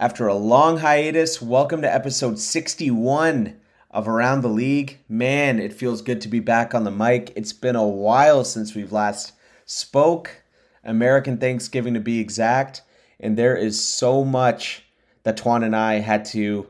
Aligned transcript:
After 0.00 0.28
a 0.28 0.34
long 0.34 0.78
hiatus, 0.78 1.42
welcome 1.42 1.82
to 1.82 1.92
episode 1.92 2.38
61 2.38 3.58
of 3.90 4.06
Around 4.06 4.42
the 4.42 4.48
League. 4.48 5.00
Man, 5.08 5.58
it 5.58 5.72
feels 5.72 6.02
good 6.02 6.20
to 6.20 6.28
be 6.28 6.38
back 6.38 6.72
on 6.72 6.84
the 6.84 6.92
mic. 6.92 7.32
It's 7.34 7.52
been 7.52 7.74
a 7.74 7.84
while 7.84 8.44
since 8.44 8.76
we've 8.76 8.92
last 8.92 9.32
spoke, 9.66 10.44
American 10.84 11.36
Thanksgiving 11.36 11.94
to 11.94 12.00
be 12.00 12.20
exact, 12.20 12.82
and 13.18 13.36
there 13.36 13.56
is 13.56 13.84
so 13.84 14.22
much 14.22 14.84
that 15.24 15.36
Twan 15.36 15.64
and 15.64 15.74
I 15.74 15.94
had 15.94 16.24
to 16.26 16.68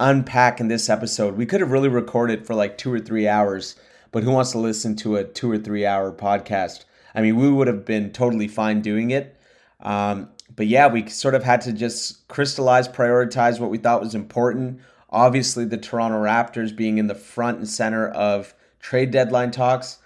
unpack 0.00 0.58
in 0.58 0.66
this 0.66 0.90
episode. 0.90 1.36
We 1.36 1.46
could 1.46 1.60
have 1.60 1.70
really 1.70 1.88
recorded 1.88 2.44
for 2.44 2.54
like 2.54 2.76
two 2.76 2.92
or 2.92 2.98
three 2.98 3.28
hours, 3.28 3.76
but 4.10 4.24
who 4.24 4.32
wants 4.32 4.50
to 4.50 4.58
listen 4.58 4.96
to 4.96 5.14
a 5.14 5.22
two 5.22 5.48
or 5.48 5.58
three 5.58 5.86
hour 5.86 6.10
podcast? 6.10 6.86
I 7.14 7.22
mean, 7.22 7.36
we 7.36 7.52
would 7.52 7.68
have 7.68 7.84
been 7.84 8.10
totally 8.10 8.48
fine 8.48 8.80
doing 8.80 9.12
it. 9.12 9.36
Um, 9.78 10.30
but 10.54 10.66
yeah, 10.66 10.88
we 10.88 11.08
sort 11.08 11.34
of 11.34 11.44
had 11.44 11.60
to 11.62 11.72
just 11.72 12.26
crystallize, 12.28 12.88
prioritize 12.88 13.60
what 13.60 13.70
we 13.70 13.78
thought 13.78 14.00
was 14.00 14.14
important. 14.14 14.80
Obviously, 15.10 15.64
the 15.64 15.76
Toronto 15.76 16.18
Raptors 16.18 16.74
being 16.74 16.98
in 16.98 17.06
the 17.06 17.14
front 17.14 17.58
and 17.58 17.68
center 17.68 18.08
of 18.08 18.54
trade 18.80 19.10
deadline 19.10 19.50
talks. 19.50 19.98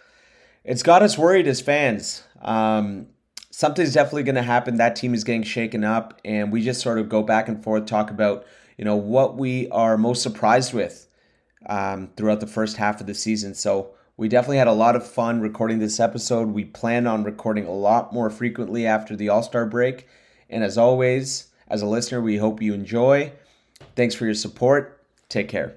It's 0.65 0.83
got 0.83 1.03
us 1.03 1.19
worried 1.19 1.47
as 1.47 1.61
fans. 1.61 2.23
Um, 2.41 3.09
something's 3.51 3.95
definitely 3.95 4.25
going 4.25 4.37
to 4.37 4.43
happen. 4.43 4.77
That 4.77 4.97
team 4.97 5.15
is 5.15 5.25
getting 5.25 5.43
shaken 5.43 5.85
up, 5.85 6.21
and 6.25 6.53
we 6.53 6.63
just 6.63 6.81
sort 6.81 6.99
of 6.99 7.09
go 7.09 7.23
back 7.23 7.49
and 7.49 7.63
forth, 7.63 7.87
talk 7.87 8.11
about 8.11 8.45
you 8.79 8.85
know 8.85 8.97
what 8.97 9.37
we 9.37 9.69
are 9.71 9.97
most 9.97 10.23
surprised 10.23 10.73
with 10.73 11.07
um, 11.67 12.11
throughout 12.17 12.41
the 12.41 12.47
first 12.47 12.77
half 12.77 13.01
of 13.01 13.07
the 13.07 13.15
season. 13.15 13.55
So 13.55 13.91
we 14.17 14.29
definitely 14.29 14.59
had 14.59 14.69
a 14.69 14.73
lot 14.73 14.97
of 14.97 15.07
fun 15.07 15.41
recording 15.41 15.79
this 15.79 16.01
episode. 16.01 16.49
We 16.49 16.65
plan 16.65 17.07
on 17.07 17.25
recording 17.25 17.67
a 17.67 17.73
lot 17.73 18.13
more 18.13 18.31
frequently 18.31 18.87
after 18.87 19.17
the 19.17 19.29
All 19.29 19.43
Star 19.43 19.67
break. 19.67 20.07
And 20.53 20.63
as 20.63 20.77
always, 20.77 21.51
as 21.69 21.81
a 21.81 21.87
listener, 21.87 22.21
we 22.21 22.37
hope 22.37 22.61
you 22.61 22.75
enjoy. 22.75 23.33
Thanks 23.97 24.15
for 24.15 24.27
your 24.27 24.35
support. 24.35 25.03
Take 25.31 25.49
care. 25.49 25.77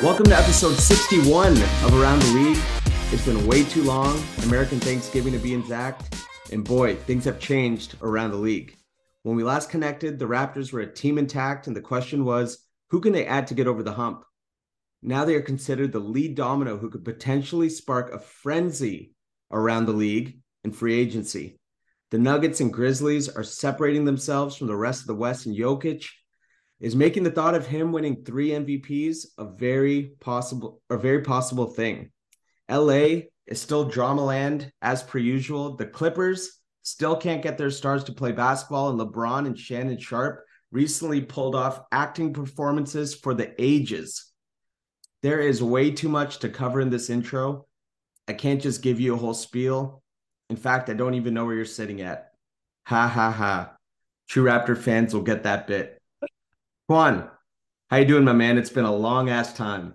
Welcome 0.00 0.26
to 0.26 0.36
episode 0.36 0.76
61 0.76 1.52
of 1.52 2.00
Around 2.00 2.22
the 2.22 2.32
League. 2.32 2.62
It's 3.10 3.24
been 3.24 3.44
way 3.44 3.64
too 3.64 3.82
long. 3.82 4.22
American 4.44 4.78
Thanksgiving 4.78 5.32
to 5.32 5.40
be 5.40 5.52
exact. 5.52 6.14
And 6.52 6.62
boy, 6.62 6.94
things 6.94 7.24
have 7.24 7.40
changed 7.40 7.96
around 8.02 8.30
the 8.30 8.36
league. 8.36 8.76
When 9.24 9.34
we 9.34 9.42
last 9.42 9.68
connected, 9.68 10.20
the 10.20 10.28
Raptors 10.28 10.72
were 10.72 10.80
a 10.80 10.92
team 10.92 11.18
intact, 11.18 11.66
and 11.66 11.74
the 11.74 11.80
question 11.80 12.24
was 12.24 12.66
who 12.90 13.00
can 13.00 13.12
they 13.12 13.26
add 13.26 13.48
to 13.48 13.54
get 13.54 13.66
over 13.66 13.82
the 13.82 13.94
hump? 13.94 14.24
Now 15.02 15.24
they 15.24 15.34
are 15.34 15.42
considered 15.42 15.92
the 15.92 15.98
lead 15.98 16.36
domino 16.36 16.78
who 16.78 16.88
could 16.88 17.04
potentially 17.04 17.68
spark 17.68 18.12
a 18.12 18.20
frenzy 18.20 19.12
around 19.50 19.86
the 19.86 19.92
league 19.92 20.38
and 20.62 20.74
free 20.74 20.94
agency. 20.94 21.58
The 22.12 22.18
Nuggets 22.18 22.60
and 22.60 22.72
Grizzlies 22.72 23.28
are 23.28 23.42
separating 23.42 24.04
themselves 24.04 24.56
from 24.56 24.68
the 24.68 24.76
rest 24.76 25.00
of 25.00 25.06
the 25.08 25.14
West, 25.14 25.46
and 25.46 25.56
Jokic 25.56 26.04
is 26.78 26.94
making 26.94 27.22
the 27.22 27.30
thought 27.30 27.54
of 27.54 27.66
him 27.66 27.90
winning 27.90 28.24
three 28.24 28.50
MVPs 28.50 29.26
a 29.38 29.44
very 29.44 30.12
possible, 30.20 30.80
a 30.90 30.96
very 30.96 31.22
possible 31.22 31.66
thing. 31.66 32.12
LA 32.70 33.22
is 33.46 33.60
still 33.60 33.84
drama 33.84 34.24
land 34.24 34.70
as 34.82 35.02
per 35.02 35.18
usual. 35.18 35.76
The 35.76 35.86
Clippers 35.86 36.60
still 36.82 37.16
can't 37.16 37.42
get 37.42 37.58
their 37.58 37.70
stars 37.70 38.04
to 38.04 38.12
play 38.12 38.32
basketball, 38.32 38.90
and 38.90 39.00
LeBron 39.00 39.46
and 39.46 39.58
Shannon 39.58 39.98
Sharpe 39.98 40.44
recently 40.70 41.20
pulled 41.20 41.54
off 41.54 41.80
acting 41.92 42.32
performances 42.32 43.14
for 43.14 43.34
the 43.34 43.52
ages. 43.58 44.31
There 45.22 45.40
is 45.40 45.62
way 45.62 45.90
too 45.90 46.08
much 46.08 46.38
to 46.40 46.48
cover 46.48 46.80
in 46.80 46.90
this 46.90 47.08
intro. 47.08 47.66
I 48.26 48.32
can't 48.32 48.60
just 48.60 48.82
give 48.82 48.98
you 49.00 49.14
a 49.14 49.16
whole 49.16 49.34
spiel. 49.34 50.02
In 50.50 50.56
fact, 50.56 50.90
I 50.90 50.94
don't 50.94 51.14
even 51.14 51.32
know 51.32 51.44
where 51.44 51.54
you're 51.54 51.64
sitting 51.64 52.00
at. 52.00 52.32
Ha 52.86 53.06
ha 53.06 53.30
ha. 53.30 53.76
True 54.28 54.44
Raptor 54.44 54.76
fans 54.76 55.14
will 55.14 55.22
get 55.22 55.44
that 55.44 55.66
bit. 55.66 56.00
Twan, 56.90 57.30
how 57.88 57.98
you 57.98 58.04
doing, 58.04 58.24
my 58.24 58.32
man? 58.32 58.58
It's 58.58 58.70
been 58.70 58.84
a 58.84 58.94
long 58.94 59.30
ass 59.30 59.52
time. 59.52 59.94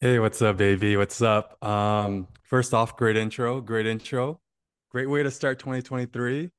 Hey, 0.00 0.18
what's 0.18 0.42
up, 0.42 0.56
baby? 0.56 0.96
What's 0.96 1.22
up? 1.22 1.62
Um, 1.64 2.26
first 2.42 2.74
off, 2.74 2.96
great 2.96 3.16
intro, 3.16 3.60
great 3.60 3.86
intro. 3.86 4.40
Great 4.90 5.08
way 5.08 5.22
to 5.22 5.30
start 5.30 5.58
2023 5.58 6.50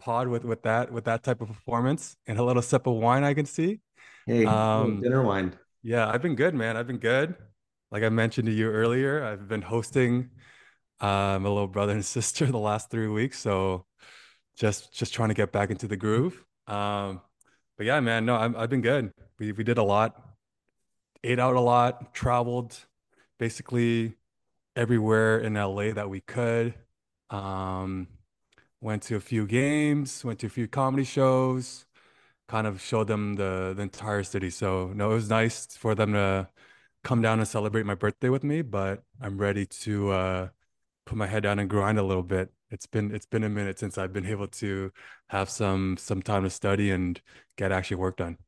pod 0.00 0.26
with 0.26 0.44
with 0.44 0.62
that 0.62 0.90
with 0.90 1.04
that 1.04 1.22
type 1.22 1.40
of 1.40 1.46
performance 1.46 2.16
and 2.26 2.36
a 2.36 2.42
little 2.42 2.62
sip 2.62 2.88
of 2.88 2.94
wine 2.94 3.22
I 3.22 3.34
can 3.34 3.46
see. 3.46 3.78
Hey, 4.26 4.44
um, 4.46 5.00
dinner 5.00 5.22
wine. 5.22 5.56
Yeah, 5.82 6.08
I've 6.08 6.22
been 6.22 6.34
good, 6.34 6.54
man. 6.54 6.76
I've 6.76 6.86
been 6.86 6.98
good. 6.98 7.36
Like 7.92 8.04
I 8.04 8.08
mentioned 8.08 8.46
to 8.46 8.52
you 8.52 8.70
earlier, 8.70 9.22
I've 9.22 9.46
been 9.46 9.60
hosting 9.60 10.30
um, 11.00 11.44
a 11.44 11.48
little 11.48 11.68
brother 11.68 11.92
and 11.92 12.04
sister 12.18 12.46
the 12.46 12.58
last 12.58 12.90
three 12.90 13.06
weeks, 13.06 13.38
so 13.38 13.84
just 14.56 14.94
just 14.94 15.12
trying 15.12 15.28
to 15.28 15.34
get 15.34 15.52
back 15.52 15.70
into 15.70 15.86
the 15.86 15.96
groove. 15.96 16.42
Um, 16.66 17.20
but 17.76 17.86
yeah, 17.86 18.00
man, 18.00 18.24
no, 18.24 18.36
i 18.36 18.62
I've 18.62 18.70
been 18.70 18.80
good. 18.80 19.12
We 19.38 19.52
we 19.52 19.62
did 19.62 19.76
a 19.76 19.82
lot, 19.82 20.16
ate 21.22 21.38
out 21.38 21.54
a 21.54 21.60
lot, 21.60 22.14
traveled 22.14 22.78
basically 23.38 24.14
everywhere 24.74 25.38
in 25.40 25.54
LA 25.54 25.92
that 25.92 26.08
we 26.08 26.20
could. 26.22 26.74
Um, 27.30 28.08
went 28.80 29.02
to 29.04 29.16
a 29.16 29.20
few 29.20 29.46
games, 29.46 30.24
went 30.24 30.38
to 30.40 30.46
a 30.46 30.50
few 30.50 30.66
comedy 30.68 31.04
shows, 31.04 31.86
kind 32.48 32.66
of 32.66 32.80
showed 32.80 33.08
them 33.08 33.34
the 33.34 33.74
the 33.76 33.82
entire 33.82 34.22
city. 34.24 34.50
So 34.50 34.92
no, 34.94 35.12
it 35.12 35.14
was 35.14 35.30
nice 35.30 35.66
for 35.76 35.94
them 35.94 36.14
to 36.14 36.48
come 37.04 37.22
down 37.22 37.38
and 37.38 37.48
celebrate 37.48 37.86
my 37.86 37.94
birthday 37.94 38.28
with 38.28 38.44
me, 38.44 38.62
but 38.62 39.02
I'm 39.20 39.38
ready 39.38 39.66
to 39.66 40.10
uh, 40.10 40.48
put 41.06 41.16
my 41.18 41.26
head 41.26 41.42
down 41.42 41.58
and 41.58 41.68
grind 41.68 41.98
a 41.98 42.02
little 42.02 42.22
bit. 42.22 42.52
It's 42.70 42.86
been 42.86 43.14
it's 43.14 43.26
been 43.26 43.44
a 43.44 43.48
minute 43.48 43.78
since 43.78 43.98
I've 43.98 44.12
been 44.12 44.26
able 44.26 44.48
to 44.48 44.92
have 45.28 45.50
some 45.50 45.96
some 45.98 46.22
time 46.22 46.44
to 46.44 46.50
study 46.50 46.90
and 46.90 47.20
get 47.56 47.72
actually 47.72 47.98
work 47.98 48.16
done. 48.16 48.38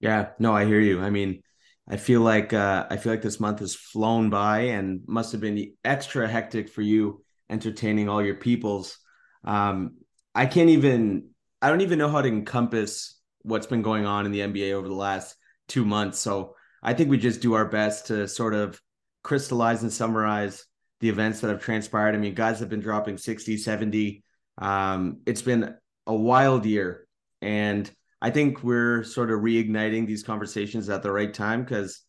Yeah, 0.00 0.30
no, 0.38 0.54
I 0.54 0.64
hear 0.64 0.80
you. 0.80 1.00
I 1.00 1.10
mean, 1.10 1.42
I 1.88 1.96
feel 1.96 2.20
like 2.20 2.52
uh, 2.52 2.86
I 2.90 2.98
feel 2.98 3.12
like 3.12 3.22
this 3.22 3.40
month 3.40 3.60
has 3.60 3.74
flown 3.74 4.28
by 4.30 4.60
and 4.60 5.00
must 5.06 5.32
have 5.32 5.40
been 5.40 5.72
extra 5.84 6.28
hectic 6.28 6.68
for 6.68 6.82
you 6.82 7.24
entertaining 7.50 8.08
all 8.08 8.22
your 8.22 8.34
peoples. 8.34 8.98
Um, 9.44 9.96
I 10.34 10.46
can't 10.46 10.68
even, 10.68 11.30
I 11.62 11.70
don't 11.70 11.80
even 11.80 11.98
know 11.98 12.10
how 12.10 12.20
to 12.20 12.28
encompass 12.28 13.18
what's 13.42 13.66
been 13.66 13.82
going 13.82 14.04
on 14.04 14.26
in 14.26 14.32
the 14.32 14.40
NBA 14.40 14.72
over 14.74 14.86
the 14.86 14.94
last 14.94 15.34
two 15.66 15.84
months. 15.84 16.18
So 16.18 16.54
I 16.82 16.94
think 16.94 17.10
we 17.10 17.18
just 17.18 17.40
do 17.40 17.54
our 17.54 17.64
best 17.64 18.06
to 18.06 18.28
sort 18.28 18.54
of 18.54 18.80
crystallize 19.22 19.82
and 19.82 19.92
summarize 19.92 20.64
the 21.00 21.08
events 21.08 21.40
that 21.40 21.48
have 21.48 21.60
transpired. 21.60 22.14
I 22.14 22.18
mean, 22.18 22.34
guys 22.34 22.60
have 22.60 22.68
been 22.68 22.80
dropping 22.80 23.18
60, 23.18 23.56
70. 23.56 24.22
Um, 24.58 25.20
it's 25.26 25.42
been 25.42 25.74
a 26.06 26.14
wild 26.14 26.66
year. 26.66 27.06
And 27.40 27.90
I 28.20 28.30
think 28.30 28.64
we're 28.64 29.04
sort 29.04 29.30
of 29.30 29.40
reigniting 29.40 30.06
these 30.06 30.22
conversations 30.22 30.88
at 30.88 31.02
the 31.02 31.12
right 31.12 31.32
time 31.32 31.62
because 31.62 32.00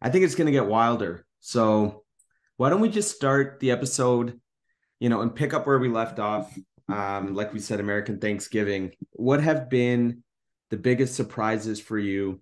I 0.00 0.10
think 0.10 0.24
it's 0.24 0.34
going 0.34 0.46
to 0.46 0.52
get 0.52 0.66
wilder. 0.66 1.26
So 1.40 2.04
why 2.56 2.70
don't 2.70 2.80
we 2.80 2.88
just 2.88 3.14
start 3.14 3.60
the 3.60 3.70
episode 3.70 4.40
you 5.00 5.08
know, 5.08 5.20
and 5.20 5.34
pick 5.34 5.54
up 5.54 5.66
where 5.66 5.78
we 5.78 5.88
left 5.88 6.18
off. 6.18 6.56
Um, 6.88 7.34
like 7.34 7.52
we 7.52 7.58
said, 7.58 7.80
American 7.80 8.18
Thanksgiving. 8.18 8.92
What 9.12 9.42
have 9.42 9.68
been 9.68 10.22
the 10.70 10.76
biggest 10.76 11.14
surprises 11.14 11.80
for 11.80 11.98
you 11.98 12.40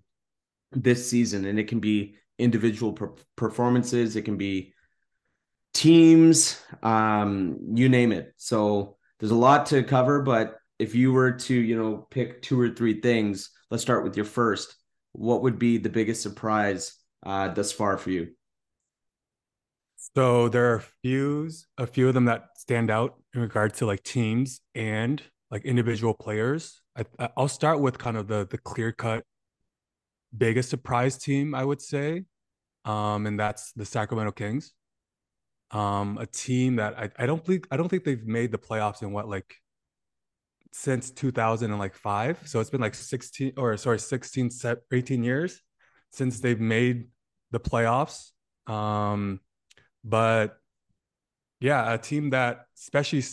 this 0.71 1.09
season? 1.09 1.45
And 1.45 1.59
it 1.59 1.67
can 1.67 1.79
be 1.79 2.15
individual 2.37 2.93
per- 2.93 3.13
performances, 3.35 4.15
it 4.15 4.23
can 4.23 4.37
be 4.37 4.73
teams, 5.73 6.61
um, 6.83 7.57
you 7.73 7.89
name 7.89 8.11
it. 8.11 8.33
So 8.37 8.97
there's 9.19 9.31
a 9.31 9.35
lot 9.35 9.67
to 9.67 9.83
cover, 9.83 10.21
but 10.21 10.57
if 10.79 10.95
you 10.95 11.11
were 11.11 11.31
to, 11.31 11.53
you 11.53 11.77
know, 11.77 12.07
pick 12.09 12.41
two 12.41 12.59
or 12.59 12.69
three 12.69 12.99
things, 12.99 13.51
let's 13.71 13.83
start 13.83 14.03
with 14.03 14.15
your 14.15 14.25
first. 14.25 14.75
What 15.13 15.43
would 15.43 15.57
be 15.57 15.77
the 15.77 15.89
biggest 15.89 16.21
surprise 16.21 16.93
uh, 17.25 17.49
thus 17.49 17.71
far 17.71 17.97
for 17.97 18.09
you? 18.09 18.33
So 20.15 20.49
there 20.49 20.71
are 20.71 20.75
a 20.75 20.85
few, 21.01 21.49
a 21.77 21.87
few 21.87 22.07
of 22.07 22.13
them 22.13 22.25
that 22.25 22.49
stand 22.57 22.91
out 22.91 23.15
in 23.33 23.41
regard 23.41 23.73
to 23.75 23.85
like 23.85 24.03
teams 24.03 24.61
and 24.75 25.21
like 25.49 25.65
individual 25.65 26.13
players. 26.13 26.81
I, 26.97 27.29
I'll 27.35 27.47
start 27.47 27.79
with 27.79 27.97
kind 27.97 28.17
of 28.17 28.27
the 28.27 28.47
the 28.49 28.57
clear 28.57 28.91
cut 28.91 29.23
biggest 30.37 30.69
surprise 30.69 31.17
team 31.17 31.55
I 31.55 31.63
would 31.63 31.81
say, 31.81 32.25
um, 32.85 33.25
and 33.25 33.39
that's 33.39 33.71
the 33.73 33.85
Sacramento 33.85 34.31
Kings. 34.31 34.73
Um, 35.71 36.17
a 36.19 36.25
team 36.25 36.75
that 36.77 36.97
I, 36.97 37.09
I 37.17 37.25
don't 37.25 37.43
think 37.43 37.67
I 37.71 37.77
don't 37.77 37.89
think 37.89 38.03
they've 38.03 38.25
made 38.25 38.51
the 38.51 38.57
playoffs 38.57 39.01
in 39.01 39.11
what 39.11 39.27
like 39.27 39.55
since 40.71 41.09
2005 41.09 42.39
so 42.43 42.59
it's 42.59 42.69
been 42.69 42.81
like 42.81 42.93
16 42.93 43.53
or 43.55 43.77
sorry 43.77 43.97
16 43.97 44.49
18 44.91 45.23
years 45.23 45.61
since 46.11 46.41
they've 46.41 46.59
made 46.59 47.07
the 47.51 47.59
playoffs 47.59 48.31
um 48.67 49.39
but 50.03 50.57
yeah, 51.59 51.93
a 51.93 51.97
team 51.97 52.29
that 52.29 52.65
especially 52.77 53.23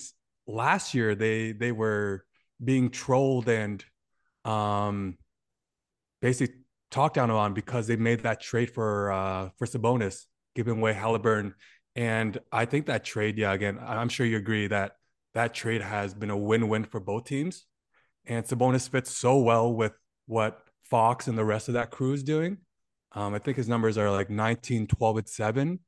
last 0.47 0.95
year 0.95 1.15
they 1.15 1.53
they 1.53 1.73
were 1.73 2.25
being 2.63 2.91
trolled 2.91 3.49
and 3.49 3.85
um 4.45 5.17
basically 6.21 6.62
talked 6.93 7.17
down 7.17 7.31
on 7.31 7.55
because 7.55 7.87
they 7.89 7.97
made 7.97 8.21
that 8.21 8.41
trade 8.41 8.71
for 8.71 9.11
uh 9.11 9.49
for 9.59 9.67
Sabonis, 9.67 10.27
giving 10.55 10.79
away 10.79 10.93
Halliburton 10.93 11.55
And 11.97 12.39
I 12.53 12.65
think 12.67 12.87
that 12.87 13.05
trade, 13.05 13.39
yeah, 13.39 13.53
again, 13.53 13.79
I'm 13.85 14.09
sure 14.09 14.27
you 14.27 14.37
agree 14.37 14.69
that 14.69 14.93
that 15.35 15.55
trade 15.55 15.83
has 15.83 16.15
been 16.15 16.31
a 16.31 16.37
win-win 16.37 16.85
for 16.85 17.01
both 17.01 17.25
teams. 17.25 17.67
And 18.27 18.45
Sabonis 18.45 18.89
fits 18.89 19.11
so 19.17 19.39
well 19.39 19.73
with 19.75 19.93
what 20.27 20.61
Fox 20.85 21.27
and 21.29 21.37
the 21.37 21.45
rest 21.45 21.69
of 21.69 21.75
that 21.75 21.91
crew 21.91 22.13
is 22.13 22.23
doing. 22.23 22.59
Um, 23.13 23.35
I 23.35 23.39
think 23.39 23.57
his 23.57 23.69
numbers 23.69 23.99
are 23.99 24.11
like 24.11 24.31
19, 24.31 24.87
12, 24.87 25.17
and 25.17 25.29
7. 25.29 25.81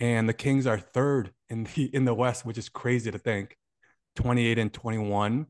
And 0.00 0.28
the 0.28 0.34
Kings 0.34 0.66
are 0.66 0.78
third 0.78 1.32
in 1.48 1.64
the 1.64 1.84
in 1.94 2.04
the 2.04 2.14
West, 2.14 2.44
which 2.46 2.58
is 2.58 2.68
crazy 2.68 3.10
to 3.10 3.18
think. 3.18 3.56
28 4.16 4.58
and 4.58 4.72
21 4.72 5.46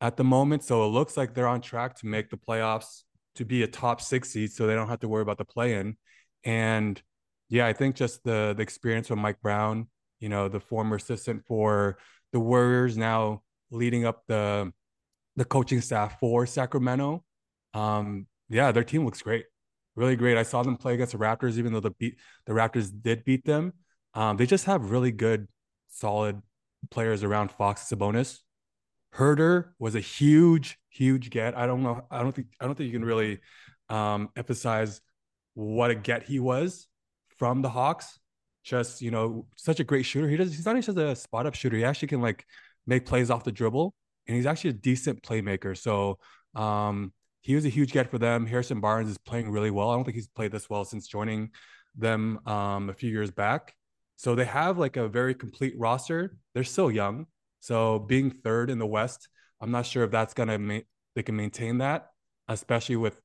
at 0.00 0.16
the 0.16 0.24
moment. 0.24 0.64
So 0.64 0.84
it 0.84 0.88
looks 0.88 1.16
like 1.16 1.34
they're 1.34 1.48
on 1.48 1.60
track 1.60 1.96
to 2.00 2.06
make 2.06 2.30
the 2.30 2.36
playoffs 2.36 3.02
to 3.36 3.44
be 3.44 3.62
a 3.62 3.66
top 3.66 4.00
six 4.00 4.30
seed, 4.30 4.52
so 4.52 4.66
they 4.66 4.74
don't 4.74 4.88
have 4.88 5.00
to 5.00 5.08
worry 5.08 5.22
about 5.22 5.38
the 5.38 5.44
play 5.44 5.74
in. 5.74 5.96
And 6.44 7.00
yeah, 7.48 7.66
I 7.66 7.72
think 7.72 7.96
just 7.96 8.24
the 8.24 8.54
the 8.56 8.62
experience 8.62 9.10
with 9.10 9.18
Mike 9.18 9.40
Brown, 9.40 9.88
you 10.20 10.28
know, 10.28 10.48
the 10.48 10.60
former 10.60 10.96
assistant 10.96 11.44
for 11.46 11.98
the 12.32 12.40
Warriors, 12.40 12.96
now 12.96 13.42
leading 13.70 14.04
up 14.04 14.22
the 14.26 14.72
the 15.36 15.44
coaching 15.44 15.80
staff 15.80 16.18
for 16.18 16.46
Sacramento. 16.46 17.24
Um, 17.74 18.26
yeah, 18.48 18.72
their 18.72 18.84
team 18.84 19.04
looks 19.04 19.22
great, 19.22 19.44
really 19.94 20.16
great. 20.16 20.38
I 20.38 20.42
saw 20.42 20.62
them 20.62 20.76
play 20.76 20.94
against 20.94 21.12
the 21.12 21.18
Raptors, 21.18 21.58
even 21.58 21.72
though 21.72 21.80
the 21.80 21.90
beat 21.90 22.16
the 22.46 22.52
Raptors 22.52 22.90
did 23.02 23.24
beat 23.24 23.44
them. 23.44 23.72
Um, 24.14 24.36
they 24.36 24.46
just 24.46 24.64
have 24.64 24.90
really 24.90 25.12
good, 25.12 25.48
solid 25.88 26.40
players 26.90 27.22
around 27.22 27.50
Fox 27.50 27.82
Sabonis. 27.90 28.38
Huerter 29.16 29.70
was 29.78 29.94
a 29.94 30.00
huge, 30.00 30.78
huge 30.90 31.30
get. 31.30 31.56
I 31.56 31.66
don't 31.66 31.82
know. 31.82 32.06
I 32.10 32.22
don't 32.22 32.32
think. 32.32 32.48
I 32.60 32.66
don't 32.66 32.74
think 32.74 32.92
you 32.92 32.98
can 32.98 33.04
really 33.04 33.40
um, 33.88 34.28
emphasize 34.36 35.00
what 35.54 35.90
a 35.90 35.94
get 35.94 36.24
he 36.24 36.38
was 36.38 36.86
from 37.38 37.62
the 37.62 37.70
Hawks. 37.70 38.18
Just 38.62 39.00
you 39.00 39.10
know, 39.10 39.46
such 39.56 39.80
a 39.80 39.84
great 39.84 40.04
shooter. 40.04 40.28
He 40.28 40.36
does. 40.36 40.54
He's 40.54 40.66
not 40.66 40.76
just 40.76 40.98
a 40.98 41.16
spot 41.16 41.46
up 41.46 41.54
shooter. 41.54 41.76
He 41.76 41.84
actually 41.84 42.08
can 42.08 42.20
like 42.20 42.44
make 42.86 43.06
plays 43.06 43.30
off 43.30 43.44
the 43.44 43.52
dribble, 43.52 43.94
and 44.26 44.36
he's 44.36 44.46
actually 44.46 44.70
a 44.70 44.74
decent 44.74 45.22
playmaker. 45.22 45.76
So 45.76 46.18
um, 46.54 47.12
he 47.40 47.54
was 47.54 47.64
a 47.64 47.70
huge 47.70 47.92
get 47.92 48.10
for 48.10 48.18
them. 48.18 48.44
Harrison 48.44 48.80
Barnes 48.80 49.08
is 49.08 49.18
playing 49.18 49.50
really 49.50 49.70
well. 49.70 49.90
I 49.90 49.94
don't 49.94 50.04
think 50.04 50.16
he's 50.16 50.28
played 50.28 50.52
this 50.52 50.68
well 50.68 50.84
since 50.84 51.06
joining 51.06 51.50
them 51.96 52.40
um, 52.46 52.90
a 52.90 52.94
few 52.94 53.10
years 53.10 53.30
back. 53.30 53.74
So 54.16 54.34
they 54.34 54.44
have 54.44 54.78
like 54.78 54.96
a 54.96 55.08
very 55.08 55.34
complete 55.34 55.74
roster. 55.78 56.36
They're 56.54 56.64
still 56.64 56.90
young. 56.90 57.26
So 57.60 57.98
being 57.98 58.30
third 58.30 58.70
in 58.70 58.78
the 58.78 58.86
West, 58.86 59.28
I'm 59.60 59.70
not 59.70 59.86
sure 59.86 60.04
if 60.04 60.10
that's 60.10 60.34
gonna 60.34 60.58
ma- 60.58 60.80
they 61.14 61.22
can 61.22 61.36
maintain 61.36 61.78
that, 61.78 62.10
especially 62.48 62.96
with 62.96 63.20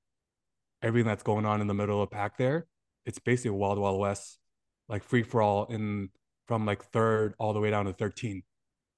everything 0.81 1.07
that's 1.07 1.23
going 1.23 1.45
on 1.45 1.61
in 1.61 1.67
the 1.67 1.73
middle 1.73 2.01
of 2.01 2.09
the 2.09 2.15
pack 2.15 2.37
there. 2.37 2.67
It's 3.05 3.19
basically 3.19 3.51
wild 3.51 3.79
wild 3.79 3.99
west, 3.99 4.39
like 4.87 5.03
free 5.03 5.23
for 5.23 5.41
all 5.41 5.65
in 5.65 6.09
from 6.47 6.65
like 6.65 6.83
third 6.85 7.33
all 7.39 7.53
the 7.53 7.59
way 7.59 7.69
down 7.71 7.85
to 7.85 7.93
13. 7.93 8.43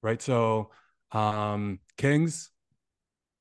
Right. 0.02 0.20
So 0.20 0.70
um 1.12 1.80
Kings 1.96 2.50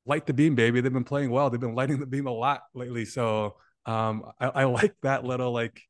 light 0.05 0.25
the 0.25 0.33
beam, 0.33 0.55
baby. 0.55 0.81
They've 0.81 0.91
been 0.91 1.03
playing 1.03 1.31
well. 1.31 1.49
They've 1.49 1.59
been 1.59 1.75
lighting 1.75 1.99
the 1.99 2.05
beam 2.05 2.27
a 2.27 2.31
lot 2.31 2.63
lately. 2.73 3.05
So 3.05 3.55
um 3.85 4.23
I, 4.39 4.47
I 4.47 4.63
like 4.65 4.95
that 5.03 5.23
little 5.23 5.51
like 5.51 5.81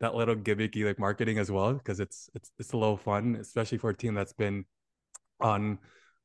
that 0.00 0.14
little 0.14 0.34
gimmicky 0.34 0.84
like 0.84 0.98
marketing 0.98 1.38
as 1.38 1.50
well 1.50 1.74
because 1.74 2.00
it's 2.00 2.28
it's 2.34 2.50
it's 2.58 2.72
a 2.72 2.76
little 2.76 2.96
fun, 2.96 3.36
especially 3.36 3.78
for 3.78 3.90
a 3.90 3.96
team 3.96 4.14
that's 4.14 4.32
been 4.32 4.64
on 5.42 5.78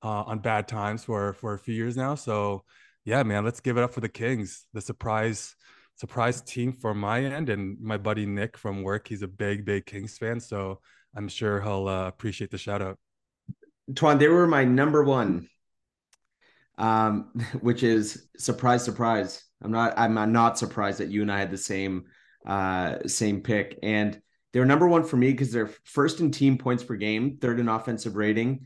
uh, 0.03 0.23
on 0.23 0.39
bad 0.39 0.67
times 0.67 1.03
for 1.03 1.33
for 1.33 1.53
a 1.53 1.59
few 1.59 1.73
years 1.73 1.97
now. 1.97 2.15
So 2.15 2.63
yeah, 3.05 3.23
man, 3.23 3.45
let's 3.45 3.59
give 3.59 3.77
it 3.77 3.83
up 3.83 3.93
for 3.93 4.01
the 4.01 4.09
Kings, 4.09 4.67
the 4.73 4.81
surprise 4.81 5.55
surprise 5.95 6.41
team 6.41 6.71
from 6.71 6.99
my 6.99 7.23
end, 7.23 7.49
and 7.49 7.79
my 7.81 7.97
buddy 7.97 8.25
Nick 8.25 8.57
from 8.57 8.83
work. 8.83 9.07
He's 9.07 9.21
a 9.21 9.27
big 9.27 9.65
big 9.65 9.85
Kings 9.85 10.17
fan, 10.17 10.39
so 10.39 10.79
I'm 11.15 11.27
sure 11.27 11.61
he'll 11.61 11.87
uh, 11.87 12.07
appreciate 12.07 12.51
the 12.51 12.57
shout 12.57 12.81
out. 12.81 12.97
Twan, 13.93 14.19
they 14.19 14.27
were 14.27 14.45
my 14.45 14.65
number 14.65 15.03
one, 15.03 15.47
um, 16.77 17.31
which 17.61 17.83
is 17.83 18.27
surprise, 18.37 18.83
surprise. 18.83 19.43
I'm 19.63 19.71
not 19.71 19.93
I'm 19.97 20.31
not 20.31 20.57
surprised 20.57 20.99
that 20.99 21.09
you 21.09 21.21
and 21.21 21.31
I 21.31 21.39
had 21.39 21.51
the 21.51 21.57
same 21.57 22.05
uh 22.45 23.07
same 23.07 23.41
pick 23.41 23.79
and. 23.81 24.21
They're 24.53 24.65
number 24.65 24.87
one 24.87 25.03
for 25.03 25.17
me 25.17 25.31
because 25.31 25.51
they're 25.51 25.69
first 25.83 26.19
in 26.19 26.31
team 26.31 26.57
points 26.57 26.81
per 26.81 26.95
game, 26.95 27.37
third 27.39 27.59
in 27.59 27.67
offensive 27.67 28.15
rating, 28.15 28.65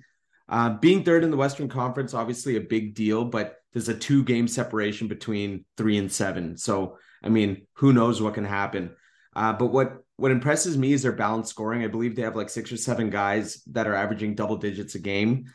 uh, 0.50 0.70
being 0.78 1.04
third 1.04 1.24
in 1.24 1.32
the 1.32 1.38
Western 1.38 1.70
Conference, 1.70 2.14
obviously 2.14 2.56
a 2.56 2.62
big 2.62 2.94
deal, 2.94 3.26
but 3.26 3.56
there's 3.74 3.90
a 3.90 3.98
two 3.98 4.24
game 4.24 4.48
separation 4.48 5.08
between 5.08 5.66
three 5.78 5.98
and 5.98 6.12
seven. 6.12 6.58
So, 6.58 6.98
I 7.24 7.30
mean, 7.30 7.68
who 7.74 7.94
knows 7.94 8.22
what 8.22 8.34
can 8.34 8.46
happen? 8.46 8.96
Uh, 9.36 9.54
but 9.54 9.68
what 9.68 10.04
what 10.18 10.32
impresses 10.32 10.78
me 10.78 10.94
is 10.94 11.02
their 11.02 11.14
balanced 11.14 11.50
scoring. 11.50 11.84
I 11.84 11.88
believe 11.88 12.16
they 12.16 12.22
have 12.22 12.36
like 12.36 12.50
six 12.50 12.72
or 12.72 12.78
seven 12.78 13.10
guys 13.10 13.64
that 13.72 13.88
are 13.88 13.96
averaging 13.96 14.36
double 14.36 14.58
digits 14.58 14.94
a 14.96 15.00
game. 15.00 15.46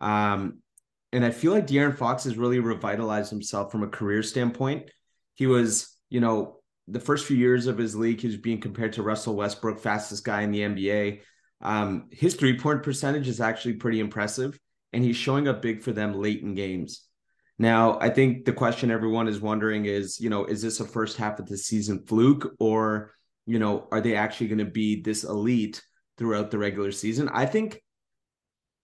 Um, 0.00 0.58
and 1.12 1.24
I 1.24 1.30
feel 1.30 1.52
like 1.52 1.66
De'Aaron 1.66 1.96
Fox 1.96 2.24
has 2.24 2.36
really 2.36 2.58
revitalized 2.58 3.30
himself 3.30 3.70
from 3.70 3.84
a 3.84 3.88
career 3.88 4.24
standpoint. 4.24 4.90
He 5.34 5.46
was, 5.46 5.96
you 6.10 6.20
know, 6.20 6.56
the 6.88 7.00
first 7.00 7.26
few 7.26 7.36
years 7.36 7.66
of 7.66 7.78
his 7.78 7.94
league, 7.94 8.20
he 8.20 8.26
was 8.26 8.36
being 8.36 8.60
compared 8.60 8.94
to 8.94 9.02
Russell 9.02 9.36
Westbrook, 9.36 9.80
fastest 9.80 10.24
guy 10.24 10.42
in 10.42 10.50
the 10.50 10.60
NBA. 10.60 11.20
Um, 11.60 12.08
his 12.10 12.34
three 12.34 12.58
point 12.58 12.82
percentage 12.82 13.28
is 13.28 13.40
actually 13.40 13.74
pretty 13.74 14.00
impressive, 14.00 14.58
and 14.92 15.02
he's 15.02 15.16
showing 15.16 15.48
up 15.48 15.62
big 15.62 15.82
for 15.82 15.92
them 15.92 16.14
late 16.14 16.42
in 16.42 16.54
games. 16.54 17.02
Now, 17.58 17.98
I 18.00 18.10
think 18.10 18.44
the 18.44 18.52
question 18.52 18.90
everyone 18.90 19.28
is 19.28 19.40
wondering 19.40 19.86
is, 19.86 20.20
you 20.20 20.28
know, 20.28 20.44
is 20.44 20.60
this 20.60 20.80
a 20.80 20.84
first 20.84 21.16
half 21.16 21.38
of 21.38 21.46
the 21.46 21.56
season 21.56 22.04
fluke, 22.06 22.54
or 22.60 23.12
you 23.46 23.58
know, 23.58 23.88
are 23.92 24.00
they 24.00 24.16
actually 24.16 24.48
going 24.48 24.58
to 24.58 24.64
be 24.64 25.00
this 25.00 25.24
elite 25.24 25.82
throughout 26.18 26.50
the 26.50 26.58
regular 26.58 26.92
season? 26.92 27.28
I 27.32 27.46
think 27.46 27.82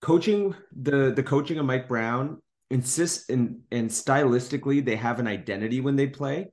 coaching 0.00 0.54
the 0.74 1.12
the 1.12 1.22
coaching 1.22 1.58
of 1.58 1.66
Mike 1.66 1.88
Brown 1.88 2.40
insists 2.70 3.28
in 3.28 3.60
and 3.70 3.90
stylistically 3.90 4.84
they 4.84 4.96
have 4.96 5.20
an 5.20 5.26
identity 5.26 5.80
when 5.80 5.96
they 5.96 6.06
play, 6.06 6.48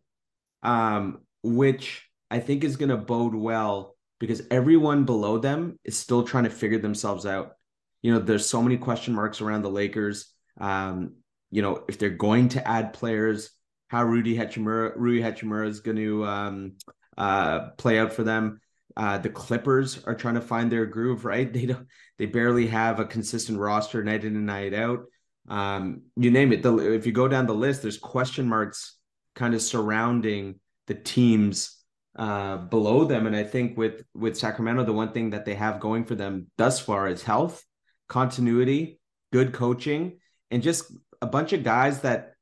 um, 0.63 1.19
which 1.43 2.05
I 2.29 2.39
think 2.39 2.63
is 2.63 2.75
going 2.75 2.89
to 2.89 2.97
bode 2.97 3.35
well 3.35 3.95
because 4.19 4.41
everyone 4.51 5.05
below 5.05 5.37
them 5.37 5.79
is 5.83 5.97
still 5.97 6.23
trying 6.23 6.43
to 6.43 6.49
figure 6.49 6.79
themselves 6.79 7.25
out. 7.25 7.53
You 8.01 8.13
know, 8.13 8.19
there's 8.19 8.45
so 8.45 8.61
many 8.61 8.77
question 8.77 9.13
marks 9.13 9.41
around 9.41 9.61
the 9.61 9.69
Lakers. 9.69 10.31
Um, 10.59 11.15
you 11.51 11.61
know, 11.61 11.83
if 11.87 11.97
they're 11.97 12.09
going 12.09 12.49
to 12.49 12.67
add 12.67 12.93
players, 12.93 13.49
how 13.87 14.03
Rudy 14.03 14.37
Hachimura, 14.37 14.93
Rui 14.95 15.19
Hachimura 15.19 15.67
is 15.67 15.79
going 15.79 15.97
to 15.97 16.25
um, 16.25 16.73
uh, 17.17 17.69
play 17.77 17.97
out 17.99 18.13
for 18.13 18.23
them. 18.23 18.61
Uh, 18.95 19.17
the 19.17 19.29
Clippers 19.29 20.03
are 20.05 20.15
trying 20.15 20.35
to 20.35 20.41
find 20.41 20.71
their 20.71 20.85
groove, 20.85 21.25
right? 21.25 21.51
They 21.53 21.65
don't, 21.65 21.87
they 22.17 22.25
barely 22.25 22.67
have 22.67 22.99
a 22.99 23.05
consistent 23.05 23.57
roster 23.57 24.03
night 24.03 24.25
in 24.25 24.35
and 24.35 24.45
night 24.45 24.73
out. 24.73 25.05
Um, 25.47 26.03
you 26.15 26.29
name 26.29 26.51
it. 26.51 26.61
The, 26.61 26.93
if 26.93 27.05
you 27.05 27.11
go 27.11 27.27
down 27.27 27.47
the 27.47 27.53
list, 27.53 27.81
there's 27.81 27.97
question 27.97 28.47
marks 28.47 28.97
kind 29.35 29.55
of 29.55 29.61
surrounding 29.61 30.59
the 30.87 30.93
teams 30.93 31.78
uh, 32.19 32.57
below 32.57 33.05
them. 33.05 33.27
And 33.27 33.35
I 33.35 33.43
think 33.43 33.77
with 33.77 34.03
with 34.13 34.37
Sacramento, 34.37 34.83
the 34.83 34.93
one 34.93 35.13
thing 35.13 35.29
that 35.29 35.45
they 35.45 35.55
have 35.55 35.79
going 35.79 36.03
for 36.03 36.15
them 36.15 36.47
thus 36.57 36.77
far 36.79 37.07
is 37.07 37.23
health, 37.23 37.63
continuity, 38.09 38.99
good 39.31 39.53
coaching, 39.53 40.19
and 40.51 40.61
just 40.61 40.91
a 41.21 41.27
bunch 41.27 41.53
of 41.53 41.63
guys 41.63 42.01
that 42.01 42.33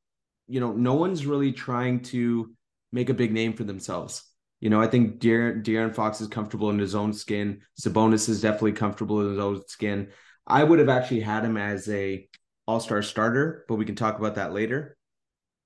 you 0.48 0.60
know 0.60 0.74
no 0.74 0.96
one's 0.96 1.28
really 1.28 1.52
trying 1.52 2.02
to 2.02 2.52
make 2.92 3.10
a 3.10 3.14
big 3.14 3.32
name 3.32 3.54
for 3.54 3.66
themselves. 3.66 4.24
You 4.62 4.72
know, 4.72 4.82
I 4.82 4.88
think 4.88 5.20
De'Aaron, 5.20 5.64
De'Aaron 5.64 5.94
Fox 5.94 6.20
is 6.22 6.28
comfortable 6.28 6.72
in 6.72 6.80
his 6.80 6.96
own 6.96 7.14
skin. 7.14 7.62
Sabonis 7.80 8.28
is 8.28 8.42
definitely 8.42 8.72
comfortable 8.72 9.22
in 9.22 9.30
his 9.30 9.40
own 9.40 9.62
skin. 9.68 10.10
I 10.48 10.64
would 10.64 10.80
have 10.80 10.90
actually 10.90 11.20
had 11.20 11.46
him 11.46 11.56
as 11.56 11.88
a 11.88 12.28
all 12.66 12.80
star 12.80 13.04
starter, 13.04 13.64
but 13.68 13.76
we 13.76 13.86
can 13.86 13.96
talk 13.96 14.18
about 14.18 14.36
that 14.36 14.54
later. 14.54 14.98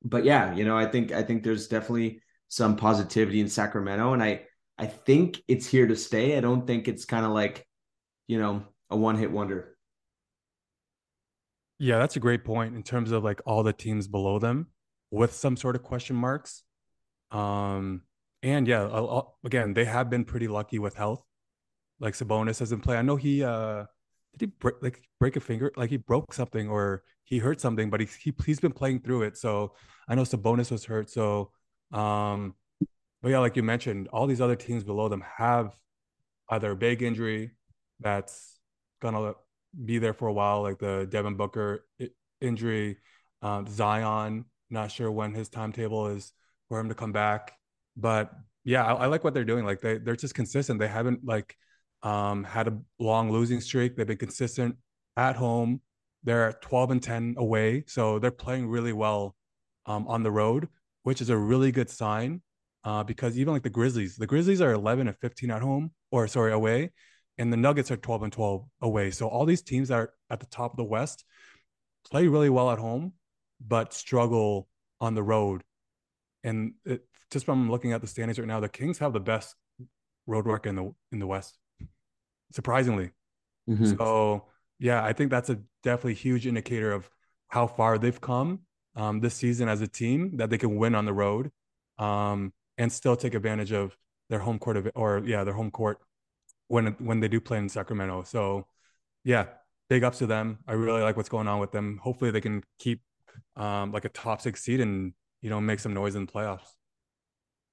But 0.03 0.25
yeah, 0.25 0.53
you 0.53 0.65
know, 0.65 0.77
I 0.77 0.87
think 0.87 1.13
I 1.13 1.23
think 1.23 1.43
there's 1.43 1.69
definitely 1.69 2.20
some 2.51 2.75
positivity 2.75 3.39
in 3.39 3.47
Sacramento, 3.47 4.11
and 4.11 4.21
I 4.21 4.41
I 4.77 4.85
think 4.85 5.41
it's 5.47 5.65
here 5.65 5.87
to 5.87 5.95
stay. 5.95 6.37
I 6.37 6.41
don't 6.41 6.67
think 6.67 6.89
it's 6.89 7.05
kind 7.05 7.25
of 7.25 7.31
like, 7.31 7.65
you 8.27 8.37
know, 8.37 8.63
a 8.89 8.97
one 8.97 9.15
hit 9.15 9.31
wonder. 9.31 9.77
Yeah, 11.79 11.97
that's 11.97 12.17
a 12.17 12.19
great 12.19 12.43
point 12.43 12.75
in 12.75 12.83
terms 12.83 13.11
of 13.11 13.23
like 13.23 13.39
all 13.45 13.63
the 13.63 13.71
teams 13.71 14.09
below 14.09 14.37
them 14.37 14.67
with 15.11 15.33
some 15.33 15.55
sort 15.55 15.77
of 15.77 15.83
question 15.83 16.17
marks. 16.17 16.63
Um, 17.31 18.01
and 18.43 18.67
yeah, 18.67 19.21
again, 19.45 19.73
they 19.73 19.85
have 19.85 20.09
been 20.09 20.25
pretty 20.25 20.49
lucky 20.49 20.77
with 20.77 20.95
health. 20.95 21.23
Like 22.01 22.15
Sabonis 22.15 22.59
doesn't 22.59 22.81
play. 22.81 22.97
I 22.97 23.01
know 23.01 23.15
he 23.15 23.45
uh 23.45 23.85
did 24.37 24.49
he 24.49 24.53
break 24.59 24.75
like 24.81 25.01
break 25.21 25.37
a 25.37 25.39
finger? 25.39 25.71
Like 25.77 25.89
he 25.89 25.97
broke 25.97 26.33
something 26.33 26.67
or 26.67 27.03
he 27.23 27.37
hurt 27.37 27.61
something, 27.61 27.89
but 27.89 28.01
he, 28.01 28.09
he 28.21 28.33
he's 28.45 28.59
been 28.59 28.73
playing 28.73 28.99
through 29.01 29.21
it. 29.23 29.37
So 29.37 29.73
I 30.09 30.15
know 30.15 30.23
Sabonis 30.23 30.69
was 30.69 30.83
hurt. 30.83 31.09
So 31.09 31.51
um, 31.91 32.55
but 33.21 33.29
yeah, 33.29 33.39
like 33.39 33.55
you 33.55 33.63
mentioned, 33.63 34.07
all 34.09 34.27
these 34.27 34.41
other 34.41 34.55
teams 34.55 34.83
below 34.83 35.09
them 35.09 35.23
have 35.37 35.75
either 36.49 36.71
a 36.71 36.75
big 36.75 37.01
injury 37.01 37.51
that's 37.99 38.59
gonna 39.01 39.33
be 39.85 39.99
there 39.99 40.13
for 40.13 40.27
a 40.27 40.33
while, 40.33 40.61
like 40.61 40.79
the 40.79 41.07
Devin 41.09 41.35
Booker 41.35 41.85
injury, 42.39 42.97
um, 43.41 43.67
Zion. 43.67 44.45
Not 44.69 44.91
sure 44.91 45.11
when 45.11 45.33
his 45.33 45.49
timetable 45.49 46.07
is 46.07 46.31
for 46.69 46.79
him 46.79 46.89
to 46.89 46.95
come 46.95 47.11
back, 47.11 47.53
but 47.97 48.31
yeah, 48.63 48.85
I, 48.85 49.03
I 49.03 49.05
like 49.07 49.23
what 49.23 49.33
they're 49.33 49.43
doing. 49.43 49.65
Like 49.65 49.81
they 49.81 49.97
they're 49.97 50.15
just 50.15 50.35
consistent. 50.35 50.79
They 50.79 50.87
haven't 50.87 51.25
like 51.25 51.55
um, 52.03 52.43
had 52.43 52.67
a 52.67 52.79
long 52.99 53.31
losing 53.31 53.61
streak. 53.61 53.95
They've 53.95 54.07
been 54.07 54.17
consistent 54.17 54.75
at 55.17 55.35
home. 55.35 55.81
They're 56.23 56.53
12 56.61 56.91
and 56.91 57.03
10 57.03 57.35
away. 57.37 57.83
So 57.87 58.19
they're 58.19 58.31
playing 58.31 58.67
really 58.67 58.93
well 58.93 59.35
um, 59.85 60.07
on 60.07 60.23
the 60.23 60.31
road, 60.31 60.67
which 61.03 61.21
is 61.21 61.29
a 61.29 61.37
really 61.37 61.71
good 61.71 61.89
sign. 61.89 62.41
Uh, 62.83 63.03
because 63.03 63.37
even 63.37 63.53
like 63.53 63.61
the 63.61 63.69
Grizzlies, 63.69 64.15
the 64.15 64.25
Grizzlies 64.25 64.59
are 64.59 64.71
11 64.73 65.07
and 65.07 65.15
15 65.17 65.51
at 65.51 65.61
home, 65.61 65.91
or 66.09 66.27
sorry, 66.27 66.51
away, 66.51 66.91
and 67.37 67.53
the 67.53 67.57
Nuggets 67.57 67.91
are 67.91 67.97
12 67.97 68.23
and 68.23 68.33
12 68.33 68.65
away. 68.81 69.11
So 69.11 69.27
all 69.27 69.45
these 69.45 69.61
teams 69.61 69.89
that 69.89 69.99
are 69.99 70.13
at 70.31 70.39
the 70.39 70.47
top 70.47 70.71
of 70.71 70.77
the 70.77 70.83
West 70.83 71.23
play 72.09 72.27
really 72.27 72.49
well 72.49 72.71
at 72.71 72.79
home, 72.79 73.13
but 73.65 73.93
struggle 73.93 74.67
on 74.99 75.13
the 75.13 75.21
road. 75.21 75.61
And 76.43 76.73
it, 76.85 77.05
just 77.29 77.45
from 77.45 77.69
looking 77.69 77.93
at 77.93 78.01
the 78.01 78.07
standings 78.07 78.39
right 78.39 78.47
now, 78.47 78.59
the 78.59 78.69
Kings 78.69 78.97
have 78.97 79.13
the 79.13 79.19
best 79.19 79.55
road 80.27 80.45
record 80.45 80.69
in 80.69 80.75
the 80.75 80.91
in 81.11 81.19
the 81.19 81.27
West, 81.27 81.57
surprisingly. 82.51 83.11
Mm-hmm. 83.69 83.95
So 83.97 84.45
yeah, 84.79 85.03
I 85.03 85.13
think 85.13 85.29
that's 85.29 85.49
a 85.49 85.59
definitely 85.83 86.15
huge 86.15 86.47
indicator 86.47 86.91
of 86.91 87.09
how 87.47 87.67
far 87.67 87.97
they've 87.97 88.19
come 88.19 88.61
um, 88.95 89.19
this 89.19 89.35
season 89.35 89.69
as 89.69 89.81
a 89.81 89.87
team 89.87 90.37
that 90.37 90.49
they 90.49 90.57
can 90.57 90.75
win 90.75 90.95
on 90.95 91.05
the 91.05 91.13
road 91.13 91.51
um, 91.97 92.53
and 92.77 92.91
still 92.91 93.15
take 93.15 93.33
advantage 93.33 93.71
of 93.71 93.95
their 94.29 94.39
home 94.39 94.59
court 94.59 94.77
of, 94.77 94.89
or 94.95 95.21
yeah 95.25 95.43
their 95.43 95.53
home 95.53 95.71
court 95.71 95.99
when 96.67 96.87
when 96.99 97.19
they 97.19 97.27
do 97.27 97.39
play 97.39 97.57
in 97.57 97.69
Sacramento. 97.69 98.23
So 98.23 98.65
yeah, 99.23 99.45
big 99.89 100.03
ups 100.03 100.19
to 100.19 100.25
them. 100.25 100.59
I 100.67 100.73
really 100.73 101.01
like 101.01 101.17
what's 101.17 101.29
going 101.29 101.47
on 101.47 101.59
with 101.59 101.71
them. 101.71 101.99
Hopefully 102.01 102.31
they 102.31 102.41
can 102.41 102.63
keep 102.79 103.01
um, 103.55 103.91
like 103.91 104.05
a 104.05 104.09
top 104.09 104.41
six 104.41 104.63
seed 104.63 104.79
and 104.79 105.13
you 105.41 105.49
know 105.49 105.61
make 105.61 105.79
some 105.79 105.93
noise 105.93 106.15
in 106.15 106.25
the 106.25 106.31
playoffs. 106.31 106.69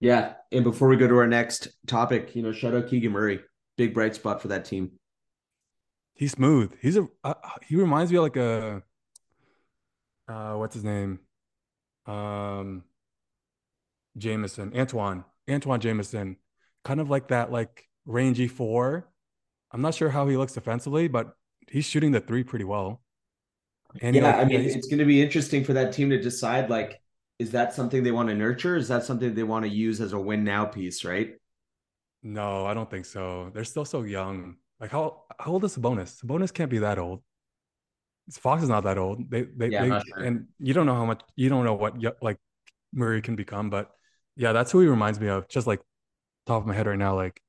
Yeah, 0.01 0.35
and 0.53 0.63
before 0.63 0.89
we 0.89 0.97
go 0.97 1.09
to 1.09 1.17
our 1.19 1.27
next 1.27 1.69
topic, 1.87 2.37
you 2.37 2.43
know, 2.43 2.53
shout 2.53 2.75
out 2.75 2.89
Keegan 2.89 3.13
Murray, 3.13 3.41
big 3.77 3.95
bright 3.95 4.15
spot 4.15 4.41
for 4.41 4.49
that 4.49 4.65
team. 4.65 4.93
He's 6.15 6.33
smooth. 6.33 6.75
He's 6.81 6.97
a 6.97 7.07
uh, 7.25 7.35
he 7.67 7.77
reminds 7.77 8.11
me 8.11 8.19
of 8.19 8.25
like 8.25 8.37
a 8.37 8.83
uh 10.29 10.55
what's 10.55 10.75
his 10.75 10.85
name? 10.85 11.21
Um 12.07 12.85
Jameson, 14.17 14.73
Antoine, 14.77 15.25
Antawn 15.49 15.81
Jamison, 15.81 16.37
kind 16.85 17.01
of 17.01 17.11
like 17.11 17.29
that 17.29 17.53
like 17.53 17.89
rangy 18.07 18.49
four. 18.49 19.09
I'm 19.71 19.83
not 19.83 19.95
sure 19.95 20.09
how 20.11 20.27
he 20.27 20.37
looks 20.37 20.55
defensively, 20.55 21.09
but 21.09 21.35
he's 21.71 21.85
shooting 21.85 22.13
the 22.13 22.21
three 22.21 22.43
pretty 22.43 22.65
well. 22.65 23.03
And 24.01 24.17
yeah, 24.17 24.37
I 24.37 24.45
mean, 24.45 24.61
it's 24.61 24.87
going 24.89 24.99
to 24.99 25.05
be 25.05 25.23
interesting 25.23 25.65
for 25.65 25.73
that 25.75 25.93
team 25.93 26.11
to 26.11 26.21
decide 26.21 26.69
like, 26.69 27.01
is 27.39 27.53
that 27.53 27.73
something 27.73 28.03
they 28.03 28.11
want 28.11 28.29
to 28.29 28.35
nurture? 28.35 28.77
Is 28.77 28.89
that 28.89 29.05
something 29.05 29.35
they 29.35 29.43
want 29.43 29.65
to 29.65 29.71
use 29.71 30.01
as 30.01 30.13
a 30.13 30.19
win 30.19 30.45
now 30.45 30.65
piece? 30.67 31.05
Right? 31.05 31.37
No, 32.23 32.67
I 32.67 32.75
don't 32.75 32.91
think 32.91 33.07
so. 33.07 33.51
They're 33.55 33.65
still 33.65 33.85
so 33.85 34.03
young. 34.03 34.57
Like 34.81 34.91
how 34.91 35.25
how 35.39 35.53
old 35.53 35.65
is 35.65 35.77
Sabonis? 35.77 36.23
Sabonis 36.23 36.53
can't 36.53 36.71
be 36.71 36.79
that 36.79 36.99
old. 36.99 37.23
Fox 38.33 38.63
is 38.63 38.69
not 38.69 38.85
that 38.85 38.99
old. 38.99 39.31
They 39.31 39.43
they, 39.43 39.69
yeah, 39.69 39.83
they 39.83 39.89
sure. 39.89 40.19
and 40.19 40.47
you 40.59 40.75
don't 40.75 40.87
know 40.87 40.95
how 40.95 41.07
much 41.07 41.23
you 41.37 41.49
don't 41.49 41.65
know 41.65 41.75
what 41.75 41.95
like 42.23 42.39
Murray 42.93 43.23
can 43.23 43.37
become, 43.37 43.71
but 43.71 43.91
yeah, 44.37 44.53
that's 44.53 44.71
who 44.71 44.81
he 44.81 44.87
reminds 44.87 45.21
me 45.21 45.29
of. 45.29 45.49
Just 45.49 45.67
like 45.67 45.81
top 46.47 46.63
of 46.63 46.67
my 46.67 46.75
head 46.75 46.87
right 46.87 46.99
now, 46.99 47.15
like 47.15 47.41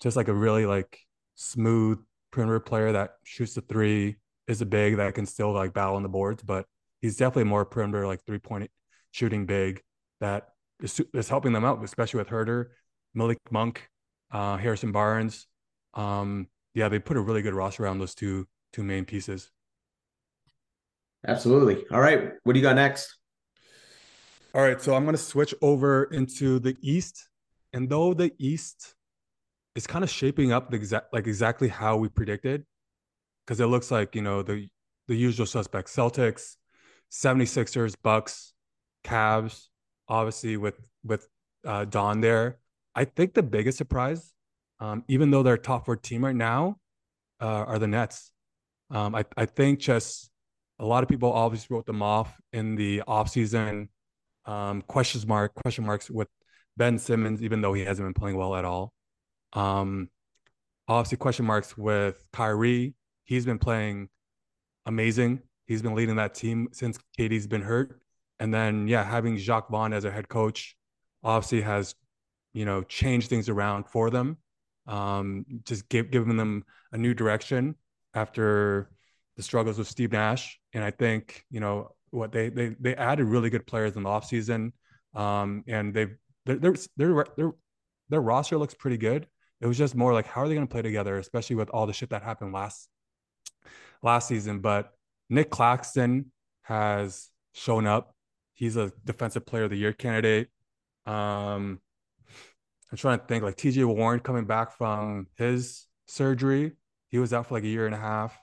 just 0.00 0.16
like 0.16 0.28
a 0.28 0.34
really 0.34 0.66
like 0.66 0.98
smooth 1.34 1.98
perimeter 2.30 2.60
player 2.60 2.92
that 2.92 3.12
shoots 3.24 3.54
the 3.54 3.60
three, 3.62 4.16
is 4.46 4.60
a 4.60 4.66
big 4.66 4.96
that 4.96 5.14
can 5.14 5.26
still 5.26 5.52
like 5.52 5.72
battle 5.72 5.96
on 5.96 6.02
the 6.02 6.08
boards, 6.08 6.42
but 6.42 6.66
he's 7.00 7.16
definitely 7.16 7.44
more 7.44 7.64
perimeter 7.64 8.06
like 8.06 8.24
three 8.24 8.38
point 8.38 8.70
shooting 9.10 9.46
big 9.46 9.82
that 10.20 10.48
is, 10.82 11.00
is 11.14 11.28
helping 11.28 11.52
them 11.52 11.64
out, 11.64 11.82
especially 11.84 12.18
with 12.18 12.28
Huerter, 12.28 12.66
Malik 13.14 13.38
Monk, 13.50 13.88
uh, 14.32 14.56
Harrison 14.56 14.92
Barnes. 14.92 15.46
Um, 15.94 16.48
yeah, 16.74 16.88
they 16.88 16.98
put 16.98 17.16
a 17.16 17.20
really 17.20 17.42
good 17.42 17.54
roster 17.54 17.84
around 17.84 17.98
those 17.98 18.14
two 18.14 18.46
two 18.72 18.82
main 18.82 19.04
pieces. 19.04 19.50
Absolutely. 21.28 21.84
All 21.92 22.00
right, 22.00 22.32
what 22.44 22.54
do 22.54 22.58
you 22.58 22.62
got 22.62 22.76
next? 22.76 23.14
All 24.54 24.62
right, 24.62 24.80
so 24.80 24.94
I'm 24.94 25.04
going 25.04 25.14
to 25.14 25.22
switch 25.22 25.54
over 25.60 26.04
into 26.04 26.58
the 26.58 26.74
East, 26.80 27.28
and 27.74 27.86
though 27.86 28.14
the 28.14 28.32
East 28.38 28.94
is 29.74 29.86
kind 29.86 30.02
of 30.02 30.08
shaping 30.08 30.52
up 30.52 30.70
the 30.70 30.76
exact 30.76 31.12
like 31.12 31.26
exactly 31.26 31.68
how 31.68 31.98
we 31.98 32.08
predicted, 32.08 32.64
because 33.46 33.60
it 33.60 33.66
looks 33.66 33.90
like 33.90 34.14
you 34.14 34.22
know 34.22 34.42
the 34.42 34.68
the 35.06 35.14
usual 35.14 35.44
suspects: 35.44 35.94
Celtics, 35.94 36.56
76ers, 37.12 37.94
Bucks, 38.02 38.54
Cavs, 39.04 39.66
obviously 40.08 40.56
with 40.56 40.80
with 41.04 41.28
uh, 41.66 41.84
Don 41.84 42.22
there. 42.22 42.58
I 42.94 43.04
think 43.04 43.34
the 43.34 43.42
biggest 43.42 43.76
surprise, 43.76 44.32
um, 44.80 45.04
even 45.08 45.30
though 45.30 45.42
they're 45.42 45.58
top 45.58 45.84
four 45.84 45.96
team 45.96 46.24
right 46.24 46.34
now, 46.34 46.78
uh, 47.38 47.64
are 47.68 47.78
the 47.78 47.86
Nets. 47.86 48.32
Um, 48.90 49.14
I 49.14 49.26
I 49.36 49.44
think 49.44 49.80
just 49.80 50.30
a 50.78 50.84
lot 50.84 51.02
of 51.02 51.08
people 51.08 51.32
obviously 51.32 51.74
wrote 51.74 51.86
them 51.86 52.02
off 52.02 52.32
in 52.52 52.76
the 52.76 53.02
offseason. 53.08 53.88
Um, 54.44 54.82
questions 54.82 55.26
mark 55.26 55.54
question 55.54 55.84
marks 55.84 56.10
with 56.10 56.28
Ben 56.76 56.98
Simmons, 56.98 57.42
even 57.42 57.60
though 57.60 57.74
he 57.74 57.84
hasn't 57.84 58.06
been 58.06 58.14
playing 58.14 58.36
well 58.36 58.54
at 58.54 58.64
all. 58.64 58.92
Um, 59.52 60.08
obviously 60.86 61.18
question 61.18 61.44
marks 61.44 61.76
with 61.76 62.24
Kyrie. 62.32 62.94
He's 63.24 63.44
been 63.44 63.58
playing 63.58 64.08
amazing. 64.86 65.42
He's 65.66 65.82
been 65.82 65.94
leading 65.94 66.16
that 66.16 66.34
team 66.34 66.68
since 66.72 66.98
KD's 67.18 67.46
been 67.46 67.62
hurt. 67.62 68.00
And 68.40 68.54
then 68.54 68.88
yeah, 68.88 69.04
having 69.04 69.36
Jacque 69.36 69.68
Vaughn 69.68 69.92
as 69.92 70.04
a 70.04 70.10
head 70.10 70.28
coach 70.28 70.76
obviously 71.22 71.60
has, 71.62 71.94
you 72.52 72.64
know, 72.64 72.82
changed 72.82 73.28
things 73.28 73.48
around 73.48 73.88
for 73.88 74.08
them. 74.10 74.38
Um, 74.86 75.44
just 75.64 75.88
give, 75.88 76.10
giving 76.10 76.36
them 76.36 76.64
a 76.92 76.96
new 76.96 77.12
direction 77.12 77.74
after 78.14 78.88
the 79.38 79.42
struggles 79.44 79.78
with 79.78 79.86
Steve 79.88 80.12
Nash. 80.12 80.58
And 80.74 80.84
I 80.84 80.90
think, 80.90 81.44
you 81.48 81.60
know, 81.60 81.92
what 82.10 82.32
they 82.32 82.50
they 82.50 82.74
they 82.80 82.94
added 82.94 83.24
really 83.24 83.48
good 83.48 83.66
players 83.66 83.96
in 83.96 84.02
the 84.02 84.08
offseason. 84.10 84.72
Um, 85.14 85.64
and 85.66 85.94
they've 85.94 86.14
their 86.44 86.74
their 86.96 87.24
their 87.36 87.52
their 88.10 88.20
roster 88.20 88.58
looks 88.58 88.74
pretty 88.74 88.98
good. 88.98 89.26
It 89.60 89.66
was 89.66 89.78
just 89.78 89.94
more 89.94 90.12
like 90.12 90.26
how 90.26 90.42
are 90.42 90.48
they 90.48 90.54
going 90.54 90.66
to 90.66 90.70
play 90.70 90.82
together, 90.82 91.16
especially 91.18 91.56
with 91.56 91.70
all 91.70 91.86
the 91.86 91.92
shit 91.92 92.10
that 92.10 92.22
happened 92.22 92.52
last 92.52 92.88
last 94.02 94.28
season. 94.28 94.58
But 94.58 94.92
Nic 95.30 95.50
Claxton 95.50 96.32
has 96.62 97.28
shown 97.54 97.86
up. 97.86 98.14
He's 98.54 98.76
a 98.76 98.92
defensive 99.04 99.46
player 99.46 99.64
of 99.64 99.70
the 99.70 99.78
year 99.78 99.92
candidate. 99.92 100.48
Um, 101.06 101.80
I'm 102.90 102.98
trying 102.98 103.20
to 103.20 103.24
think 103.26 103.44
like 103.44 103.56
TJ 103.56 103.84
Warren 103.84 104.18
coming 104.18 104.46
back 104.46 104.76
from 104.76 105.28
his 105.36 105.86
surgery. 106.06 106.72
He 107.08 107.18
was 107.18 107.32
out 107.32 107.46
for 107.46 107.54
like 107.54 107.64
a 107.64 107.68
year 107.68 107.86
and 107.86 107.94
a 107.94 107.98
half. 107.98 108.36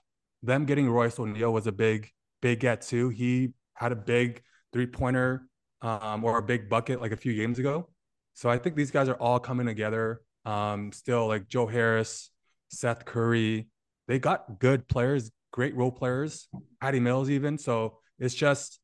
Them 0.45 0.65
getting 0.65 0.89
Royce 0.89 1.19
O'Neale 1.19 1.51
was 1.51 1.67
a 1.67 1.71
big, 1.71 2.09
big 2.41 2.59
get 2.59 2.81
too. 2.81 3.09
He 3.09 3.53
had 3.73 3.91
a 3.91 3.95
big 3.95 4.41
three 4.71 4.85
pointer 4.87 5.47
um, 5.81 6.23
or 6.23 6.37
a 6.37 6.43
big 6.43 6.69
bucket 6.69 7.01
like 7.01 7.11
a 7.11 7.17
few 7.17 7.35
games 7.35 7.59
ago. 7.59 7.89
So 8.33 8.49
I 8.49 8.57
think 8.57 8.75
these 8.75 8.91
guys 8.91 9.09
are 9.09 9.15
all 9.15 9.39
coming 9.39 9.65
together. 9.65 10.21
Um, 10.45 10.91
still 10.91 11.27
like 11.27 11.47
Joe 11.47 11.65
Harris, 11.65 12.29
Seth 12.69 13.05
Curry, 13.05 13.67
they 14.07 14.19
got 14.19 14.59
good 14.59 14.87
players, 14.87 15.31
great 15.51 15.75
role 15.75 15.91
players, 15.91 16.47
Patty 16.81 16.99
Mills 16.99 17.29
even. 17.29 17.57
So 17.57 17.97
it's 18.19 18.35
just 18.35 18.79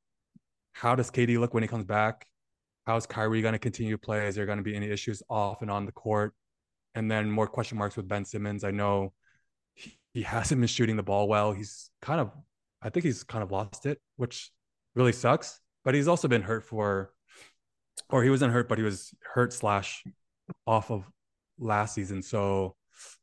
how 0.73 0.95
does 0.95 1.11
KD 1.11 1.39
look 1.39 1.53
when 1.53 1.63
he 1.63 1.67
comes 1.67 1.85
back? 1.85 2.25
How's 2.87 3.05
Kyrie 3.05 3.41
going 3.41 3.53
to 3.53 3.59
continue 3.59 3.91
to 3.91 3.97
play? 3.99 4.27
Is 4.27 4.35
there 4.35 4.45
going 4.45 4.57
to 4.57 4.63
be 4.63 4.75
any 4.75 4.89
issues 4.89 5.21
off 5.29 5.61
and 5.61 5.69
on 5.69 5.85
the 5.85 5.91
court? 5.91 6.33
And 6.95 7.09
then 7.09 7.29
more 7.29 7.47
question 7.47 7.77
marks 7.77 7.95
with 7.95 8.07
Ben 8.07 8.25
Simmons. 8.25 8.63
I 8.63 8.71
know 8.71 9.13
he, 10.13 10.23
hasn't 10.23 10.59
been 10.59 10.67
shooting 10.67 10.95
the 10.95 11.03
ball 11.03 11.27
well. 11.27 11.51
He's 11.51 11.89
kind 12.01 12.19
of, 12.19 12.31
I 12.81 12.89
think 12.89 13.05
he's 13.05 13.23
kind 13.23 13.43
of 13.43 13.51
lost 13.51 13.85
it, 13.85 13.99
which 14.17 14.51
really 14.95 15.11
sucks. 15.11 15.59
But 15.83 15.95
he's 15.95 16.07
also 16.07 16.27
been 16.27 16.41
hurt 16.41 16.63
for, 16.63 17.11
or 18.09 18.23
he 18.23 18.29
wasn't 18.29 18.53
hurt, 18.53 18.69
but 18.69 18.77
he 18.77 18.83
was 18.83 19.13
hurt 19.33 19.53
slash 19.53 20.03
off 20.67 20.91
of 20.91 21.09
last 21.57 21.95
season. 21.95 22.21
So 22.21 22.75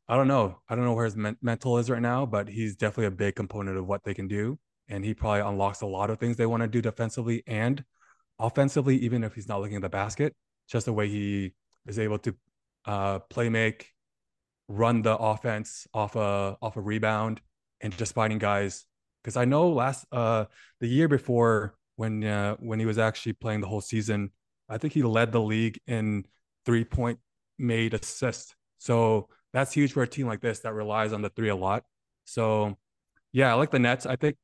I 0.07 0.17
don't 0.17 0.27
know. 0.27 0.59
I 0.67 0.75
don't 0.75 0.83
know 0.83 0.93
where 0.93 1.05
his 1.05 1.15
men- 1.15 1.37
mental 1.41 1.77
is 1.77 1.89
right 1.89 2.01
now, 2.01 2.25
but 2.25 2.49
he's 2.49 2.75
definitely 2.75 3.05
a 3.05 3.11
big 3.11 3.35
component 3.35 3.77
of 3.77 3.87
what 3.87 4.03
they 4.03 4.13
can 4.13 4.27
do. 4.27 4.59
And 4.89 5.05
he 5.05 5.13
probably 5.13 5.41
unlocks 5.41 5.81
a 5.81 5.85
lot 5.85 6.09
of 6.09 6.19
things 6.19 6.35
they 6.35 6.47
want 6.47 6.63
to 6.63 6.67
do 6.67 6.81
defensively 6.81 7.43
and 7.45 7.83
offensively, 8.39 8.97
even 8.97 9.23
if 9.23 9.35
he's 9.35 9.47
not 9.47 9.61
looking 9.61 9.75
at 9.75 9.83
the 9.83 9.89
basket. 9.89 10.35
Just 10.67 10.85
the 10.85 10.93
way 10.93 11.07
he 11.07 11.53
is 11.87 11.99
able 11.99 12.19
to 12.19 12.35
uh, 12.85 13.19
play 13.19 13.49
make, 13.49 13.89
run 14.69 15.01
the 15.01 15.17
offense 15.17 15.87
off 15.93 16.15
a 16.15 16.57
off 16.61 16.77
a 16.77 16.81
rebound, 16.81 17.41
and 17.81 17.95
just 17.97 18.13
finding 18.13 18.39
guys. 18.39 18.85
Because 19.21 19.35
I 19.35 19.43
know 19.43 19.69
last 19.69 20.05
uh, 20.13 20.45
the 20.79 20.87
year 20.87 21.09
before 21.09 21.75
when 21.97 22.23
uh, 22.23 22.55
when 22.59 22.79
he 22.79 22.85
was 22.85 22.97
actually 22.97 23.33
playing 23.33 23.59
the 23.59 23.67
whole 23.67 23.81
season, 23.81 24.31
I 24.69 24.77
think 24.77 24.93
he 24.93 25.03
led 25.03 25.33
the 25.33 25.41
league 25.41 25.79
in 25.87 26.25
three 26.65 26.85
point 26.85 27.19
made 27.57 27.93
assists. 27.93 28.55
So 28.77 29.27
that's 29.51 29.73
huge 29.73 29.91
for 29.91 30.03
a 30.03 30.07
team 30.07 30.27
like 30.27 30.39
this 30.39 30.59
that 30.59 30.73
relies 30.73 31.11
on 31.11 31.21
the 31.21 31.29
three 31.29 31.49
a 31.49 31.55
lot. 31.55 31.83
So, 32.23 32.77
yeah, 33.33 33.51
I 33.51 33.55
like 33.55 33.71
the 33.71 33.79
Nets. 33.79 34.05
I 34.05 34.15
think 34.15 34.37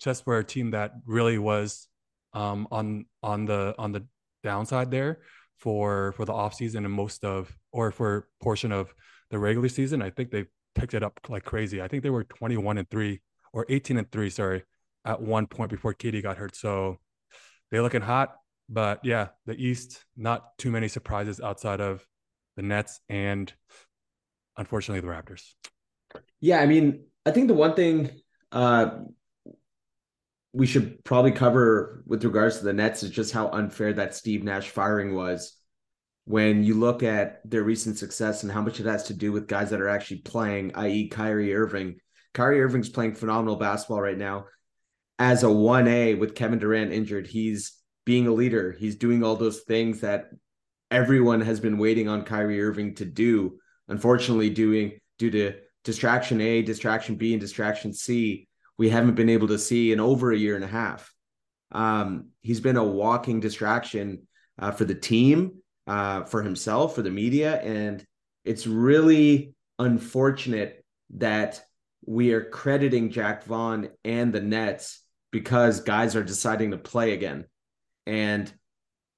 just 0.00 0.24
for 0.24 0.38
a 0.38 0.44
team 0.44 0.72
that 0.72 0.92
really 1.06 1.38
was 1.38 1.88
um, 2.34 2.66
on 2.70 3.06
on 3.22 3.46
the 3.46 3.74
on 3.78 3.92
the 3.92 4.04
downside 4.42 4.90
there 4.90 5.20
for 5.58 6.12
for 6.12 6.24
the 6.24 6.32
offseason 6.32 6.84
and 6.84 6.90
most 6.90 7.24
of 7.24 7.56
or 7.70 7.92
for 7.92 8.28
portion 8.42 8.72
of 8.72 8.92
the 9.32 9.38
regular 9.38 9.68
season. 9.68 10.00
I 10.00 10.10
think 10.10 10.30
they 10.30 10.44
picked 10.76 10.94
it 10.94 11.02
up 11.02 11.18
like 11.28 11.44
crazy. 11.44 11.82
I 11.82 11.88
think 11.88 12.04
they 12.04 12.10
were 12.10 12.22
21 12.22 12.78
and 12.78 12.88
3 12.88 13.20
or 13.52 13.66
18 13.68 13.96
and 13.96 14.12
3, 14.12 14.30
sorry, 14.30 14.62
at 15.04 15.20
one 15.20 15.48
point 15.48 15.70
before 15.70 15.94
KD 15.94 16.22
got 16.22 16.36
hurt. 16.36 16.54
So 16.54 16.98
they're 17.70 17.82
looking 17.82 18.02
hot. 18.02 18.36
But 18.68 19.00
yeah, 19.02 19.28
the 19.46 19.54
East, 19.54 20.04
not 20.16 20.56
too 20.58 20.70
many 20.70 20.86
surprises 20.86 21.40
outside 21.40 21.80
of 21.80 22.06
the 22.56 22.62
Nets 22.62 23.00
and 23.08 23.52
unfortunately 24.56 25.00
the 25.00 25.12
Raptors. 25.12 25.42
Yeah, 26.40 26.60
I 26.60 26.66
mean, 26.66 27.06
I 27.26 27.30
think 27.30 27.48
the 27.48 27.54
one 27.54 27.74
thing 27.74 28.10
uh, 28.52 28.98
we 30.52 30.66
should 30.66 31.02
probably 31.04 31.32
cover 31.32 32.04
with 32.06 32.22
regards 32.24 32.58
to 32.58 32.64
the 32.64 32.72
Nets 32.72 33.02
is 33.02 33.10
just 33.10 33.32
how 33.32 33.48
unfair 33.48 33.94
that 33.94 34.14
Steve 34.14 34.44
Nash 34.44 34.68
firing 34.68 35.14
was. 35.14 35.56
When 36.24 36.62
you 36.62 36.74
look 36.74 37.02
at 37.02 37.40
their 37.48 37.64
recent 37.64 37.98
success 37.98 38.42
and 38.42 38.52
how 38.52 38.62
much 38.62 38.78
it 38.78 38.86
has 38.86 39.04
to 39.04 39.14
do 39.14 39.32
with 39.32 39.48
guys 39.48 39.70
that 39.70 39.80
are 39.80 39.88
actually 39.88 40.18
playing, 40.18 40.72
i.e., 40.76 41.08
Kyrie 41.08 41.54
Irving. 41.54 41.96
Kyrie 42.32 42.62
Irving's 42.62 42.88
playing 42.88 43.14
phenomenal 43.14 43.56
basketball 43.56 44.00
right 44.00 44.16
now. 44.16 44.46
As 45.18 45.42
a 45.42 45.46
1A 45.46 46.18
with 46.18 46.34
Kevin 46.34 46.58
Durant 46.58 46.92
injured, 46.92 47.26
he's 47.26 47.72
being 48.04 48.26
a 48.26 48.32
leader. 48.32 48.72
He's 48.72 48.96
doing 48.96 49.22
all 49.22 49.36
those 49.36 49.60
things 49.60 50.00
that 50.00 50.30
everyone 50.90 51.40
has 51.40 51.60
been 51.60 51.78
waiting 51.78 52.08
on 52.08 52.24
Kyrie 52.24 52.62
Irving 52.62 52.94
to 52.96 53.04
do. 53.04 53.58
Unfortunately, 53.88 54.50
doing 54.50 54.98
due 55.18 55.30
to 55.30 55.54
distraction 55.84 56.40
A, 56.40 56.62
distraction 56.62 57.16
B, 57.16 57.32
and 57.32 57.40
distraction 57.40 57.92
C, 57.92 58.46
we 58.78 58.88
haven't 58.88 59.14
been 59.14 59.28
able 59.28 59.48
to 59.48 59.58
see 59.58 59.92
in 59.92 60.00
over 60.00 60.32
a 60.32 60.36
year 60.36 60.54
and 60.54 60.64
a 60.64 60.68
half. 60.68 61.12
Um, 61.72 62.28
he's 62.40 62.60
been 62.60 62.76
a 62.76 62.84
walking 62.84 63.40
distraction 63.40 64.26
uh, 64.58 64.70
for 64.70 64.84
the 64.84 64.94
team, 64.94 65.61
uh, 65.86 66.24
for 66.24 66.42
himself, 66.42 66.94
for 66.94 67.02
the 67.02 67.10
media, 67.10 67.60
and 67.60 68.04
it's 68.44 68.66
really 68.66 69.54
unfortunate 69.78 70.84
that 71.16 71.62
we 72.04 72.32
are 72.32 72.44
crediting 72.44 73.10
Jacque 73.10 73.44
Vaughn 73.44 73.88
and 74.04 74.32
the 74.32 74.40
Nets 74.40 75.00
because 75.30 75.80
guys 75.80 76.16
are 76.16 76.24
deciding 76.24 76.72
to 76.72 76.78
play 76.78 77.12
again, 77.12 77.46
and 78.06 78.52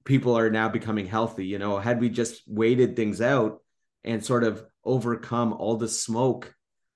people 0.03 0.37
are 0.37 0.49
now 0.49 0.69
becoming 0.69 1.07
healthy. 1.07 1.45
You 1.45 1.59
know, 1.59 1.77
had 1.77 1.99
we 1.99 2.09
just 2.09 2.43
waited 2.47 2.95
things 2.95 3.21
out 3.21 3.61
and 4.03 4.23
sort 4.23 4.43
of 4.43 4.63
overcome 4.83 5.53
all 5.53 5.77
the 5.77 5.87
smoke 5.87 6.53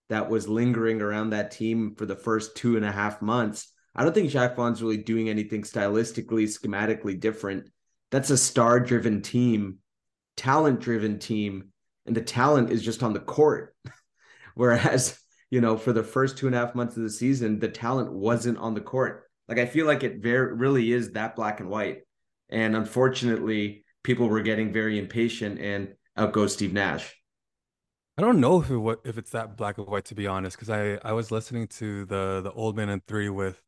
that 0.10 0.30
was 0.30 0.48
lingering 0.48 1.02
around 1.02 1.32
that 1.32 1.52
team 1.52 1.96
for 1.96 2.06
the 2.06 2.16
first 2.16 2.56
two 2.56 2.76
and 2.76 2.86
a 2.86 2.92
half 2.92 3.22
months. 3.22 3.72
I 3.96 4.04
don't 4.04 4.14
think 4.14 4.30
Jacque 4.30 4.56
Vaughn's 4.56 4.82
really 4.82 4.98
doing 4.98 5.30
anything 5.30 5.64
stylistically, 5.64 6.46
schematically 6.46 7.20
different. 7.20 7.70
That's 8.12 8.30
a 8.30 8.38
star 8.38 8.80
driven 8.80 9.22
team, 9.22 9.80
talent 10.36 10.80
driven 10.80 11.20
team, 11.20 11.72
and 12.06 12.16
the 12.16 12.22
talent 12.22 12.72
is 12.72 12.84
just 12.84 13.04
on 13.04 13.14
the 13.14 13.20
court. 13.20 13.76
Whereas, 14.56 15.20
you 15.52 15.62
know, 15.62 15.78
for 15.78 15.94
the 15.94 16.04
first 16.04 16.38
two 16.38 16.48
and 16.48 16.56
a 16.56 16.60
half 16.60 16.76
months 16.76 16.98
of 16.98 17.04
the 17.04 17.10
season, 17.10 17.60
the 17.60 17.70
talent 17.70 18.12
wasn't 18.12 18.58
on 18.58 18.74
the 18.74 18.82
court. 18.82 19.30
Like 19.48 19.60
I 19.60 19.66
feel 19.66 19.86
like 19.86 20.04
it 20.04 20.22
very 20.22 20.54
really 20.56 20.92
is 20.92 21.12
that 21.12 21.36
black 21.36 21.60
and 21.60 21.70
white. 21.70 22.00
And 22.50 22.76
unfortunately, 22.76 23.84
people 24.04 24.28
were 24.28 24.42
getting 24.42 24.74
very 24.74 24.98
impatient 24.98 25.60
and 25.60 25.96
out 26.18 26.34
goes 26.34 26.54
Steve 26.54 26.74
Nash. 26.74 27.16
I 28.18 28.22
don't 28.22 28.42
know 28.42 28.62
if 28.62 28.70
it, 28.70 29.00
if 29.06 29.18
it's 29.18 29.32
that 29.32 29.56
black 29.56 29.78
and 29.78 29.88
white 29.88 30.06
to 30.06 30.16
be 30.16 30.28
honest, 30.28 30.58
because 30.58 30.70
I 30.70 31.00
I 31.08 31.14
was 31.14 31.32
listening 31.32 31.68
to 31.68 32.06
the 32.06 32.42
the 32.44 32.52
Old 32.52 32.76
Man 32.76 32.90
and 32.90 33.06
Three 33.06 33.30
with 33.30 33.62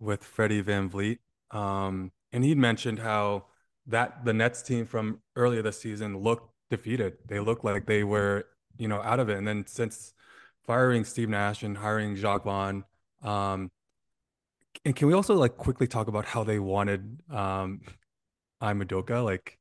with 0.00 0.24
Freddie 0.24 0.62
VanVleet, 0.62 1.18
um, 1.52 2.10
and 2.32 2.44
he'd 2.44 2.58
mentioned 2.58 2.98
how 2.98 3.46
that 3.86 4.24
the 4.24 4.32
Nets 4.32 4.62
team 4.62 4.86
from 4.86 5.20
earlier 5.36 5.62
this 5.62 5.80
season 5.80 6.18
looked 6.18 6.50
defeated. 6.70 7.14
They 7.26 7.40
looked 7.40 7.64
like 7.64 7.86
they 7.86 8.04
were 8.04 8.46
you 8.78 8.88
know 8.88 9.02
out 9.02 9.20
of 9.20 9.28
it, 9.28 9.38
and 9.38 9.46
then 9.46 9.64
since 9.66 10.12
firing 10.66 11.04
Steve 11.04 11.28
Nash 11.28 11.62
and 11.62 11.76
hiring 11.76 12.16
Jacque 12.16 12.44
Vaughn, 12.44 12.84
um, 13.22 13.70
and 14.84 14.94
can 14.94 15.08
we 15.08 15.14
also 15.14 15.34
like 15.34 15.56
quickly 15.56 15.86
talk 15.86 16.08
about 16.08 16.24
how 16.24 16.44
they 16.44 16.58
wanted 16.58 17.20
um, 17.30 17.80
Ime 18.60 18.82
Udoka 18.82 19.24
like 19.24 19.58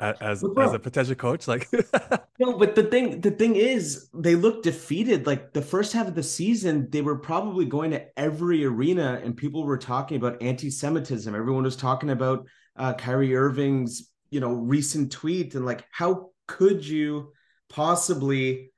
as 0.00 0.44
as 0.58 0.72
a 0.72 0.78
potential 0.78 1.14
coach? 1.14 1.48
Like 1.48 1.68
no 2.38 2.58
but 2.58 2.74
the 2.74 2.84
thing 2.84 3.20
the 3.20 3.30
thing 3.30 3.56
is 3.56 4.08
they 4.14 4.34
looked 4.34 4.64
defeated. 4.64 5.26
Like 5.26 5.52
the 5.52 5.62
first 5.62 5.92
half 5.92 6.08
of 6.08 6.14
the 6.14 6.22
season 6.22 6.88
they 6.90 7.02
were 7.02 7.18
probably 7.18 7.64
going 7.64 7.90
to 7.92 8.06
every 8.18 8.64
arena 8.64 9.20
and 9.24 9.36
people 9.36 9.64
were 9.64 9.78
talking 9.78 10.16
about 10.16 10.42
anti-semitism. 10.42 11.34
Everyone 11.34 11.64
was 11.64 11.76
talking 11.76 12.10
about 12.10 12.46
uh, 12.76 12.94
Kyrie 12.94 13.36
Irving's 13.36 14.10
you 14.30 14.40
know 14.40 14.52
recent 14.52 15.12
tweet 15.12 15.54
and 15.54 15.64
like 15.64 15.84
how 15.90 16.30
could 16.46 16.86
you 16.86 17.32
possibly 17.68 18.70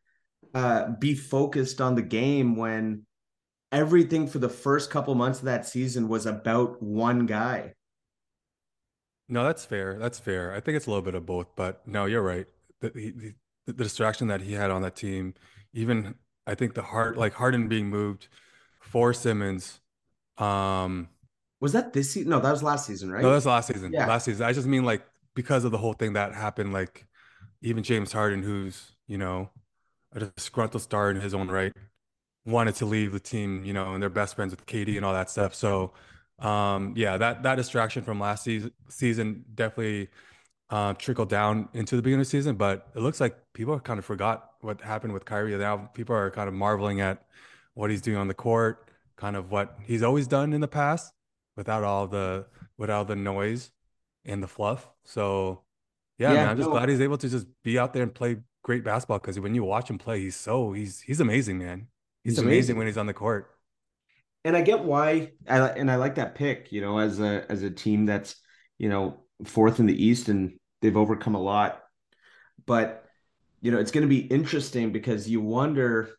uh, 0.54 0.90
be 0.98 1.14
focused 1.14 1.80
on 1.80 1.94
the 1.94 2.02
game 2.02 2.56
when 2.56 3.02
everything 3.72 4.26
for 4.26 4.38
the 4.38 4.48
first 4.48 4.90
couple 4.90 5.14
months 5.14 5.40
of 5.40 5.46
that 5.46 5.66
season 5.66 6.08
was 6.08 6.26
about 6.26 6.82
one 6.82 7.26
guy 7.26 7.72
no, 9.28 9.44
that's 9.44 9.64
fair. 9.64 9.98
That's 9.98 10.18
fair. 10.18 10.54
I 10.54 10.60
think 10.60 10.76
it's 10.76 10.86
a 10.86 10.90
little 10.90 11.02
bit 11.02 11.14
of 11.14 11.26
both, 11.26 11.56
but 11.56 11.86
no, 11.86 12.06
you're 12.06 12.22
right. 12.22 12.46
The, 12.80 12.90
the, 12.90 13.34
the 13.66 13.72
distraction 13.72 14.28
that 14.28 14.42
he 14.42 14.52
had 14.52 14.70
on 14.70 14.82
that 14.82 14.94
team, 14.94 15.34
even 15.72 16.14
I 16.46 16.54
think 16.54 16.74
the 16.74 16.82
heart, 16.82 17.16
like 17.16 17.34
Harden 17.34 17.68
being 17.68 17.88
moved 17.88 18.28
for 18.80 19.12
Simmons. 19.12 19.80
Um, 20.38 21.08
was 21.60 21.72
that 21.72 21.92
this 21.92 22.10
season? 22.10 22.30
No, 22.30 22.40
that 22.40 22.50
was 22.50 22.62
last 22.62 22.86
season, 22.86 23.10
right? 23.10 23.22
No, 23.22 23.32
that's 23.32 23.46
last 23.46 23.68
season. 23.68 23.92
Yeah. 23.92 24.06
Last 24.06 24.24
season. 24.24 24.46
I 24.46 24.52
just 24.52 24.66
mean 24.66 24.84
like 24.84 25.06
because 25.34 25.64
of 25.64 25.72
the 25.72 25.78
whole 25.78 25.94
thing 25.94 26.14
that 26.14 26.34
happened, 26.34 26.72
like 26.72 27.06
even 27.62 27.82
James 27.82 28.12
Harden, 28.12 28.42
who's, 28.42 28.92
you 29.06 29.18
know, 29.18 29.50
a 30.12 30.20
disgruntled 30.20 30.82
star 30.82 31.10
in 31.10 31.20
his 31.20 31.34
own 31.34 31.48
right, 31.48 31.72
wanted 32.44 32.74
to 32.76 32.86
leave 32.86 33.12
the 33.12 33.20
team, 33.20 33.64
you 33.64 33.72
know, 33.72 33.94
and 33.94 34.02
they're 34.02 34.10
best 34.10 34.36
friends 34.36 34.50
with 34.50 34.66
KD 34.66 34.96
and 34.96 35.04
all 35.04 35.12
that 35.12 35.30
stuff. 35.30 35.54
So 35.54 35.92
um, 36.38 36.92
yeah, 36.96 37.16
that 37.16 37.42
that 37.44 37.56
distraction 37.56 38.02
from 38.02 38.20
last 38.20 38.44
season 38.44 38.72
season 38.88 39.44
definitely 39.54 40.08
uh, 40.70 40.92
trickled 40.94 41.28
down 41.28 41.68
into 41.72 41.96
the 41.96 42.02
beginning 42.02 42.20
of 42.20 42.26
the 42.26 42.30
season. 42.30 42.56
But 42.56 42.88
it 42.94 43.00
looks 43.00 43.20
like 43.20 43.36
people 43.54 43.78
kind 43.80 43.98
of 43.98 44.04
forgot 44.04 44.50
what 44.60 44.80
happened 44.80 45.12
with 45.12 45.24
Kyrie. 45.24 45.56
Now 45.56 45.90
people 45.94 46.14
are 46.14 46.30
kind 46.30 46.48
of 46.48 46.54
marveling 46.54 47.00
at 47.00 47.22
what 47.74 47.90
he's 47.90 48.02
doing 48.02 48.18
on 48.18 48.28
the 48.28 48.34
court, 48.34 48.90
kind 49.16 49.36
of 49.36 49.50
what 49.50 49.78
he's 49.84 50.02
always 50.02 50.26
done 50.26 50.52
in 50.52 50.60
the 50.60 50.68
past, 50.68 51.12
without 51.56 51.84
all 51.84 52.06
the 52.06 52.46
without 52.78 53.08
the 53.08 53.16
noise 53.16 53.70
and 54.24 54.42
the 54.42 54.48
fluff. 54.48 54.88
So 55.04 55.62
yeah, 56.18 56.32
yeah 56.32 56.38
man, 56.38 56.48
I'm 56.50 56.56
just 56.56 56.68
no. 56.68 56.72
glad 56.72 56.88
he's 56.88 57.00
able 57.00 57.18
to 57.18 57.28
just 57.28 57.46
be 57.62 57.78
out 57.78 57.92
there 57.92 58.02
and 58.02 58.14
play 58.14 58.36
great 58.62 58.84
basketball 58.84 59.18
because 59.18 59.38
when 59.38 59.54
you 59.54 59.64
watch 59.64 59.90
him 59.90 59.98
play, 59.98 60.20
he's 60.20 60.36
so 60.36 60.72
he's 60.72 61.00
he's 61.00 61.20
amazing, 61.20 61.58
man. 61.58 61.88
He's, 62.22 62.34
he's 62.34 62.38
amazing, 62.38 62.52
amazing 62.52 62.76
when 62.78 62.86
he's 62.86 62.98
on 62.98 63.06
the 63.06 63.14
court 63.14 63.50
and 64.46 64.56
I 64.56 64.62
get 64.62 64.84
why, 64.84 65.32
I, 65.48 65.58
and 65.70 65.90
I 65.90 65.96
like 65.96 66.14
that 66.14 66.36
pick. 66.36 66.70
You 66.70 66.80
know, 66.80 66.98
as 66.98 67.18
a 67.18 67.44
as 67.50 67.64
a 67.64 67.70
team 67.70 68.06
that's 68.06 68.36
you 68.78 68.88
know 68.88 69.24
fourth 69.44 69.80
in 69.80 69.86
the 69.86 70.04
East 70.04 70.28
and 70.28 70.56
they've 70.80 70.96
overcome 70.96 71.34
a 71.34 71.42
lot, 71.42 71.82
but 72.64 73.04
you 73.60 73.72
know 73.72 73.78
it's 73.80 73.90
going 73.90 74.02
to 74.02 74.08
be 74.08 74.20
interesting 74.20 74.92
because 74.92 75.28
you 75.28 75.40
wonder. 75.40 76.10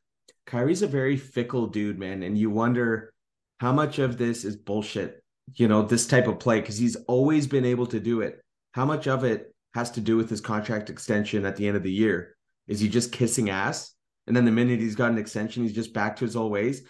Kyrie's 0.45 0.81
a 0.81 0.87
very 0.87 1.15
fickle 1.15 1.67
dude, 1.67 1.99
man, 1.99 2.21
and 2.21 2.37
you 2.37 2.49
wonder 2.49 3.13
how 3.59 3.71
much 3.71 3.97
of 3.97 4.17
this 4.17 4.43
is 4.43 4.57
bullshit. 4.57 5.23
You 5.53 5.67
know, 5.67 5.81
this 5.81 6.07
type 6.07 6.27
of 6.27 6.39
play 6.39 6.59
because 6.59 6.77
he's 6.77 6.95
always 7.07 7.47
been 7.47 7.65
able 7.65 7.87
to 7.87 7.99
do 7.99 8.21
it. 8.21 8.41
How 8.73 8.85
much 8.85 9.07
of 9.07 9.23
it 9.23 9.53
has 9.73 9.91
to 9.91 10.01
do 10.01 10.17
with 10.17 10.29
his 10.29 10.41
contract 10.41 10.89
extension 10.89 11.45
at 11.45 11.55
the 11.55 11.67
end 11.67 11.77
of 11.77 11.83
the 11.83 11.91
year? 11.91 12.35
Is 12.67 12.79
he 12.79 12.89
just 12.89 13.11
kissing 13.11 13.49
ass? 13.49 13.93
And 14.27 14.35
then 14.35 14.45
the 14.45 14.51
minute 14.51 14.79
he's 14.79 14.95
got 14.95 15.11
an 15.11 15.17
extension, 15.17 15.63
he's 15.63 15.73
just 15.73 15.93
back 15.93 16.17
to 16.17 16.25
his 16.25 16.35
old 16.35 16.51
ways. 16.51 16.83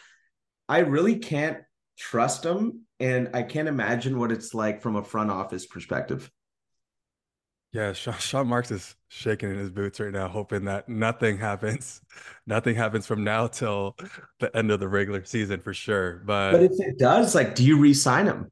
I 0.67 0.79
really 0.79 1.17
can't 1.17 1.59
trust 1.97 2.43
him, 2.43 2.81
and 2.99 3.29
I 3.33 3.43
can't 3.43 3.67
imagine 3.67 4.19
what 4.19 4.31
it's 4.31 4.53
like 4.53 4.81
from 4.81 4.95
a 4.95 5.03
front 5.03 5.31
office 5.31 5.65
perspective. 5.65 6.31
Yeah, 7.73 7.93
Sean, 7.93 8.15
Sean 8.15 8.47
Marks 8.47 8.71
is 8.71 8.95
shaking 9.09 9.51
in 9.51 9.57
his 9.57 9.69
boots 9.69 9.99
right 9.99 10.11
now, 10.11 10.27
hoping 10.27 10.65
that 10.65 10.87
nothing 10.87 11.37
happens. 11.37 12.01
Nothing 12.47 12.75
happens 12.75 13.05
from 13.05 13.25
now 13.25 13.47
till 13.47 13.97
the 14.39 14.55
end 14.55 14.71
of 14.71 14.79
the 14.79 14.87
regular 14.87 15.25
season 15.25 15.59
for 15.59 15.73
sure. 15.73 16.23
But 16.25 16.53
but 16.53 16.63
if 16.63 16.71
it 16.79 16.97
does, 16.97 17.35
like, 17.35 17.55
do 17.55 17.63
you 17.63 17.77
re-sign 17.77 18.25
him 18.25 18.49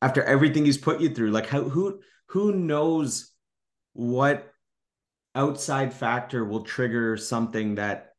after 0.00 0.22
everything 0.22 0.64
he's 0.64 0.78
put 0.78 1.00
you 1.00 1.14
through? 1.14 1.30
Like, 1.32 1.46
how 1.46 1.64
who 1.64 2.00
who 2.28 2.52
knows 2.52 3.30
what 3.92 4.50
outside 5.34 5.92
factor 5.92 6.44
will 6.44 6.62
trigger 6.62 7.16
something 7.18 7.74
that 7.74 8.14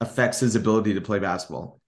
affects 0.00 0.40
his 0.40 0.54
ability 0.54 0.94
to 0.94 1.00
play 1.00 1.18
basketball? 1.18 1.80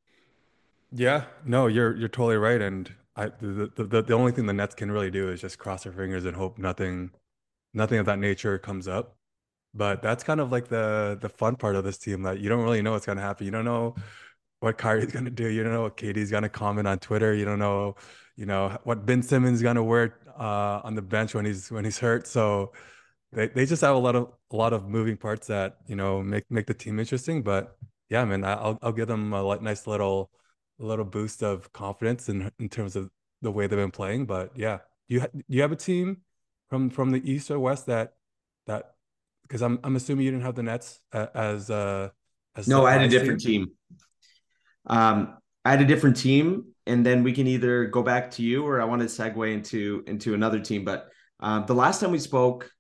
Yeah, 0.93 1.25
no, 1.45 1.69
you're 1.69 1.95
you're 1.95 2.09
totally 2.09 2.37
right. 2.37 2.61
And 2.61 2.93
I 3.15 3.27
the, 3.27 3.71
the 3.77 4.03
the 4.03 4.15
only 4.15 4.33
thing 4.33 4.47
the 4.47 4.53
Nets 4.53 4.75
can 4.75 4.91
really 4.91 5.13
do 5.13 5.31
is 5.31 5.41
just 5.41 5.59
cross 5.59 5.85
their 5.85 5.93
fingers 5.93 6.25
and 6.25 6.37
hope 6.37 6.59
nothing 6.59 7.13
nothing 7.77 7.99
of 7.99 8.07
that 8.07 8.19
nature 8.19 8.59
comes 8.59 8.89
up. 8.89 9.17
But 9.75 10.03
that's 10.03 10.25
kind 10.25 10.41
of 10.41 10.51
like 10.53 10.69
the 10.69 11.19
the 11.21 11.29
fun 11.29 11.57
part 11.57 11.77
of 11.77 11.85
this 11.85 11.99
team 11.99 12.23
that 12.23 12.41
you 12.41 12.49
don't 12.49 12.63
really 12.65 12.83
know 12.83 12.93
what's 12.93 13.07
gonna 13.07 13.21
happen. 13.21 13.45
You 13.47 13.53
don't 13.53 13.65
know 13.65 13.95
what 14.61 14.79
Kyrie's 14.79 15.13
gonna 15.13 15.31
do. 15.31 15.49
You 15.49 15.63
don't 15.63 15.73
know 15.73 15.83
what 15.83 15.97
KD's 15.97 16.31
gonna 16.31 16.49
comment 16.49 16.89
on 16.89 16.99
Twitter. 16.99 17.35
You 17.35 17.45
don't 17.45 17.59
know, 17.59 17.97
you 18.37 18.47
know, 18.47 18.79
what 18.85 19.07
Ben 19.07 19.23
Simmons 19.23 19.63
gonna 19.63 19.85
wear 19.85 20.19
uh, 20.39 20.81
on 20.85 20.95
the 20.95 21.03
bench 21.03 21.35
when 21.35 21.45
he's 21.45 21.71
when 21.71 21.85
he's 21.85 21.99
hurt. 21.99 22.27
So 22.27 22.73
they, 23.33 23.49
they 23.49 23.67
just 23.67 23.83
have 23.83 23.97
a 23.97 23.99
lot 23.99 24.17
of 24.17 24.33
a 24.53 24.57
lot 24.57 24.73
of 24.73 24.89
moving 24.89 25.17
parts 25.17 25.47
that 25.49 25.79
you 25.87 25.97
know 25.97 26.23
make 26.23 26.45
make 26.51 26.67
the 26.67 26.75
team 26.75 26.99
interesting. 26.99 27.43
But 27.43 27.77
yeah, 28.09 28.25
man, 28.25 28.45
I'll 28.45 28.79
I'll 28.83 28.93
give 28.93 29.09
them 29.09 29.33
a 29.35 29.59
nice 29.61 29.87
little 29.87 30.31
little 30.79 31.05
boost 31.05 31.43
of 31.43 31.73
confidence 31.73 32.29
in 32.29 32.51
in 32.59 32.69
terms 32.69 32.97
of 32.97 33.11
the 33.43 33.51
way 33.51 33.67
they've 33.67 33.79
been 33.79 33.91
playing. 33.91 34.27
But 34.27 34.53
yeah, 34.57 34.79
you 35.09 35.21
ha- 35.21 35.29
you 35.49 35.63
have 35.63 35.73
a 35.73 35.77
team 35.77 36.23
from 36.69 36.91
from 36.91 37.11
the 37.11 37.31
east 37.31 37.51
or 37.51 37.59
west 37.59 37.87
that 37.87 38.15
that 38.67 38.95
because 39.43 39.63
I'm 39.63 39.79
I'm 39.85 39.97
assuming 39.97 40.25
you 40.25 40.33
didn't 40.33 40.45
have 40.45 40.55
the 40.55 40.63
Nets 40.63 41.01
as 41.13 41.71
uh 41.71 42.11
as 42.57 42.69
no, 42.69 42.87
I 42.87 42.93
had 42.93 43.03
a 43.03 43.09
different 43.09 43.41
team. 43.41 43.67
team. 43.67 43.99
Um, 44.87 45.39
I 45.65 45.71
had 45.71 45.83
a 45.83 45.85
different 45.85 46.17
team, 46.17 46.67
and 46.87 47.05
then 47.05 47.23
we 47.23 47.33
can 47.33 47.47
either 47.47 47.87
go 47.87 48.03
back 48.03 48.31
to 48.33 48.43
you 48.43 48.65
or 48.65 48.81
I 48.81 48.85
want 48.85 49.03
to 49.03 49.09
segue 49.09 49.53
into 49.53 50.03
into 50.07 50.35
another 50.35 50.61
team. 50.61 50.85
But 50.85 51.09
um, 51.41 51.65
the 51.67 51.75
last 51.75 52.01
time 52.01 52.13
we 52.13 52.19
spoke, 52.19 52.71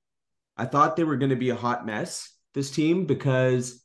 I 0.56 0.64
thought 0.64 0.96
they 0.96 1.04
were 1.04 1.16
going 1.16 1.30
to 1.30 1.36
be 1.36 1.50
a 1.50 1.56
hot 1.56 1.84
mess. 1.84 2.32
This 2.54 2.70
team 2.70 3.04
because 3.04 3.84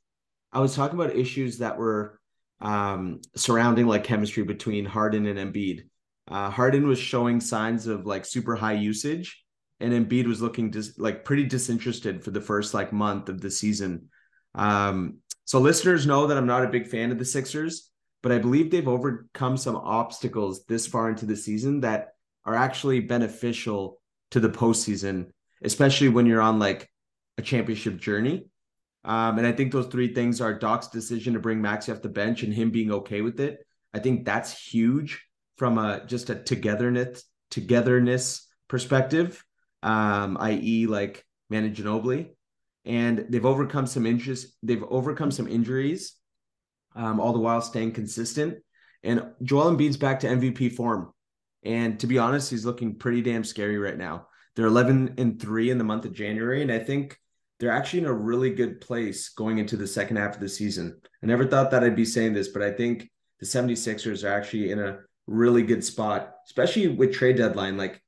I 0.53 0.59
was 0.59 0.75
talking 0.75 0.99
about 0.99 1.15
issues 1.15 1.57
that 1.57 1.77
were 1.77 2.19
um, 2.61 3.21
surrounding 3.35 3.87
like 3.87 4.03
chemistry 4.03 4.43
between 4.43 4.85
Harden 4.85 5.25
and 5.25 5.53
Embiid. 5.53 5.81
Uh, 6.27 6.49
Harden 6.49 6.87
was 6.87 6.99
showing 6.99 7.41
signs 7.41 7.87
of 7.87 8.05
like 8.05 8.23
super 8.23 8.55
high 8.55 8.73
usage, 8.73 9.43
and 9.81 9.93
Embiid 9.93 10.27
was 10.27 10.41
looking 10.41 10.69
dis- 10.69 10.97
like 10.97 11.25
pretty 11.25 11.45
disinterested 11.45 12.23
for 12.23 12.31
the 12.31 12.41
first 12.41 12.73
like 12.73 12.93
month 12.93 13.29
of 13.29 13.41
the 13.41 13.51
season. 13.51 14.09
Um, 14.55 15.17
so 15.45 15.59
listeners 15.59 16.05
know 16.05 16.27
that 16.27 16.37
I'm 16.37 16.47
not 16.47 16.63
a 16.63 16.69
big 16.69 16.87
fan 16.87 17.11
of 17.11 17.19
the 17.19 17.25
Sixers, 17.25 17.89
but 18.23 18.31
I 18.31 18.37
believe 18.37 18.69
they've 18.69 18.87
overcome 18.87 19.57
some 19.57 19.75
obstacles 19.75 20.65
this 20.65 20.87
far 20.87 21.09
into 21.09 21.25
the 21.25 21.35
season 21.35 21.81
that 21.81 22.09
are 22.45 22.55
actually 22.55 22.99
beneficial 23.01 23.99
to 24.31 24.39
the 24.39 24.49
postseason, 24.49 25.31
especially 25.63 26.09
when 26.09 26.25
you're 26.25 26.41
on 26.41 26.59
like 26.59 26.89
a 27.37 27.41
championship 27.41 27.97
journey. 27.97 28.45
Um, 29.03 29.39
and 29.39 29.47
I 29.47 29.51
think 29.51 29.71
those 29.71 29.87
three 29.87 30.13
things 30.13 30.41
are 30.41 30.53
Doc's 30.53 30.87
decision 30.87 31.33
to 31.33 31.39
bring 31.39 31.61
Maxey 31.61 31.91
off 31.91 32.01
the 32.01 32.09
bench 32.09 32.43
and 32.43 32.53
him 32.53 32.69
being 32.69 32.91
okay 32.91 33.21
with 33.21 33.39
it. 33.39 33.65
I 33.93 33.99
think 33.99 34.25
that's 34.25 34.57
huge 34.57 35.25
from 35.57 35.77
a 35.77 36.05
just 36.05 36.29
a 36.29 36.35
togetherness 36.35 37.23
togetherness 37.49 38.47
perspective, 38.67 39.43
um, 39.83 40.37
i.e., 40.39 40.87
like 40.87 41.25
Manu 41.49 41.73
Ginobili, 41.73 42.29
and 42.85 43.25
they've 43.29 43.45
overcome 43.45 43.87
some 43.87 44.05
injuries. 44.05 44.55
They've 44.63 44.83
overcome 44.83 45.31
some 45.31 45.47
injuries, 45.47 46.15
um, 46.95 47.19
all 47.19 47.33
the 47.33 47.39
while 47.39 47.61
staying 47.61 47.93
consistent. 47.93 48.57
And 49.03 49.25
Joel 49.43 49.75
Embiid's 49.75 49.97
back 49.97 50.19
to 50.21 50.27
MVP 50.27 50.75
form, 50.75 51.11
and 51.63 51.99
to 51.99 52.07
be 52.07 52.19
honest, 52.19 52.49
he's 52.49 52.65
looking 52.65 52.95
pretty 52.95 53.21
damn 53.21 53.43
scary 53.43 53.77
right 53.77 53.97
now. 53.97 54.27
They're 54.55 54.65
11 54.65 55.15
and 55.17 55.41
three 55.41 55.69
in 55.69 55.77
the 55.77 55.83
month 55.83 56.05
of 56.05 56.13
January, 56.13 56.61
and 56.61 56.71
I 56.71 56.79
think 56.79 57.17
they're 57.59 57.71
actually 57.71 57.99
in 57.99 58.07
a 58.07 58.13
really 58.13 58.49
good 58.49 58.81
place 58.81 59.29
going 59.29 59.59
into 59.59 59.77
the 59.77 59.87
second 59.87 60.17
half 60.17 60.35
of 60.35 60.41
the 60.41 60.49
season. 60.49 60.99
I 61.23 61.27
never 61.27 61.45
thought 61.45 61.71
that 61.71 61.83
I'd 61.83 61.95
be 61.95 62.05
saying 62.05 62.33
this, 62.33 62.47
but 62.47 62.63
I 62.63 62.71
think 62.71 63.09
the 63.39 63.45
76ers 63.45 64.23
are 64.23 64.33
actually 64.33 64.71
in 64.71 64.79
a 64.79 64.99
really 65.27 65.61
good 65.61 65.83
spot, 65.83 66.33
especially 66.47 66.87
with 66.87 67.13
trade 67.13 67.37
deadline. 67.37 67.77
Like, 67.77 68.01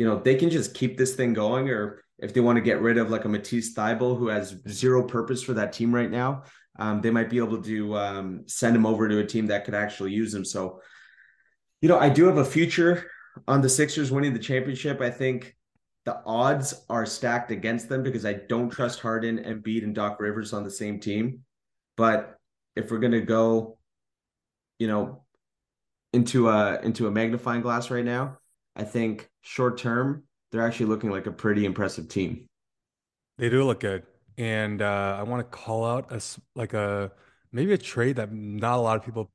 you 0.00 0.06
know, 0.06 0.18
they 0.18 0.34
can 0.34 0.48
just 0.48 0.72
keep 0.72 0.96
this 0.96 1.14
thing 1.14 1.34
going, 1.34 1.68
or 1.68 2.02
if 2.20 2.32
they 2.32 2.40
want 2.40 2.56
to 2.56 2.62
get 2.62 2.80
rid 2.80 2.96
of 2.96 3.10
like 3.10 3.26
a 3.26 3.28
Matisse 3.28 3.74
Thybulle 3.74 4.16
who 4.16 4.28
has 4.28 4.56
zero 4.66 5.06
purpose 5.06 5.42
for 5.42 5.52
that 5.52 5.74
team 5.74 5.94
right 5.94 6.10
now, 6.10 6.44
um, 6.78 7.02
they 7.02 7.10
might 7.10 7.28
be 7.28 7.36
able 7.36 7.62
to 7.62 7.98
um, 7.98 8.44
send 8.46 8.74
him 8.74 8.86
over 8.86 9.10
to 9.10 9.18
a 9.18 9.26
team 9.26 9.48
that 9.48 9.66
could 9.66 9.74
actually 9.74 10.12
use 10.12 10.32
him. 10.32 10.42
So, 10.42 10.80
you 11.82 11.88
know, 11.90 11.98
I 11.98 12.08
do 12.08 12.24
have 12.24 12.38
a 12.38 12.44
future 12.46 13.10
on 13.46 13.60
the 13.60 13.68
Sixers 13.68 14.10
winning 14.10 14.32
the 14.32 14.38
championship. 14.38 15.02
I 15.02 15.10
think 15.10 15.54
the 16.06 16.22
odds 16.24 16.82
are 16.88 17.04
stacked 17.04 17.50
against 17.50 17.90
them 17.90 18.02
because 18.02 18.24
I 18.24 18.32
don't 18.32 18.70
trust 18.70 19.00
Harden, 19.00 19.38
and 19.38 19.62
Embiid, 19.62 19.84
and 19.84 19.94
Doc 19.94 20.18
Rivers 20.18 20.54
on 20.54 20.64
the 20.64 20.70
same 20.70 20.98
team. 20.98 21.40
But 21.98 22.38
if 22.74 22.90
we're 22.90 23.00
gonna 23.00 23.20
go, 23.20 23.76
you 24.78 24.88
know, 24.88 25.24
into 26.14 26.48
a 26.48 26.80
into 26.80 27.06
a 27.06 27.10
magnifying 27.10 27.60
glass 27.60 27.90
right 27.90 28.02
now, 28.02 28.38
I 28.76 28.84
think 28.84 29.28
short 29.42 29.78
term 29.78 30.24
they're 30.50 30.66
actually 30.66 30.86
looking 30.86 31.10
like 31.10 31.26
a 31.26 31.32
pretty 31.32 31.64
impressive 31.64 32.08
team. 32.08 32.46
They 33.38 33.48
do 33.48 33.64
look 33.64 33.80
good, 33.80 34.02
and 34.36 34.82
uh, 34.82 35.16
I 35.18 35.22
want 35.22 35.40
to 35.40 35.56
call 35.56 35.84
out 35.84 36.12
a 36.12 36.20
like 36.54 36.74
a 36.74 37.12
maybe 37.52 37.72
a 37.72 37.78
trade 37.78 38.16
that 38.16 38.32
not 38.32 38.76
a 38.76 38.80
lot 38.80 38.96
of 38.96 39.04
people 39.04 39.30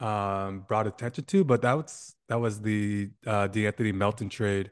um, 0.00 0.64
brought 0.68 0.86
attention 0.86 1.24
to, 1.24 1.44
but 1.44 1.62
that 1.62 1.74
was 1.74 2.14
that 2.28 2.40
was 2.40 2.60
the 2.60 3.10
uh, 3.26 3.48
De'Anthony 3.48 3.94
Melton 3.94 4.28
trade. 4.28 4.70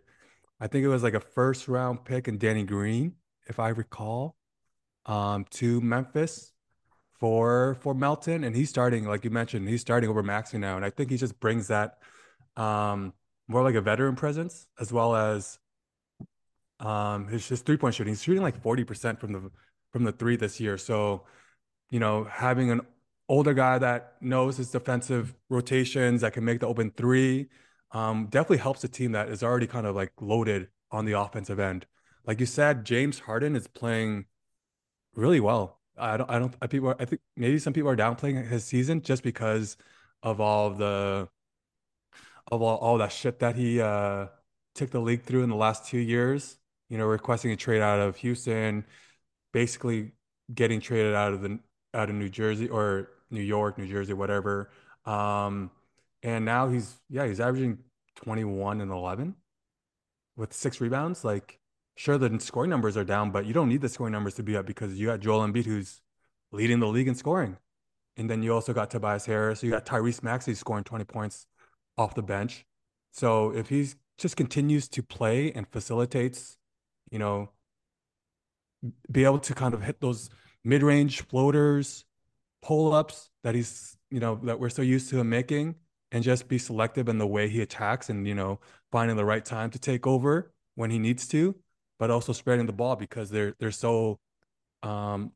I 0.61 0.67
think 0.67 0.85
it 0.85 0.89
was 0.89 1.03
like 1.03 1.15
a 1.15 1.21
first 1.21 1.69
round 1.69 2.05
pick 2.05 2.29
and 2.29 2.39
Danny 2.39 2.65
Green, 2.65 3.15
if 3.49 3.59
I 3.59 3.69
recall, 3.71 4.37
um, 5.07 5.47
to 5.53 5.81
Memphis 5.81 6.53
for 7.19 7.77
for 7.81 7.95
Melton, 7.95 8.45
and 8.45 8.55
he's 8.55 8.69
starting, 8.69 9.07
like 9.07 9.25
you 9.25 9.31
mentioned, 9.31 9.69
he's 9.69 9.81
starting 9.81 10.11
over 10.11 10.23
Maxey 10.23 10.59
now, 10.59 10.77
and 10.77 10.85
I 10.85 10.91
think 10.91 11.11
he 11.11 11.17
just 11.17 11.39
brings 11.41 11.69
that 11.69 11.99
um, 12.57 13.15
more 13.49 13.63
like 13.63 13.75
a 13.75 13.81
veteran 13.81 14.17
presence 14.17 14.67
as 14.81 14.93
well 14.93 15.15
as 15.15 15.59
um, 16.81 17.29
his 17.29 17.47
his 17.49 17.63
three 17.63 17.77
point 17.77 17.95
shooting. 17.95 18.13
He's 18.13 18.23
shooting 18.23 18.43
like 18.43 18.61
forty 18.63 18.85
percent 18.85 19.21
from 19.21 19.33
the 19.33 19.51
from 19.93 20.05
the 20.05 20.13
three 20.13 20.37
this 20.37 20.61
year, 20.61 20.79
so 20.79 21.25
you 21.91 22.01
know 22.01 22.25
having 22.25 22.71
an 22.71 22.81
older 23.29 23.55
guy 23.55 23.79
that 23.79 24.15
knows 24.21 24.57
his 24.57 24.71
defensive 24.71 25.35
rotations 25.49 26.21
that 26.21 26.33
can 26.33 26.45
make 26.45 26.61
the 26.61 26.67
open 26.67 26.91
three 26.91 27.49
um, 27.93 28.27
definitely 28.27 28.59
helps 28.59 28.85
a 28.85 28.89
team 28.89 29.13
that 29.13 29.29
is 29.29 29.43
already 29.43 29.67
kind 29.67 29.87
of 29.87 29.95
like 29.95 30.13
loaded 30.21 30.69
on 30.91 31.05
the 31.05 31.13
offensive 31.13 31.59
end. 31.59 31.87
Like 32.27 32.41
you 32.41 32.47
said, 32.47 32.85
James 32.85 33.21
Harden 33.21 33.57
is 33.57 33.67
playing 33.67 34.27
really 35.15 35.41
well. 35.41 35.81
I 35.97 36.17
don't, 36.17 36.31
I 36.31 36.39
don't, 36.39 36.55
I 36.61 36.67
people, 36.67 36.95
I 36.99 37.05
think 37.05 37.21
maybe 37.37 37.59
some 37.59 37.73
people 37.73 37.89
are 37.91 37.97
downplaying 37.97 38.49
his 38.49 38.65
season 38.65 39.01
just 39.03 39.23
because 39.23 39.77
of 40.23 40.41
all 40.41 40.71
the, 40.71 41.29
of 42.51 42.63
all, 42.63 42.77
all 42.77 42.99
that 42.99 43.13
shit 43.13 43.39
that 43.41 43.57
he 43.57 43.81
uh, 43.81 44.27
took 44.75 44.91
the 44.91 45.01
league 45.01 45.23
through 45.23 45.43
in 45.43 45.51
the 45.51 45.57
last 45.57 45.87
two 45.87 45.99
years. 45.99 46.59
You 46.89 46.99
know, 46.99 47.07
requesting 47.07 47.51
a 47.51 47.57
trade 47.57 47.81
out 47.81 47.99
of 47.99 48.17
Houston, 48.17 48.85
basically 49.53 50.13
getting 50.53 50.81
traded 50.81 51.15
out 51.15 51.33
of 51.33 51.41
the 51.41 51.59
out 51.95 52.11
of 52.11 52.17
New 52.17 52.29
Jersey 52.29 52.69
or 52.69 53.09
New 53.31 53.41
York, 53.41 53.79
New 53.79 53.87
Jersey, 53.87 54.13
whatever. 54.13 54.71
Um, 55.07 55.71
and 56.23 56.45
now 56.45 56.69
he's 56.69 56.95
yeah, 57.09 57.27
he's 57.27 57.41
averaging 57.41 57.79
21 58.17 58.81
and 58.81 58.91
11 58.91 59.35
with 60.37 60.53
six 60.53 60.81
rebounds. 60.81 61.25
Like, 61.25 61.59
sure, 61.97 62.19
the 62.19 62.39
scoring 62.41 62.71
numbers 62.71 62.97
are 62.97 63.05
down, 63.05 63.31
but 63.31 63.47
you 63.47 63.53
don't 63.53 63.69
need 63.69 63.81
the 63.81 63.89
scoring 63.89 64.13
numbers 64.13 64.35
to 64.35 64.43
be 64.43 64.57
up 64.57 64.67
because 64.67 64.99
you 64.99 65.07
got 65.07 65.21
Joel 65.21 65.47
Embiid 65.47 65.65
who's 65.65 66.01
leading 66.53 66.81
the 66.81 66.89
league 66.89 67.09
in 67.09 67.15
scoring. 67.15 67.57
And 68.17 68.31
then 68.31 68.43
you 68.43 68.55
also 68.55 68.73
got 68.73 68.91
Tobias 68.91 69.27
Harris. 69.27 69.63
You 69.63 69.71
got 69.71 69.87
Tyrese 69.87 70.23
Maxey 70.23 70.55
scoring 70.55 70.85
20 70.85 71.05
points 71.05 71.47
off 71.97 72.15
the 72.15 72.23
bench. 72.23 72.65
So 73.13 73.51
if 73.51 73.69
he 73.69 73.87
just 74.19 74.37
continues 74.37 74.89
to 74.89 75.03
play 75.03 75.53
and 75.53 75.67
facilitates, 75.69 76.57
you 77.11 77.19
know, 77.19 77.51
be 79.11 79.25
able 79.25 79.39
to 79.39 79.55
kind 79.55 79.75
of 79.75 79.83
hit 79.83 80.01
those 80.01 80.31
mid-range 80.65 81.23
floaters, 81.23 82.05
pull-ups 82.63 83.31
that 83.43 83.55
he's, 83.55 83.97
you 84.11 84.21
know, 84.21 84.41
that 84.45 84.59
we're 84.59 84.69
so 84.71 84.83
used 84.83 85.11
to 85.11 85.21
him 85.21 85.31
making, 85.31 85.77
and 86.15 86.23
just 86.23 86.47
be 86.47 86.59
selective 86.59 87.09
in 87.09 87.19
the 87.19 87.27
way 87.27 87.49
he 87.49 87.61
attacks 87.61 88.09
and 88.09 88.27
you 88.27 88.35
know 88.35 88.61
finding 88.93 89.17
the 89.17 89.25
right 89.25 89.45
time 89.45 89.69
to 89.69 89.79
take 89.79 90.07
over 90.07 90.53
when 90.77 90.91
he 90.91 90.99
needs 90.99 91.27
to 91.27 91.55
but 91.99 92.11
also 92.11 92.33
spreading 92.33 92.67
the 92.67 92.73
ball 92.73 92.97
because 92.97 93.31
they're 93.31 93.55
they're 93.59 93.73
so 93.73 94.19
um 94.85 95.33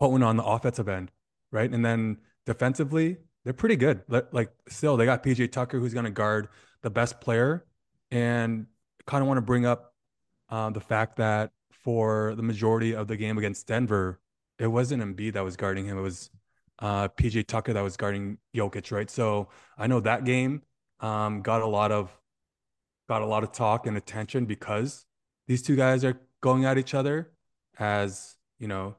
potent 0.00 0.24
on 0.24 0.36
the 0.36 0.44
offensive 0.44 0.88
end 0.88 1.10
right 1.52 1.70
and 1.70 1.84
then 1.84 2.18
defensively 2.46 3.16
they're 3.44 3.52
pretty 3.52 3.76
good. 3.76 4.02
Like 4.08 4.50
still 4.68 4.96
they 4.96 5.04
got 5.04 5.22
PJ 5.22 5.52
Tucker 5.52 5.78
who's 5.78 5.94
going 5.94 6.04
to 6.04 6.10
guard 6.10 6.48
the 6.82 6.90
best 6.90 7.20
player. 7.20 7.64
And 8.10 8.66
kind 9.06 9.22
of 9.22 9.28
want 9.28 9.38
to 9.38 9.42
bring 9.42 9.64
up 9.64 9.94
uh, 10.50 10.70
the 10.70 10.80
fact 10.80 11.16
that 11.16 11.50
for 11.70 12.34
the 12.36 12.42
majority 12.42 12.94
of 12.94 13.08
the 13.08 13.16
game 13.16 13.38
against 13.38 13.66
Denver 13.66 14.20
it 14.58 14.66
wasn't 14.66 15.02
Embiid 15.02 15.32
that 15.32 15.42
was 15.42 15.56
guarding 15.56 15.86
him. 15.86 15.98
It 15.98 16.02
was 16.02 16.30
uh, 16.78 17.08
PJ 17.08 17.46
Tucker 17.46 17.72
that 17.72 17.80
was 17.80 17.96
guarding 17.96 18.38
Jokic, 18.54 18.92
right? 18.92 19.10
So 19.10 19.48
I 19.76 19.86
know 19.86 20.00
that 20.00 20.24
game 20.24 20.62
um, 21.00 21.42
got 21.42 21.62
a 21.62 21.66
lot 21.66 21.90
of 21.90 22.16
got 23.08 23.22
a 23.22 23.26
lot 23.26 23.42
of 23.42 23.52
talk 23.52 23.86
and 23.86 23.96
attention 23.96 24.46
because 24.46 25.04
these 25.48 25.62
two 25.62 25.74
guys 25.76 26.04
are 26.04 26.20
going 26.40 26.64
at 26.64 26.78
each 26.78 26.94
other 26.94 27.32
as 27.78 28.36
you 28.58 28.68
know 28.68 28.94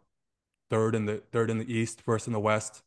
third 0.70 0.96
in 0.96 1.06
the 1.06 1.24
third 1.32 1.50
in 1.50 1.60
the 1.60 1.74
East, 1.74 2.02
first 2.02 2.28
in 2.28 2.34
the 2.34 2.40
West, 2.40 2.84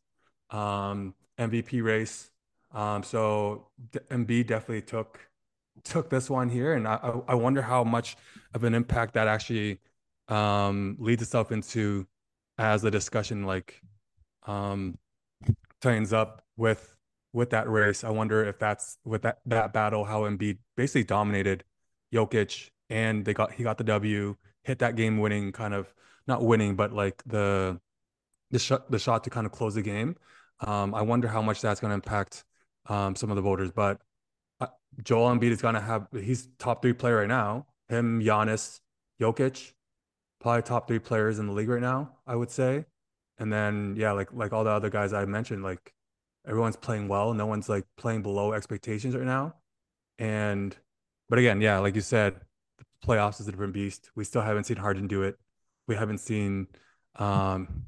um, 0.51 1.15
MVP 1.39 1.83
race. 1.83 2.31
Um, 2.73 3.03
so 3.03 3.69
Embiid 4.11 4.47
definitely 4.49 4.83
took 4.83 5.21
took 5.85 6.11
this 6.11 6.29
one 6.31 6.49
here, 6.49 6.75
and 6.75 6.87
I 6.89 7.21
I 7.29 7.35
wonder 7.35 7.63
how 7.63 7.85
much 7.85 8.17
of 8.55 8.65
an 8.65 8.75
impact 8.75 9.15
that 9.15 9.29
actually 9.29 9.81
um, 10.29 10.97
leads 10.99 11.23
itself 11.23 11.53
into 11.53 12.07
as 12.59 12.83
the 12.83 12.91
discussion 12.91 13.45
like 13.45 13.81
um, 14.47 14.99
tightens 15.81 16.13
up 16.13 16.43
with 16.57 16.97
with 17.33 17.51
that 17.51 17.69
race. 17.69 18.05
I 18.05 18.11
wonder 18.11 18.45
if 18.45 18.59
that's 18.59 18.99
with 19.05 19.23
that 19.23 19.41
that 19.47 19.73
battle 19.73 20.05
how 20.05 20.23
Embiid 20.23 20.59
basically 20.77 21.05
dominated 21.05 21.65
Jokic 22.13 22.71
and 22.91 23.25
they 23.25 23.35
got 23.35 23.53
he 23.53 23.63
got 23.63 23.79
the 23.79 23.85
W. 23.85 24.37
hit 24.63 24.79
that 24.81 24.97
game 24.97 25.19
winning 25.19 25.53
kind 25.53 25.75
of 25.75 25.93
not 26.27 26.43
winning, 26.45 26.77
but 26.77 26.93
like 26.93 27.23
the 27.27 27.81
the 28.51 28.59
shot 28.59 28.91
the 28.91 28.99
shot 28.99 29.25
to 29.25 29.31
kind 29.31 29.47
of 29.47 29.53
close 29.53 29.75
the 29.75 29.83
game. 29.83 30.17
Um, 30.61 30.95
I 30.95 31.03
wonder 31.03 31.29
how 31.29 31.43
much 31.43 31.61
that's 31.61 31.81
going 31.81 31.91
to 31.91 31.95
impact 31.95 32.45
um, 32.87 33.15
some 33.15 33.31
of 33.31 33.37
the 33.37 33.43
voters. 33.43 33.71
But 33.71 34.01
uh, 34.61 34.69
Joel 35.03 35.31
Embiid 35.37 35.51
is 35.51 35.63
going 35.63 35.75
to 35.75 35.81
have 35.81 36.09
he's 36.13 36.49
top 36.59 36.83
three 36.83 36.93
player 36.93 37.17
right 37.17 37.29
now. 37.29 37.67
Him, 37.89 38.21
Giannis, 38.21 38.81
Jokic, 39.21 39.73
probably 40.41 40.63
top 40.63 40.89
three 40.89 40.99
players 40.99 41.39
in 41.39 41.47
the 41.47 41.53
league 41.53 41.69
right 41.69 41.83
now. 41.83 42.13
I 42.27 42.37
would 42.37 42.51
say. 42.51 42.85
And 43.39 43.53
then 43.53 43.95
yeah, 43.97 44.13
like 44.13 44.33
like 44.33 44.53
all 44.53 44.65
the 44.65 44.71
other 44.71 44.91
guys 44.91 45.13
I 45.13 45.25
mentioned, 45.27 45.63
like 45.63 45.93
everyone's 46.47 46.77
playing 46.77 47.09
well. 47.09 47.35
No 47.35 47.47
one's 47.47 47.69
like 47.69 47.85
playing 47.97 48.23
below 48.23 48.53
expectations 48.53 49.15
right 49.15 49.27
now. 49.27 49.55
And 50.19 50.75
but 51.29 51.39
again, 51.39 51.61
yeah, 51.61 51.79
like 51.79 51.95
you 51.95 52.01
said, 52.01 52.41
the 52.79 52.85
playoffs 53.07 53.41
is 53.41 53.49
a 53.49 53.51
different 53.51 53.75
beast. 53.75 54.11
We 54.15 54.25
still 54.25 54.43
haven't 54.43 54.65
seen 54.65 54.79
Harden 54.79 55.07
do 55.07 55.23
it. 55.23 55.39
We 55.87 55.97
haven't 55.97 56.19
seen 56.19 56.69
um 57.17 57.87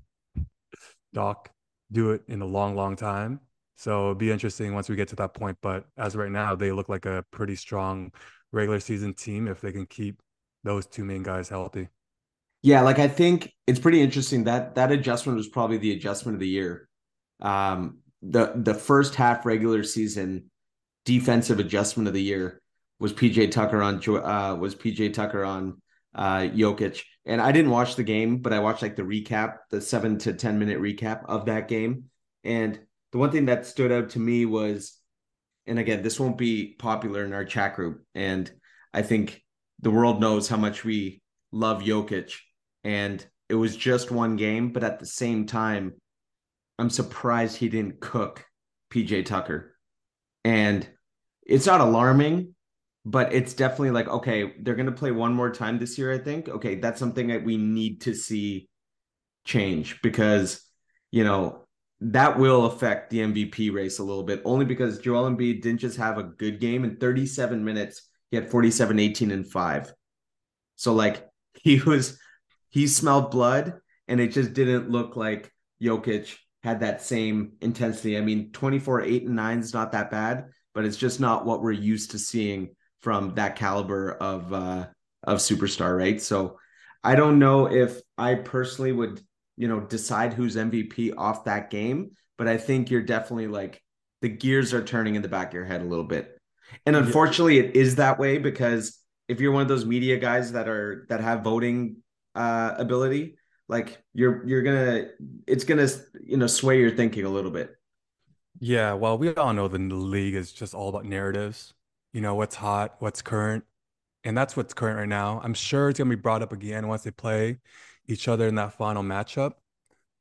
Doc 1.12 1.50
do 1.90 2.10
it 2.10 2.22
in 2.28 2.42
a 2.42 2.46
long, 2.46 2.74
long 2.74 2.96
time. 2.96 3.40
So 3.76 4.06
it'd 4.06 4.18
be 4.18 4.30
interesting 4.30 4.74
once 4.74 4.88
we 4.88 4.96
get 4.96 5.08
to 5.08 5.16
that 5.16 5.34
point. 5.34 5.58
But 5.62 5.86
as 5.96 6.16
right 6.16 6.30
now, 6.30 6.54
they 6.54 6.72
look 6.72 6.88
like 6.88 7.06
a 7.06 7.24
pretty 7.30 7.54
strong 7.54 8.12
regular 8.52 8.80
season 8.80 9.14
team 9.14 9.46
if 9.46 9.60
they 9.60 9.72
can 9.72 9.86
keep 9.86 10.20
those 10.64 10.86
two 10.86 11.04
main 11.04 11.22
guys 11.22 11.48
healthy. 11.48 11.88
Yeah, 12.62 12.82
like 12.82 12.98
I 12.98 13.06
think 13.06 13.52
it's 13.66 13.78
pretty 13.78 14.00
interesting 14.00 14.44
that 14.44 14.74
that 14.74 14.90
adjustment 14.90 15.36
was 15.36 15.48
probably 15.48 15.78
the 15.78 15.92
adjustment 15.92 16.34
of 16.34 16.40
the 16.40 16.48
year. 16.48 16.88
Um, 17.40 17.98
the 18.20 18.52
the 18.56 18.74
first 18.74 19.14
half 19.14 19.46
regular 19.46 19.84
season 19.84 20.50
defensive 21.04 21.60
adjustment 21.60 22.08
of 22.08 22.14
the 22.14 22.22
year 22.22 22.60
was 22.98 23.12
PJ 23.12 23.52
Tucker 23.52 23.80
on 23.80 23.96
uh, 24.08 24.56
was 24.56 24.74
PJ 24.74 25.14
Tucker 25.14 25.44
on 25.44 25.80
uh, 26.14 26.40
Jokic, 26.40 27.04
and 27.28 27.40
I 27.40 27.52
didn't 27.52 27.70
watch 27.70 27.94
the 27.94 28.02
game, 28.02 28.38
but 28.38 28.52
I 28.52 28.58
watched 28.58 28.82
like 28.82 28.96
the 28.96 29.02
recap, 29.02 29.58
the 29.70 29.80
seven 29.80 30.18
to 30.18 30.32
ten 30.32 30.58
minute 30.58 30.80
recap 30.80 31.24
of 31.26 31.46
that 31.46 31.68
game, 31.68 32.04
and 32.42 32.80
the 33.12 33.18
one 33.18 33.30
thing 33.30 33.46
that 33.46 33.66
stood 33.66 33.92
out 33.92 34.10
to 34.10 34.18
me 34.18 34.44
was, 34.46 34.96
and 35.66 35.78
again, 35.78 36.02
this 36.02 36.18
won't 36.18 36.38
be 36.38 36.74
popular 36.78 37.24
in 37.24 37.32
our 37.32 37.44
chat 37.44 37.76
group, 37.76 38.02
and 38.14 38.50
I 38.92 39.02
think 39.02 39.42
the 39.80 39.90
world 39.90 40.20
knows 40.20 40.48
how 40.48 40.56
much 40.56 40.84
we 40.84 41.22
love 41.52 41.82
Jokic 41.82 42.34
and 42.84 43.24
it 43.48 43.54
was 43.54 43.76
just 43.76 44.10
one 44.10 44.36
game, 44.36 44.72
but 44.72 44.84
at 44.84 44.98
the 44.98 45.06
same 45.06 45.46
time, 45.46 45.94
I'm 46.78 46.90
surprised 46.90 47.56
he 47.56 47.68
didn't 47.68 48.00
cook 48.00 48.44
PJ 48.92 49.26
Tucker. 49.26 49.74
And 50.44 50.88
it's 51.44 51.66
not 51.66 51.80
alarming, 51.80 52.54
but 53.04 53.32
it's 53.32 53.54
definitely 53.54 53.90
like, 53.90 54.08
okay, 54.08 54.54
they're 54.60 54.74
going 54.74 54.86
to 54.86 54.92
play 54.92 55.10
one 55.10 55.32
more 55.32 55.50
time 55.50 55.78
this 55.78 55.98
year, 55.98 56.12
I 56.12 56.18
think. 56.18 56.48
Okay, 56.48 56.76
that's 56.76 56.98
something 56.98 57.28
that 57.28 57.44
we 57.44 57.56
need 57.56 58.02
to 58.02 58.14
see 58.14 58.68
change 59.44 60.00
because, 60.02 60.62
you 61.10 61.24
know, 61.24 61.64
that 62.00 62.38
will 62.38 62.66
affect 62.66 63.10
the 63.10 63.18
MVP 63.18 63.72
race 63.72 63.98
a 63.98 64.04
little 64.04 64.22
bit, 64.22 64.42
only 64.44 64.64
because 64.64 64.98
Joel 64.98 65.30
Embiid 65.30 65.62
didn't 65.62 65.80
just 65.80 65.96
have 65.96 66.18
a 66.18 66.22
good 66.22 66.60
game 66.60 66.84
in 66.84 66.96
37 66.96 67.64
minutes. 67.64 68.08
He 68.30 68.36
had 68.36 68.50
47, 68.50 68.98
18, 68.98 69.30
and 69.30 69.46
5. 69.46 69.92
So, 70.76 70.92
like, 70.92 71.26
he 71.62 71.80
was 71.80 72.18
he 72.70 72.86
smelled 72.86 73.30
blood, 73.30 73.74
and 74.06 74.20
it 74.20 74.28
just 74.28 74.52
didn't 74.52 74.90
look 74.90 75.16
like 75.16 75.50
Jokic 75.82 76.36
had 76.62 76.80
that 76.80 77.02
same 77.02 77.52
intensity. 77.60 78.18
I 78.18 78.20
mean, 78.20 78.52
24, 78.52 79.02
8, 79.02 79.22
and 79.24 79.36
9 79.36 79.58
is 79.60 79.72
not 79.72 79.92
that 79.92 80.10
bad, 80.10 80.50
but 80.74 80.84
it's 80.84 80.96
just 80.96 81.20
not 81.20 81.46
what 81.46 81.62
we're 81.62 81.72
used 81.72 82.10
to 82.12 82.18
seeing 82.18 82.70
from 83.00 83.34
that 83.34 83.56
caliber 83.56 84.12
of 84.12 84.52
uh 84.52 84.86
of 85.24 85.38
superstar, 85.38 85.96
right? 85.96 86.20
So 86.20 86.58
I 87.02 87.14
don't 87.14 87.38
know 87.38 87.70
if 87.70 88.00
I 88.16 88.34
personally 88.36 88.92
would, 88.92 89.20
you 89.56 89.68
know, 89.68 89.80
decide 89.80 90.32
who's 90.32 90.56
MVP 90.56 91.14
off 91.16 91.44
that 91.44 91.70
game, 91.70 92.12
but 92.36 92.48
I 92.48 92.56
think 92.56 92.90
you're 92.90 93.02
definitely 93.02 93.48
like 93.48 93.82
the 94.22 94.28
gears 94.28 94.74
are 94.74 94.84
turning 94.84 95.14
in 95.14 95.22
the 95.22 95.28
back 95.28 95.48
of 95.48 95.54
your 95.54 95.64
head 95.64 95.80
a 95.80 95.84
little 95.84 96.04
bit. 96.04 96.38
And 96.86 96.96
unfortunately, 96.96 97.58
it 97.58 97.76
is 97.76 97.96
that 97.96 98.18
way 98.18 98.38
because 98.38 98.98
if 99.28 99.40
you're 99.40 99.52
one 99.52 99.62
of 99.62 99.68
those 99.68 99.84
media 99.84 100.18
guys 100.18 100.52
that 100.52 100.68
are 100.68 101.06
that 101.08 101.20
have 101.20 101.42
voting 101.42 101.96
uh, 102.34 102.74
ability, 102.78 103.38
like 103.68 104.02
you're 104.14 104.46
you're 104.46 104.62
gonna 104.62 105.08
it's 105.46 105.64
gonna 105.64 105.88
you 106.22 106.36
know 106.36 106.46
sway 106.46 106.80
your 106.80 106.90
thinking 106.90 107.24
a 107.24 107.28
little 107.28 107.50
bit. 107.50 107.74
Yeah, 108.60 108.94
well, 108.94 109.16
we 109.18 109.34
all 109.34 109.52
know 109.52 109.68
the 109.68 109.78
league 109.78 110.34
is 110.34 110.52
just 110.52 110.74
all 110.74 110.88
about 110.88 111.04
narratives. 111.04 111.74
You 112.18 112.22
know 112.22 112.34
what's 112.34 112.56
hot, 112.56 112.96
what's 112.98 113.22
current, 113.22 113.62
and 114.24 114.36
that's 114.36 114.56
what's 114.56 114.74
current 114.74 114.98
right 114.98 115.08
now. 115.08 115.40
I'm 115.44 115.54
sure 115.54 115.88
it's 115.88 115.98
gonna 115.98 116.10
be 116.10 116.16
brought 116.16 116.42
up 116.42 116.52
again 116.52 116.88
once 116.88 117.04
they 117.04 117.12
play 117.12 117.60
each 118.08 118.26
other 118.26 118.48
in 118.48 118.56
that 118.56 118.72
final 118.72 119.04
matchup. 119.04 119.52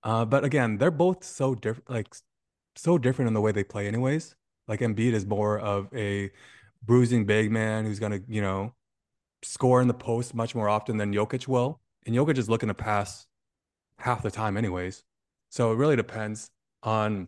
Uh, 0.04 0.24
but 0.24 0.46
again, 0.46 0.78
they're 0.78 0.92
both 0.92 1.24
so 1.24 1.56
different, 1.56 1.90
like 1.90 2.16
so 2.76 3.00
different 3.00 3.30
in 3.30 3.34
the 3.34 3.42
way 3.42 3.52
they 3.52 3.64
play, 3.64 3.88
anyways. 3.88 4.36
Like 4.68 4.82
Embiid 4.82 5.14
is 5.14 5.26
more 5.26 5.58
of 5.58 5.90
a 5.92 6.30
bruising 6.84 7.26
big 7.26 7.50
man 7.52 7.86
who's 7.86 7.98
gonna, 7.98 8.20
you 8.28 8.44
know, 8.44 8.76
score 9.42 9.82
in 9.82 9.88
the 9.88 9.96
post 9.96 10.36
much 10.36 10.54
more 10.54 10.70
often 10.70 10.98
than 10.98 11.12
Jokic 11.12 11.48
will 11.48 11.82
and 12.06 12.16
Jokic 12.16 12.38
is 12.38 12.48
looking 12.48 12.68
to 12.68 12.76
pass 12.76 13.26
half 13.98 14.22
the 14.22 14.30
time 14.30 14.56
anyways. 14.56 15.04
So 15.50 15.72
it 15.72 15.78
really 15.78 15.96
depends 15.96 16.52
on 16.84 17.28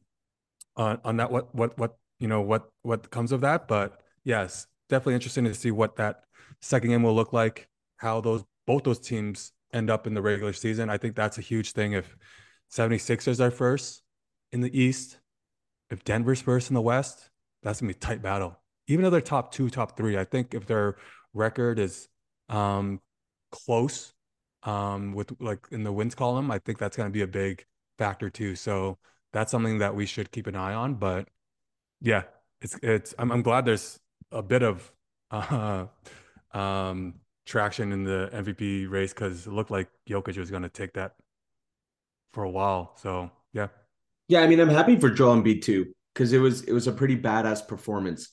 on 0.75 1.01
on 1.03 1.17
that 1.17 1.31
what 1.31 1.55
what 1.55 1.75
what 1.79 1.97
you 2.19 2.27
know 2.27 2.41
what 2.41 2.69
what 2.83 3.09
comes 3.09 3.31
of 3.31 3.41
that. 3.41 3.67
But 3.67 4.03
yes, 4.29 4.67
definitely 4.87 5.15
interesting 5.15 5.43
to 5.45 5.53
see 5.53 5.71
what 5.71 5.97
that 5.97 6.23
second 6.61 6.91
game 6.91 7.03
will 7.03 7.15
look 7.15 7.33
like, 7.33 7.67
how 7.97 8.21
those 8.21 8.43
both 8.65 8.83
those 8.83 8.99
teams 8.99 9.51
end 9.73 9.89
up 9.89 10.07
in 10.07 10.13
the 10.13 10.21
regular 10.21 10.53
season. 10.53 10.89
I 10.89 10.97
think 10.97 11.15
that's 11.15 11.37
a 11.37 11.41
huge 11.41 11.71
thing 11.73 11.93
if 11.93 12.15
76ers 12.71 13.39
are 13.39 13.51
first 13.51 14.03
in 14.51 14.61
the 14.61 14.79
East, 14.79 15.19
if 15.89 16.03
Denver's 16.03 16.41
first 16.41 16.69
in 16.69 16.75
the 16.75 16.81
West, 16.81 17.29
that's 17.63 17.81
gonna 17.81 17.93
be 17.93 17.97
a 17.97 17.99
tight 17.99 18.21
battle. 18.21 18.57
Even 18.87 19.03
though 19.03 19.09
they're 19.09 19.21
top 19.21 19.51
two, 19.51 19.69
top 19.69 19.97
three, 19.97 20.17
I 20.17 20.23
think 20.23 20.53
if 20.53 20.65
their 20.65 20.97
record 21.33 21.79
is 21.79 22.07
um, 22.49 23.01
close 23.51 24.13
um, 24.63 25.13
with 25.13 25.31
like 25.39 25.67
in 25.71 25.83
the 25.83 25.91
wins 25.91 26.15
column. 26.15 26.51
I 26.51 26.59
think 26.59 26.77
that's 26.77 26.97
going 26.97 27.07
to 27.09 27.13
be 27.13 27.21
a 27.21 27.27
big 27.27 27.65
factor 27.97 28.29
too. 28.29 28.55
So 28.55 28.97
that's 29.33 29.51
something 29.51 29.79
that 29.79 29.95
we 29.95 30.05
should 30.05 30.31
keep 30.31 30.47
an 30.47 30.55
eye 30.55 30.73
on. 30.73 30.95
But 30.95 31.27
yeah, 32.01 32.23
it's 32.61 32.77
it's. 32.81 33.13
I'm, 33.17 33.31
I'm 33.31 33.41
glad 33.41 33.65
there's 33.65 33.99
a 34.31 34.41
bit 34.41 34.63
of 34.63 34.91
uh, 35.31 35.85
um, 36.51 37.15
traction 37.45 37.91
in 37.91 38.03
the 38.03 38.29
MVP 38.33 38.89
race 38.89 39.13
because 39.13 39.47
it 39.47 39.53
looked 39.53 39.71
like 39.71 39.89
Jokic 40.07 40.37
was 40.37 40.51
going 40.51 40.63
to 40.63 40.69
take 40.69 40.93
that 40.93 41.13
for 42.33 42.43
a 42.43 42.49
while. 42.49 42.93
So 42.97 43.31
yeah, 43.53 43.67
yeah. 44.27 44.41
I 44.41 44.47
mean, 44.47 44.59
I'm 44.59 44.69
happy 44.69 44.95
for 44.97 45.09
Joel 45.09 45.41
Embiid 45.41 45.61
too 45.61 45.93
because 46.13 46.33
it 46.33 46.39
was 46.39 46.63
it 46.63 46.73
was 46.73 46.87
a 46.87 46.91
pretty 46.91 47.17
badass 47.17 47.67
performance 47.67 48.29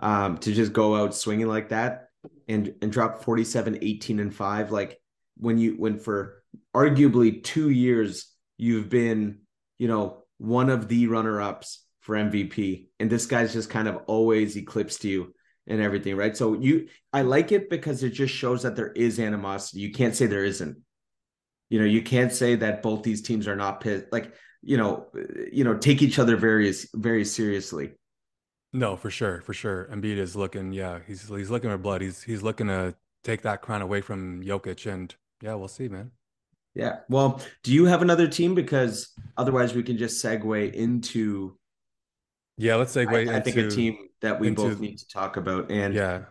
um, 0.00 0.38
to 0.38 0.52
just 0.52 0.72
go 0.72 0.96
out 0.96 1.14
swinging 1.14 1.48
like 1.48 1.70
that 1.70 2.08
and 2.48 2.74
and 2.82 2.92
drop 2.92 3.22
47, 3.22 3.78
18, 3.82 4.20
and 4.20 4.34
five 4.34 4.70
like 4.70 4.98
when 5.38 5.58
you 5.58 5.74
when 5.78 5.98
for 5.98 6.42
arguably 6.74 7.42
two 7.42 7.70
years 7.70 8.32
you've 8.56 8.88
been 8.88 9.40
you 9.78 9.88
know 9.88 10.24
one 10.38 10.70
of 10.70 10.88
the 10.88 11.06
runner 11.06 11.40
ups 11.40 11.85
for 12.06 12.16
MVP 12.16 12.86
and 12.98 13.10
this 13.10 13.26
guy's 13.26 13.52
just 13.52 13.68
kind 13.68 13.88
of 13.88 13.96
always 14.06 14.56
eclipsed 14.56 15.04
you 15.04 15.34
and 15.66 15.80
everything 15.80 16.16
right 16.16 16.36
so 16.36 16.54
you 16.54 16.88
I 17.12 17.22
like 17.22 17.52
it 17.52 17.68
because 17.68 18.02
it 18.02 18.10
just 18.10 18.32
shows 18.32 18.62
that 18.62 18.76
there 18.76 18.92
is 18.92 19.18
animosity 19.18 19.80
you 19.80 19.92
can't 19.92 20.14
say 20.14 20.26
there 20.26 20.44
isn't 20.44 20.78
you 21.68 21.80
know 21.80 21.84
you 21.84 22.02
can't 22.02 22.32
say 22.32 22.54
that 22.54 22.82
both 22.82 23.02
these 23.02 23.22
teams 23.22 23.48
are 23.48 23.56
not 23.56 23.80
pissed 23.80 24.06
like 24.12 24.32
you 24.62 24.76
know 24.76 25.08
you 25.52 25.64
know 25.64 25.76
take 25.76 26.02
each 26.02 26.18
other 26.18 26.36
very 26.36 26.72
very 26.94 27.24
seriously 27.24 27.90
no 28.72 28.96
for 28.96 29.10
sure 29.10 29.40
for 29.40 29.52
sure 29.52 29.88
Embiid 29.92 30.18
is 30.18 30.36
looking 30.36 30.72
yeah 30.72 31.00
he's 31.06 31.28
he's 31.28 31.50
looking 31.50 31.70
for 31.70 31.78
blood 31.78 32.00
he's 32.00 32.22
he's 32.22 32.42
looking 32.42 32.68
to 32.68 32.94
take 33.24 33.42
that 33.42 33.60
crown 33.60 33.82
away 33.82 34.00
from 34.00 34.42
Jokic 34.42 34.90
and 34.90 35.14
yeah, 35.42 35.54
we'll 35.54 35.68
see, 35.68 35.88
man. 35.88 36.12
Yeah. 36.74 36.98
Well, 37.08 37.40
do 37.62 37.72
you 37.72 37.86
have 37.86 38.02
another 38.02 38.28
team? 38.28 38.54
Because 38.54 39.12
otherwise, 39.36 39.74
we 39.74 39.82
can 39.82 39.98
just 39.98 40.24
segue 40.24 40.72
into. 40.72 41.58
Yeah, 42.56 42.76
let's 42.76 42.94
segue. 42.94 43.14
I, 43.14 43.20
into, 43.20 43.36
I 43.36 43.40
think 43.40 43.56
a 43.56 43.68
team 43.68 44.08
that 44.20 44.40
we 44.40 44.48
into, 44.48 44.62
both 44.62 44.80
need 44.80 44.98
to 44.98 45.08
talk 45.08 45.36
about, 45.36 45.70
and 45.70 45.94
yeah, 45.94 46.24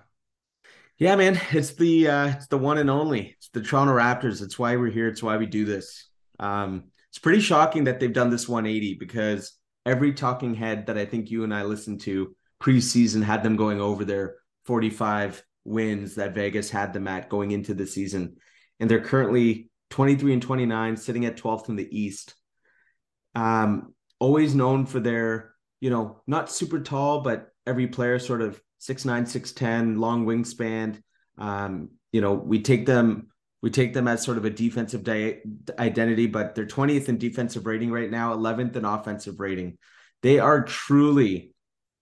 yeah, 0.97 1.15
man, 1.15 1.39
it's 1.51 1.73
the 1.73 2.07
uh, 2.07 2.27
it's 2.29 2.47
the 2.47 2.57
one 2.57 2.77
and 2.77 2.89
only. 2.89 3.35
It's 3.37 3.49
the 3.49 3.61
Toronto 3.61 3.93
Raptors. 3.93 4.41
It's 4.41 4.57
why 4.57 4.75
we're 4.75 4.91
here. 4.91 5.07
It's 5.07 5.23
why 5.23 5.37
we 5.37 5.45
do 5.45 5.65
this. 5.65 6.09
Um, 6.39 6.85
it's 7.09 7.19
pretty 7.19 7.41
shocking 7.41 7.85
that 7.85 7.99
they've 7.99 8.11
done 8.11 8.29
this 8.29 8.49
180 8.49 8.95
because 8.95 9.57
every 9.85 10.13
talking 10.13 10.53
head 10.53 10.87
that 10.87 10.97
I 10.97 11.05
think 11.05 11.31
you 11.31 11.43
and 11.43 11.53
I 11.53 11.63
listened 11.63 12.01
to 12.01 12.35
preseason 12.61 13.23
had 13.23 13.43
them 13.43 13.55
going 13.55 13.79
over 13.79 14.03
their 14.03 14.35
45 14.65 15.43
wins 15.63 16.15
that 16.15 16.35
Vegas 16.35 16.69
had 16.69 16.91
them 16.91 17.07
at 17.07 17.29
going 17.29 17.51
into 17.51 17.73
the 17.73 17.87
season 17.87 18.35
and 18.79 18.89
they're 18.89 19.01
currently 19.01 19.69
23 19.91 20.33
and 20.33 20.41
29, 20.41 20.97
sitting 20.97 21.25
at 21.25 21.37
12th 21.37 21.69
in 21.69 21.75
the 21.75 21.97
East. 21.97 22.35
Um, 23.33 23.93
always 24.19 24.55
known 24.55 24.85
for 24.85 24.99
their, 24.99 25.54
you 25.85 25.91
know, 25.91 26.19
not 26.25 26.49
super 26.49 26.79
tall, 26.79 27.21
but 27.21 27.49
every 27.67 27.85
player 27.85 28.17
sort 28.17 28.41
of 28.41 28.59
6'9, 28.81 29.21
6'10, 29.21 29.99
long 29.99 30.25
wingspan. 30.25 30.99
Um, 31.37 31.91
you 32.11 32.21
know, 32.21 32.33
we 32.33 32.63
take 32.63 32.87
them, 32.87 33.27
we 33.61 33.69
take 33.69 33.93
them 33.93 34.07
as 34.07 34.23
sort 34.23 34.39
of 34.39 34.45
a 34.45 34.49
defensive 34.49 35.03
di- 35.03 35.41
identity, 35.77 36.25
but 36.25 36.55
they're 36.55 36.65
20th 36.65 37.07
in 37.07 37.19
defensive 37.19 37.67
rating 37.67 37.91
right 37.91 38.09
now, 38.09 38.35
11th 38.35 38.75
in 38.75 38.83
offensive 38.83 39.39
rating. 39.39 39.77
They 40.23 40.39
are 40.39 40.63
truly 40.63 41.53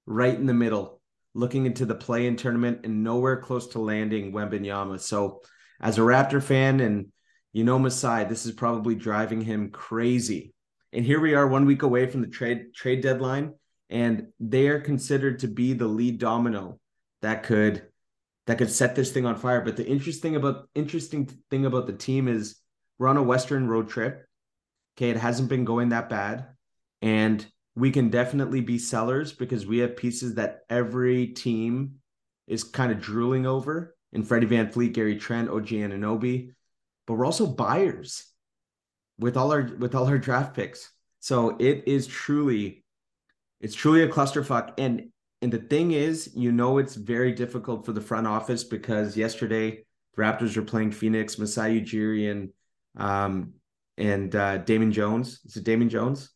right 0.05 0.33
in 0.33 0.45
the 0.45 0.53
middle, 0.53 1.01
looking 1.33 1.65
into 1.65 1.85
the 1.85 1.93
play-in 1.93 2.37
tournament 2.37 2.85
and 2.85 3.03
nowhere 3.03 3.41
close 3.41 3.67
to 3.67 3.79
landing 3.79 4.31
Wembanyama. 4.31 5.01
So, 5.01 5.41
as 5.81 5.97
a 5.97 6.01
Raptor 6.03 6.41
fan, 6.41 6.79
and 6.79 7.07
you 7.51 7.65
know 7.65 7.79
Masai, 7.79 8.23
this 8.23 8.45
is 8.45 8.53
probably 8.53 8.95
driving 8.95 9.41
him 9.41 9.71
crazy. 9.71 10.53
And 10.93 11.03
here 11.03 11.19
we 11.19 11.33
are, 11.33 11.45
one 11.45 11.65
week 11.65 11.81
away 11.81 12.05
from 12.05 12.21
the 12.21 12.27
trade 12.27 12.73
trade 12.73 13.01
deadline, 13.01 13.55
and 13.89 14.27
they 14.39 14.67
are 14.67 14.79
considered 14.79 15.39
to 15.39 15.47
be 15.47 15.73
the 15.73 15.87
lead 15.87 16.19
domino 16.19 16.79
that 17.21 17.43
could 17.43 17.83
that 18.45 18.57
could 18.57 18.71
set 18.71 18.95
this 18.95 19.11
thing 19.11 19.25
on 19.25 19.37
fire. 19.37 19.61
But 19.61 19.77
the 19.77 19.87
interesting 19.87 20.35
about 20.35 20.67
interesting 20.75 21.25
thing 21.49 21.65
about 21.65 21.87
the 21.87 21.93
team 21.93 22.27
is 22.27 22.57
we're 22.97 23.07
on 23.07 23.17
a 23.17 23.23
Western 23.23 23.67
road 23.67 23.89
trip. 23.89 24.25
Okay, 24.97 25.09
it 25.09 25.17
hasn't 25.17 25.49
been 25.49 25.65
going 25.65 25.89
that 25.89 26.09
bad, 26.09 26.47
and 27.01 27.45
we 27.75 27.91
can 27.91 28.09
definitely 28.09 28.61
be 28.61 28.77
sellers 28.77 29.31
because 29.31 29.65
we 29.65 29.79
have 29.79 29.97
pieces 29.97 30.35
that 30.35 30.59
every 30.69 31.27
team 31.27 31.95
is 32.47 32.63
kind 32.63 32.91
of 32.91 33.01
drooling 33.01 33.45
over 33.45 33.95
in 34.11 34.23
Freddie 34.23 34.47
VanVleet, 34.47 34.93
Gary 34.93 35.17
Trent, 35.17 35.49
OG 35.49 35.67
Anunoby. 35.67 36.51
But 37.07 37.15
we're 37.15 37.25
also 37.25 37.47
buyers 37.47 38.25
with 39.17 39.37
all 39.37 39.51
our 39.51 39.63
with 39.77 39.95
all 39.95 40.07
our 40.07 40.17
draft 40.17 40.55
picks. 40.55 40.91
So 41.19 41.55
it 41.59 41.83
is 41.87 42.05
truly, 42.05 42.82
it's 43.63 43.73
truly 43.73 44.03
a 44.03 44.07
clusterfuck. 44.07 44.73
And 44.77 45.09
and 45.41 45.51
the 45.51 45.57
thing 45.57 45.91
is, 45.91 46.31
you 46.35 46.51
know, 46.51 46.77
it's 46.77 46.95
very 46.95 47.31
difficult 47.31 47.85
for 47.85 47.93
the 47.93 48.01
front 48.01 48.27
office 48.27 48.63
because 48.63 49.17
yesterday 49.17 49.83
the 50.15 50.21
Raptors 50.21 50.55
were 50.55 50.63
playing 50.63 50.91
Phoenix, 50.91 51.39
Masai 51.39 51.81
Ujiri 51.81 52.29
and 52.29 52.49
um, 52.95 53.53
and 53.97 54.35
uh, 54.35 54.57
Damon 54.59 54.91
Jones. 54.91 55.39
Is 55.45 55.57
it 55.57 55.63
Damon 55.63 55.89
Jones? 55.89 56.29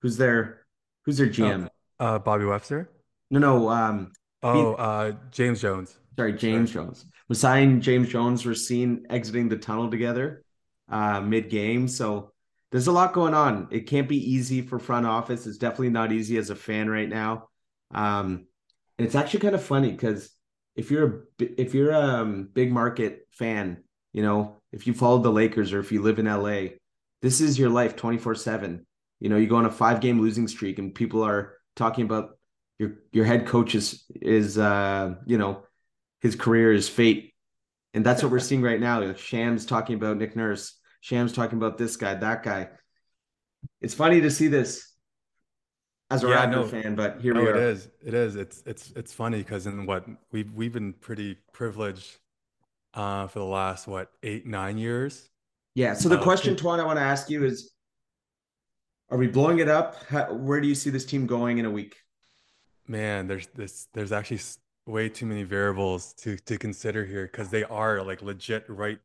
Who's 0.00 0.16
their 0.16 0.66
Who's 1.04 1.18
their 1.18 1.28
GM? 1.28 1.68
Uh, 2.00 2.02
uh, 2.02 2.18
Bobby 2.18 2.44
Webster. 2.44 2.90
No, 3.30 3.38
no. 3.38 3.68
Um, 3.68 4.12
oh, 4.42 4.74
uh, 4.74 5.12
James 5.30 5.60
Jones. 5.60 5.98
Sorry, 6.16 6.32
James 6.32 6.72
sorry. 6.72 6.86
Jones. 6.86 7.06
Masai 7.28 7.62
and 7.62 7.82
James 7.82 8.08
Jones 8.08 8.44
were 8.44 8.54
seen 8.54 9.06
exiting 9.08 9.48
the 9.48 9.56
tunnel 9.56 9.90
together 9.90 10.44
uh, 10.90 11.20
mid 11.20 11.48
game. 11.48 11.88
So 11.88 12.31
there's 12.72 12.86
a 12.86 12.92
lot 12.92 13.12
going 13.12 13.34
on. 13.34 13.68
It 13.70 13.86
can't 13.86 14.08
be 14.08 14.32
easy 14.32 14.62
for 14.62 14.78
front 14.78 15.06
office. 15.06 15.46
It's 15.46 15.58
definitely 15.58 15.90
not 15.90 16.10
easy 16.10 16.38
as 16.38 16.48
a 16.48 16.56
fan 16.56 16.88
right 16.88 17.08
now. 17.08 17.50
Um, 17.92 18.46
and 18.98 19.06
it's 19.06 19.14
actually 19.14 19.40
kind 19.40 19.54
of 19.54 19.62
funny 19.62 19.92
because 19.92 20.30
if 20.74 20.90
you're 20.90 21.26
a 21.38 21.60
if 21.60 21.74
you're 21.74 21.92
a 21.92 22.00
um, 22.00 22.48
big 22.50 22.72
market 22.72 23.28
fan, 23.30 23.84
you 24.14 24.22
know, 24.22 24.62
if 24.72 24.86
you 24.86 24.94
follow 24.94 25.18
the 25.18 25.30
Lakers 25.30 25.74
or 25.74 25.80
if 25.80 25.92
you 25.92 26.00
live 26.00 26.18
in 26.18 26.24
LA, 26.24 26.76
this 27.20 27.42
is 27.42 27.58
your 27.58 27.68
life 27.68 27.94
24 27.94 28.34
seven. 28.36 28.86
You 29.20 29.28
know, 29.28 29.36
you 29.36 29.46
go 29.46 29.56
on 29.56 29.66
a 29.66 29.70
five 29.70 30.00
game 30.00 30.20
losing 30.20 30.48
streak 30.48 30.78
and 30.78 30.94
people 30.94 31.22
are 31.22 31.58
talking 31.76 32.04
about 32.04 32.38
your 32.78 32.94
your 33.12 33.26
head 33.26 33.46
coach 33.46 33.74
is 33.74 34.04
is 34.22 34.56
uh, 34.56 35.14
you 35.26 35.36
know, 35.36 35.64
his 36.20 36.36
career 36.36 36.72
is 36.72 36.88
fate. 36.88 37.34
And 37.92 38.06
that's 38.06 38.22
what 38.22 38.32
we're 38.32 38.38
seeing 38.38 38.62
right 38.62 38.80
now. 38.80 39.12
Shams 39.12 39.66
talking 39.66 39.96
about 39.96 40.16
Nick 40.16 40.34
Nurse, 40.34 40.78
Shams 41.02 41.32
talking 41.32 41.58
about 41.58 41.78
this 41.78 41.96
guy, 41.96 42.14
that 42.14 42.44
guy. 42.44 42.68
It's 43.80 43.92
funny 43.92 44.20
to 44.20 44.30
see 44.30 44.46
this 44.46 44.94
as 46.12 46.22
a 46.22 46.28
yeah, 46.28 46.46
Raptor 46.46 46.50
no, 46.50 46.64
fan, 46.64 46.94
but 46.94 47.20
here 47.20 47.34
no, 47.34 47.40
we 47.40 47.48
are. 47.48 47.56
It 47.56 47.62
is. 47.62 47.88
It 48.06 48.14
is. 48.14 48.36
It's 48.36 48.62
it's 48.66 48.92
it's 48.94 49.12
funny 49.12 49.38
because 49.38 49.66
in 49.66 49.84
what 49.84 50.06
we've 50.30 50.50
we've 50.52 50.72
been 50.72 50.92
pretty 50.92 51.38
privileged 51.52 52.18
uh, 52.94 53.26
for 53.26 53.40
the 53.40 53.44
last 53.44 53.88
what 53.88 54.12
eight 54.22 54.46
nine 54.46 54.78
years. 54.78 55.28
Yeah. 55.74 55.94
So 55.94 56.08
the 56.08 56.20
uh, 56.20 56.22
question, 56.22 56.54
Twan, 56.54 56.78
I 56.78 56.84
want 56.84 56.98
to 56.98 57.04
ask 57.04 57.28
you 57.28 57.44
is: 57.44 57.72
Are 59.10 59.18
we 59.18 59.26
blowing 59.26 59.58
it 59.58 59.68
up? 59.68 59.96
How, 60.08 60.32
where 60.32 60.60
do 60.60 60.68
you 60.68 60.76
see 60.76 60.90
this 60.90 61.04
team 61.04 61.26
going 61.26 61.58
in 61.58 61.64
a 61.64 61.70
week? 61.70 61.96
Man, 62.86 63.26
there's 63.26 63.48
this. 63.56 63.88
There's 63.92 64.12
actually 64.12 64.40
way 64.86 65.08
too 65.08 65.26
many 65.26 65.42
variables 65.42 66.12
to 66.18 66.36
to 66.36 66.58
consider 66.58 67.04
here 67.04 67.24
because 67.26 67.48
they 67.48 67.64
are 67.64 68.04
like 68.04 68.22
legit 68.22 68.66
right. 68.68 69.00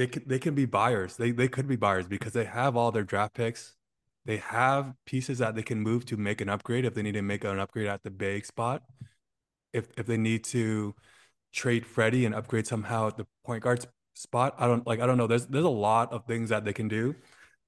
They 0.00 0.06
could 0.06 0.28
they 0.28 0.38
can 0.38 0.54
be 0.54 0.64
buyers. 0.64 1.16
They 1.16 1.30
they 1.30 1.48
could 1.48 1.68
be 1.68 1.76
buyers 1.76 2.06
because 2.08 2.32
they 2.32 2.46
have 2.46 2.76
all 2.76 2.90
their 2.90 3.04
draft 3.04 3.34
picks 3.34 3.76
they 4.24 4.36
have 4.36 4.94
pieces 5.06 5.38
that 5.38 5.54
they 5.54 5.62
can 5.62 5.80
move 5.80 6.04
to 6.06 6.16
make 6.16 6.40
an 6.40 6.48
upgrade 6.48 6.84
if 6.84 6.94
they 6.94 7.02
need 7.02 7.14
to 7.14 7.22
make 7.22 7.44
an 7.44 7.58
upgrade 7.58 7.86
at 7.86 8.02
the 8.02 8.10
big 8.10 8.46
spot. 8.46 8.82
If 9.72 9.88
if 9.96 10.06
they 10.06 10.16
need 10.16 10.44
to 10.44 10.94
trade 11.52 11.86
Freddie 11.86 12.26
and 12.26 12.34
upgrade 12.34 12.66
somehow 12.66 13.08
at 13.08 13.16
the 13.16 13.26
point 13.44 13.62
guard 13.62 13.86
spot, 14.14 14.54
I 14.58 14.66
don't 14.66 14.86
like 14.86 15.00
I 15.00 15.06
don't 15.06 15.18
know. 15.18 15.26
There's 15.26 15.46
there's 15.46 15.64
a 15.64 15.68
lot 15.68 16.12
of 16.12 16.26
things 16.26 16.50
that 16.50 16.64
they 16.64 16.72
can 16.72 16.88
do. 16.88 17.14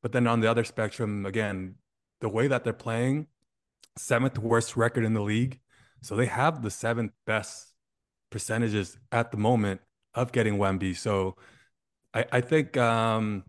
But 0.03 0.12
then 0.12 0.27
on 0.27 0.40
the 0.40 0.51
other 0.51 0.64
spectrum, 0.64 1.27
again, 1.27 1.77
the 2.21 2.29
way 2.29 2.49
that 2.49 2.64
they're 2.64 2.73
playing, 2.73 3.29
seventh 3.97 4.38
worst 4.38 4.77
record 4.77 5.05
in 5.05 5.14
the 5.14 5.23
league. 5.23 5.61
So 6.03 6.16
they 6.16 6.27
have 6.27 6.62
the 6.62 6.71
seventh 6.71 7.12
best 7.27 7.73
percentages 8.31 8.99
at 9.12 9.31
the 9.31 9.37
moment 9.37 9.81
of 10.14 10.33
getting 10.33 10.59
Wemby. 10.59 10.97
So 10.97 11.37
I, 12.14 12.25
I 12.33 12.40
think 12.40 12.77
um, 12.77 13.44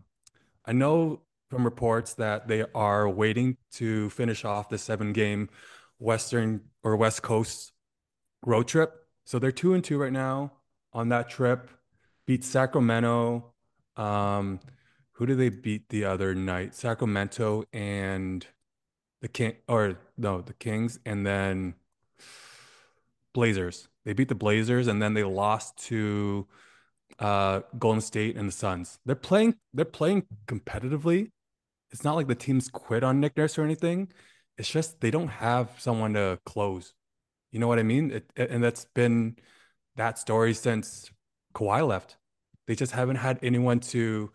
I 0.64 0.72
know 0.72 1.22
from 1.50 1.64
reports 1.64 2.14
that 2.14 2.48
they 2.48 2.64
are 2.74 3.08
waiting 3.08 3.56
to 3.72 4.10
finish 4.10 4.44
off 4.44 4.68
the 4.68 4.78
seven 4.78 5.12
game 5.12 5.48
Western 5.98 6.60
or 6.82 6.96
West 6.96 7.22
Coast 7.22 7.72
road 8.44 8.68
trip. 8.68 8.92
So 9.24 9.38
they're 9.38 9.52
two 9.52 9.74
and 9.74 9.82
two 9.82 9.98
right 9.98 10.12
now 10.12 10.52
on 10.92 11.08
that 11.10 11.28
trip. 11.28 11.70
Beat 12.26 12.44
Sacramento. 12.44 13.52
Um, 13.96 14.60
who 15.12 15.26
did 15.26 15.38
they 15.38 15.48
beat 15.48 15.88
the 15.90 16.04
other 16.04 16.34
night? 16.34 16.74
Sacramento 16.74 17.64
and 17.72 18.46
the 19.20 19.28
King, 19.28 19.54
or 19.68 19.96
no, 20.18 20.40
the 20.40 20.54
Kings, 20.54 20.98
and 21.06 21.24
then 21.24 21.74
Blazers. 23.32 23.88
They 24.04 24.12
beat 24.12 24.28
the 24.28 24.34
Blazers, 24.34 24.88
and 24.88 25.00
then 25.00 25.14
they 25.14 25.22
lost 25.22 25.78
to 25.86 26.46
uh, 27.18 27.60
Golden 27.78 28.00
State 28.00 28.36
and 28.36 28.48
the 28.48 28.52
Suns. 28.52 28.98
They're 29.04 29.14
playing. 29.14 29.56
They're 29.72 29.84
playing 29.84 30.26
competitively, 30.46 31.30
it's 31.94 32.02
not 32.02 32.16
like 32.16 32.26
the 32.26 32.34
team's 32.34 32.68
quit 32.68 33.04
on 33.04 33.20
Nick 33.20 33.36
Nurse 33.36 33.56
or 33.56 33.62
anything. 33.62 34.08
It's 34.58 34.68
just 34.68 35.00
they 35.00 35.12
don't 35.12 35.28
have 35.28 35.70
someone 35.78 36.14
to 36.14 36.40
close. 36.44 36.92
You 37.52 37.60
know 37.60 37.68
what 37.68 37.78
I 37.78 37.84
mean? 37.84 38.10
It, 38.10 38.30
and 38.36 38.64
that's 38.64 38.86
been 38.96 39.36
that 39.94 40.18
story 40.18 40.54
since 40.54 41.08
Kawhi 41.54 41.86
left. 41.86 42.16
They 42.66 42.74
just 42.74 42.90
haven't 42.90 43.16
had 43.16 43.38
anyone 43.42 43.78
to 43.94 44.32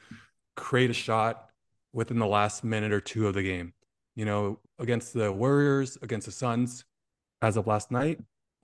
create 0.56 0.90
a 0.90 0.94
shot 0.94 1.50
within 1.92 2.18
the 2.18 2.28
last 2.28 2.64
minute 2.64 2.94
or 2.94 3.02
two 3.02 3.28
of 3.28 3.34
the 3.34 3.44
game. 3.44 3.74
You 4.16 4.24
know, 4.24 4.60
against 4.80 5.14
the 5.14 5.30
Warriors, 5.30 5.98
against 6.02 6.28
the 6.28 6.32
Suns, 6.32 6.86
as 7.42 7.58
of 7.58 7.68
last 7.68 7.92
night, 7.92 8.22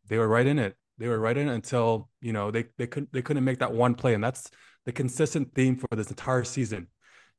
they 0.08 0.17
were 0.17 0.28
right 0.30 0.47
in 0.47 0.58
it. 0.58 0.78
They 0.97 1.08
were 1.08 1.19
right 1.19 1.38
in 1.38 1.49
until 1.49 2.10
you 2.21 2.34
know 2.34 2.51
they 2.51 2.65
they 2.77 2.88
couldn't 2.88 3.12
they 3.12 3.21
couldn't 3.21 3.43
make 3.43 3.60
that 3.60 3.73
one 3.73 3.95
play, 3.95 4.13
and 4.13 4.23
that's 4.23 4.49
the 4.86 4.91
consistent 4.91 5.53
theme 5.53 5.75
for 5.75 5.88
this 5.95 6.10
entire 6.10 6.43
season. 6.43 6.88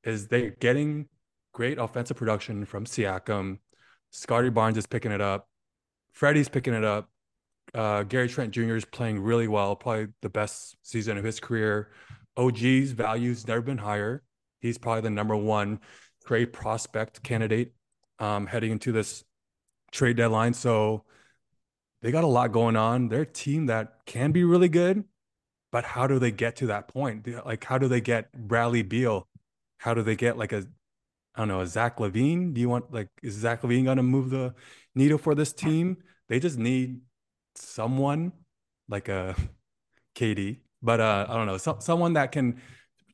Is 0.05 0.29
they're 0.29 0.51
getting 0.51 1.09
great 1.53 1.79
offensive 1.79 2.17
production 2.17 2.65
from 2.65 2.85
Siakam. 2.85 3.59
Scottie 4.11 4.51
Barnes 4.51 4.77
is 4.77 4.87
picking 4.87 5.11
it 5.11 5.21
up. 5.21 5.49
Freddie's 6.13 6.49
picking 6.49 6.75
it 6.75 6.85
up. 6.85 7.11
Uh, 7.75 8.03
Gary 8.05 8.29
Trent 8.29 8.53
Jr. 8.53 8.77
is 8.77 8.85
playing 8.85 9.21
really 9.21 9.49
well, 9.49 9.75
probably 9.75 10.09
the 10.23 10.29
best 10.29 10.77
season 10.83 11.19
of 11.19 11.25
his 11.25 11.41
career. 11.41 11.91
OG's 12.37 12.93
value's 12.93 13.47
never 13.47 13.63
been 13.63 13.79
higher. 13.79 14.23
He's 14.61 14.79
probably 14.79 15.03
the 15.03 15.11
number 15.11 15.37
one 15.37 15.81
trade 16.27 16.53
prospect 16.53 17.23
candidate 17.23 17.73
um, 18.19 18.47
heading 18.47 18.73
into 18.73 18.93
this 18.93 19.25
trade 19.93 20.17
deadline. 20.17 20.55
So 20.55 21.05
they 22.07 22.13
got 22.13 22.23
a 22.23 22.29
lot 22.29 22.53
going 22.53 22.77
on. 22.77 23.09
They're 23.09 23.23
a 23.23 23.27
team 23.27 23.67
that 23.67 23.97
can 24.07 24.31
be 24.31 24.45
really 24.45 24.69
good, 24.69 25.03
but 25.73 25.83
how 25.83 26.07
do 26.07 26.21
they 26.21 26.31
get 26.31 26.55
to 26.59 26.69
that 26.69 26.87
point? 26.87 27.27
Like, 27.45 27.65
how 27.65 27.79
do 27.79 27.89
they 27.89 28.01
get 28.01 28.31
Bradley 28.33 28.83
Beal? 28.83 29.27
How 29.79 29.93
do 29.93 30.03
they 30.03 30.15
get 30.15 30.39
like 30.39 30.53
a 30.53 30.69
I 31.35 31.41
don't 31.41 31.49
know, 31.49 31.63
a 31.63 31.67
Zach 31.67 31.97
LaVine? 31.97 32.55
Do 32.55 32.61
you 32.61 32.69
want 32.69 32.95
like 32.95 33.09
is 33.25 33.35
Zach 33.35 33.63
LaVine 33.63 33.87
going 33.87 33.97
to 33.97 34.05
move 34.05 34.31
the 34.31 34.55
needle 34.95 35.19
for 35.19 35.35
this 35.35 35.53
team? 35.53 35.97
They 36.29 36.39
just 36.39 36.57
need 36.57 37.01
someone 37.57 38.31
like 38.89 39.09
a 39.09 39.35
KD, 40.15 40.59
but 40.81 41.01
uh, 41.01 41.27
I 41.29 41.35
don't 41.35 41.47
know, 41.47 41.59
so, 41.59 41.79
someone 41.81 42.13
that 42.13 42.31
can 42.31 42.63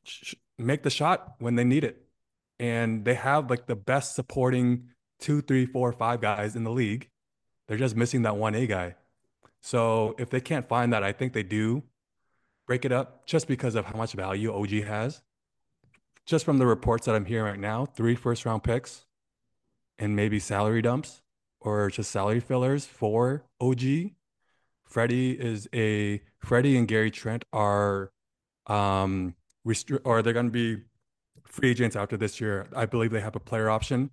sh- 0.03 0.35
make 0.59 0.83
the 0.83 0.91
shot 0.91 1.33
when 1.39 1.55
they 1.55 1.63
need 1.63 1.83
it. 1.83 2.05
And 2.59 3.03
they 3.03 3.15
have 3.15 3.49
like 3.49 3.65
the 3.65 3.75
best 3.75 4.13
supporting 4.13 4.89
two, 5.19 5.41
three, 5.41 5.65
four, 5.65 5.91
five 5.93 6.21
guys 6.21 6.55
in 6.55 6.63
the 6.63 6.69
league. 6.71 7.09
They're 7.73 7.79
just 7.79 7.95
missing 7.95 8.21
that 8.21 8.37
one 8.37 8.53
A 8.53 8.67
guy. 8.67 8.93
So 9.59 10.13
if 10.19 10.29
they 10.29 10.39
can't 10.39 10.67
find 10.67 10.93
that, 10.93 11.01
I 11.01 11.11
think 11.11 11.33
they 11.33 11.41
do 11.41 11.81
break 12.67 12.85
it 12.85 12.91
up 12.91 13.25
just 13.25 13.47
because 13.47 13.73
of 13.73 13.85
how 13.85 13.97
much 13.97 14.13
value 14.13 14.53
OG 14.53 14.83
has 14.83 15.23
just 16.27 16.45
from 16.45 16.59
the 16.59 16.67
reports 16.67 17.07
that 17.07 17.15
I'm 17.15 17.25
hearing 17.25 17.45
right 17.45 17.59
now, 17.59 17.87
three 17.87 18.13
first 18.13 18.45
round 18.45 18.61
picks 18.61 19.07
and 19.97 20.15
maybe 20.15 20.37
salary 20.37 20.83
dumps 20.83 21.23
or 21.59 21.89
just 21.89 22.11
salary 22.11 22.39
fillers 22.39 22.85
for 22.85 23.43
OG. 23.59 24.11
Freddie 24.83 25.31
is 25.31 25.67
a 25.73 26.21
Freddie 26.37 26.77
and 26.77 26.87
Gary 26.87 27.09
Trent 27.09 27.43
are 27.51 28.11
um 28.67 29.33
restri- 29.65 29.99
or 30.03 30.21
they're 30.21 30.31
going 30.31 30.45
to 30.45 30.51
be 30.51 30.83
free 31.47 31.71
agents 31.71 31.95
after 31.95 32.17
this 32.17 32.39
year. 32.39 32.67
I 32.75 32.85
believe 32.85 33.09
they 33.09 33.21
have 33.21 33.35
a 33.35 33.39
player 33.39 33.71
option, 33.71 34.11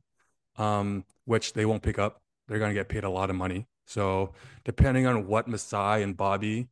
um, 0.56 1.04
which 1.26 1.52
they 1.52 1.66
won't 1.66 1.82
pick 1.82 1.98
up. 1.98 2.22
They're 2.50 2.58
going 2.58 2.70
to 2.70 2.74
get 2.74 2.88
paid 2.88 3.04
a 3.04 3.08
lot 3.10 3.30
of 3.30 3.36
money. 3.36 3.68
So 3.86 4.32
depending 4.64 5.06
on 5.06 5.28
what 5.28 5.46
Masai 5.46 6.02
and 6.02 6.16
Bobby 6.16 6.68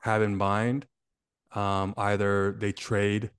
have 0.00 0.20
in 0.20 0.34
mind, 0.36 0.84
um, 1.52 1.94
either 1.96 2.56
they 2.58 2.72
trade. 2.72 3.30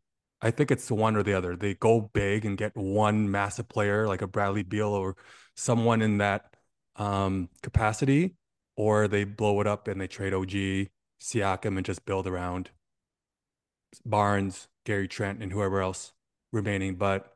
I 0.41 0.51
think 0.51 0.71
it's 0.71 0.89
one 0.89 1.17
or 1.17 1.23
the 1.23 1.33
other. 1.33 1.57
They 1.57 1.73
go 1.73 2.09
big 2.13 2.45
and 2.45 2.57
get 2.57 2.75
one 2.77 3.29
massive 3.29 3.67
player 3.67 4.07
like 4.07 4.21
a 4.21 4.27
Bradley 4.27 4.63
Beal 4.63 4.87
or 4.87 5.17
someone 5.55 6.01
in 6.01 6.19
that 6.19 6.55
um, 6.95 7.49
capacity, 7.61 8.35
or 8.77 9.09
they 9.09 9.25
blow 9.25 9.59
it 9.59 9.67
up 9.67 9.89
and 9.89 9.99
they 9.99 10.07
trade 10.07 10.33
OG, 10.33 10.87
Siakam, 11.21 11.75
and 11.75 11.85
just 11.85 12.05
build 12.05 12.27
around 12.27 12.69
Barnes, 14.05 14.69
Gary 14.85 15.09
Trent, 15.09 15.43
and 15.43 15.51
whoever 15.51 15.81
else 15.81 16.13
remaining. 16.53 16.95
But 16.95 17.35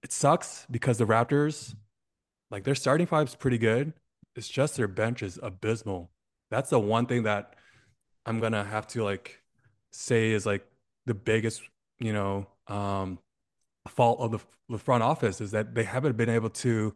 it 0.00 0.12
sucks 0.12 0.64
because 0.70 0.98
the 0.98 1.06
Raptors, 1.06 1.74
like 2.50 2.64
their 2.64 2.74
starting 2.74 3.06
five 3.06 3.28
is 3.28 3.34
pretty 3.34 3.58
good. 3.58 3.92
It's 4.36 4.48
just 4.48 4.76
their 4.76 4.88
bench 4.88 5.22
is 5.22 5.38
abysmal. 5.42 6.10
That's 6.50 6.70
the 6.70 6.78
one 6.78 7.06
thing 7.06 7.24
that 7.24 7.54
I'm 8.26 8.40
gonna 8.40 8.64
have 8.64 8.86
to 8.88 9.04
like 9.04 9.42
say 9.90 10.30
is 10.30 10.46
like 10.46 10.66
the 11.06 11.14
biggest, 11.14 11.62
you 11.98 12.12
know, 12.12 12.46
um, 12.66 13.18
fault 13.88 14.20
of 14.20 14.32
the, 14.32 14.38
the 14.68 14.78
front 14.78 15.02
office 15.02 15.40
is 15.40 15.50
that 15.50 15.74
they 15.74 15.84
haven't 15.84 16.16
been 16.16 16.28
able 16.28 16.50
to 16.50 16.94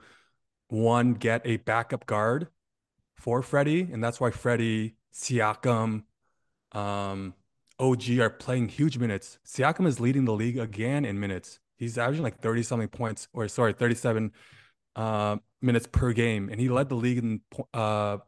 one 0.69 1.15
get 1.15 1.43
a 1.45 1.57
backup 1.59 2.07
guard 2.07 2.49
for 3.17 3.43
Freddie, 3.43 3.89
and 3.93 4.03
that's 4.03 4.21
why 4.21 4.31
Freddie, 4.31 4.97
Siakam, 5.13 6.05
um, 6.73 7.35
OG 7.79 8.19
are 8.19 8.31
playing 8.31 8.69
huge 8.69 8.99
minutes. 8.99 9.39
Siakam 9.47 9.87
is 9.87 10.01
leading 10.01 10.25
the 10.25 10.33
league 10.33 10.59
again 10.59 11.05
in 11.05 11.19
minutes. 11.19 11.61
He's 11.77 11.99
averaging 11.99 12.23
like 12.23 12.41
30 12.41 12.63
something 12.63 12.89
points, 12.89 13.29
or 13.33 13.49
sorry, 13.49 13.73
37 13.73 14.33
uh, 14.97 15.37
minutes 15.61 15.87
per 15.91 16.13
game. 16.13 16.49
And 16.51 16.61
he 16.61 16.69
led 16.69 16.89
the 16.89 16.95
league 16.95 17.19
in 17.19 17.41
uh, 17.73 18.19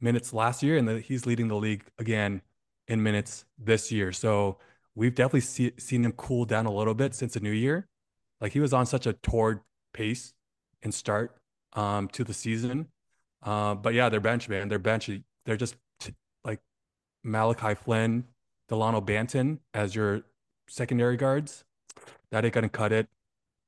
minutes 0.00 0.32
last 0.32 0.62
year, 0.62 0.76
and 0.76 0.88
the, 0.88 1.00
he's 1.00 1.26
leading 1.26 1.48
the 1.48 1.56
league 1.56 1.84
again 1.98 2.42
in 2.88 3.02
minutes 3.02 3.44
this 3.58 3.92
year. 3.92 4.12
So 4.12 4.58
we've 4.94 5.14
definitely 5.14 5.42
see, 5.42 5.72
seen 5.78 6.04
him 6.04 6.12
cool 6.12 6.44
down 6.44 6.66
a 6.66 6.72
little 6.72 6.94
bit 6.94 7.14
since 7.14 7.34
the 7.34 7.40
new 7.40 7.50
year. 7.50 7.88
Like 8.40 8.52
he 8.52 8.60
was 8.60 8.72
on 8.72 8.86
such 8.86 9.06
a 9.06 9.12
torrid 9.12 9.60
pace 9.92 10.32
and 10.82 10.92
start 10.92 11.36
um, 11.74 12.08
to 12.08 12.24
the 12.24 12.34
season. 12.34 12.88
Uh, 13.42 13.74
but 13.74 13.94
yeah, 13.94 14.08
their 14.08 14.20
bench, 14.20 14.48
man, 14.48 14.68
their 14.68 14.78
bench, 14.78 15.10
they're 15.44 15.56
just 15.56 15.76
t- 15.98 16.14
like 16.44 16.60
Malachi 17.22 17.74
Flynn, 17.74 18.24
Delano 18.68 19.00
Banton 19.00 19.58
as 19.74 19.94
your 19.94 20.22
secondary 20.68 21.16
guards. 21.16 21.64
That 22.30 22.44
ain't 22.44 22.54
gonna 22.54 22.68
cut 22.68 22.92
it. 22.92 23.08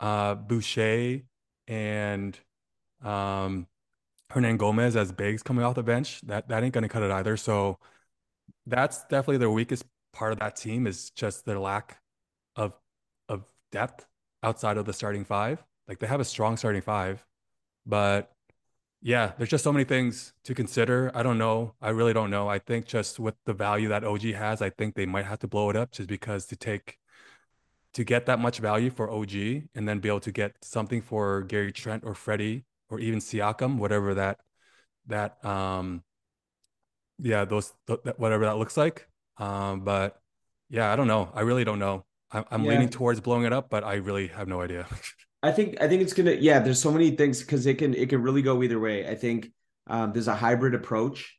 Uh, 0.01 0.35
Boucher 0.35 1.23
and 1.73 2.39
um, 3.03 3.67
Hernangomez 4.31 4.95
as 4.95 5.11
bigs 5.11 5.43
coming 5.43 5.65
off 5.65 5.75
the 5.75 5.83
bench. 5.83 6.21
That 6.23 6.49
that 6.49 6.63
ain't 6.63 6.75
gonna 6.75 6.89
cut 6.89 7.03
it 7.03 7.11
either. 7.11 7.37
So 7.37 7.79
that's 8.67 9.03
definitely 9.05 9.39
their 9.39 9.51
weakest 9.51 9.85
part 10.13 10.33
of 10.33 10.39
that 10.41 10.57
team 10.57 10.87
is 10.87 11.11
just 11.11 11.47
their 11.47 11.59
lack 11.59 11.99
of 12.57 12.75
of 13.29 13.45
depth 13.71 14.07
outside 14.43 14.77
of 14.77 14.85
the 14.85 14.93
starting 14.93 15.25
five. 15.25 15.65
Like 15.89 15.99
they 15.99 16.07
have 16.07 16.21
a 16.21 16.25
strong 16.25 16.57
starting 16.57 16.83
five, 16.83 17.25
but 17.87 18.31
yeah, 19.01 19.33
there's 19.39 19.51
just 19.51 19.65
so 19.65 19.73
many 19.73 19.85
things 19.85 20.33
to 20.45 20.55
consider. 20.55 21.11
I 21.15 21.23
don't 21.23 21.39
know. 21.39 21.75
I 21.81 21.91
really 21.91 22.13
don't 22.13 22.31
know. 22.31 22.49
I 22.49 22.59
think 22.59 22.87
just 22.87 23.19
with 23.19 23.35
the 23.47 23.55
value 23.55 23.89
that 23.89 24.05
OG 24.05 24.23
has, 24.35 24.63
I 24.63 24.71
think 24.71 24.95
they 24.95 25.07
might 25.07 25.27
have 25.27 25.41
to 25.41 25.49
blow 25.49 25.71
it 25.71 25.77
up 25.77 25.91
just 25.91 26.09
because 26.09 26.47
to 26.47 26.57
take 26.57 26.99
to 27.95 28.05
get 28.05 28.27
that 28.27 28.39
much 28.39 28.59
value 28.59 28.91
for 28.91 29.11
OG 29.11 29.35
and 29.75 29.87
then 29.89 29.99
be 29.99 30.09
able 30.09 30.21
to 30.21 30.33
get 30.33 30.57
something 30.63 31.03
for 31.03 31.43
Gary 31.43 31.73
Trent 31.73 32.05
or 32.05 32.15
Freddie 32.15 32.65
or 32.89 32.99
even 33.01 33.19
Siakam, 33.19 33.79
whatever 33.79 34.15
that 34.15 34.41
that 35.07 35.45
um 35.45 36.03
yeah, 37.19 37.45
those 37.45 37.73
th- 37.87 38.01
whatever 38.17 38.45
that 38.47 38.57
looks 38.57 38.77
like. 38.77 39.09
Um, 39.39 39.81
but 39.81 40.21
yeah, 40.69 40.93
I 40.93 40.97
don't 40.97 41.07
know. 41.07 41.31
I 41.35 41.43
really 41.43 41.65
don't 41.65 41.79
know. 41.79 42.05
I'm, 42.31 42.45
I'm 42.51 42.65
yeah. 42.65 42.71
leaning 42.71 42.89
towards 42.89 43.21
blowing 43.21 43.45
it 43.45 43.53
up, 43.53 43.71
but 43.71 43.85
I 43.85 43.95
really 43.95 44.29
have 44.29 44.49
no 44.49 44.61
idea. 44.61 44.87
I 45.43 45.53
think 45.53 45.81
I 45.81 45.89
think 45.89 46.03
it's 46.03 46.13
gonna 46.13 46.33
yeah. 46.33 46.61
There's 46.61 46.81
so 46.81 46.93
many 46.93 47.11
things 47.13 47.41
because 47.41 47.67
it 47.67 47.79
can 47.79 47.95
it 47.95 48.09
can 48.09 48.23
really 48.23 48.43
go 48.43 48.63
either 48.63 48.79
way. 48.79 49.09
I 49.09 49.15
think 49.15 49.51
um, 49.89 50.13
there's 50.13 50.29
a 50.29 50.35
hybrid 50.35 50.75
approach 50.75 51.37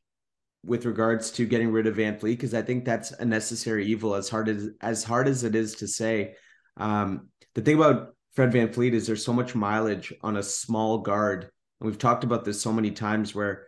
with 0.65 0.85
regards 0.85 1.31
to 1.31 1.45
getting 1.45 1.71
rid 1.71 1.87
of 1.87 1.95
VanVleet 1.95 2.21
because 2.21 2.53
I 2.53 2.61
think 2.61 2.85
that's 2.85 3.11
a 3.11 3.25
necessary 3.25 3.85
evil 3.85 4.15
as 4.15 4.29
hard 4.29 4.49
as 4.49 4.69
as 4.81 5.03
hard 5.03 5.27
as 5.27 5.43
it 5.43 5.55
is 5.55 5.75
to 5.75 5.87
say. 5.87 6.35
Um, 6.77 7.29
the 7.55 7.61
thing 7.61 7.75
about 7.75 8.15
Fred 8.33 8.51
VanVleet 8.51 8.93
is 8.93 9.05
there's 9.05 9.25
so 9.25 9.33
much 9.33 9.55
mileage 9.55 10.13
on 10.21 10.37
a 10.37 10.43
small 10.43 10.99
guard, 10.99 11.43
and 11.43 11.87
we've 11.87 11.99
talked 11.99 12.23
about 12.23 12.45
this 12.45 12.61
so 12.61 12.73
many 12.73 12.91
times 12.91 13.35
where 13.35 13.65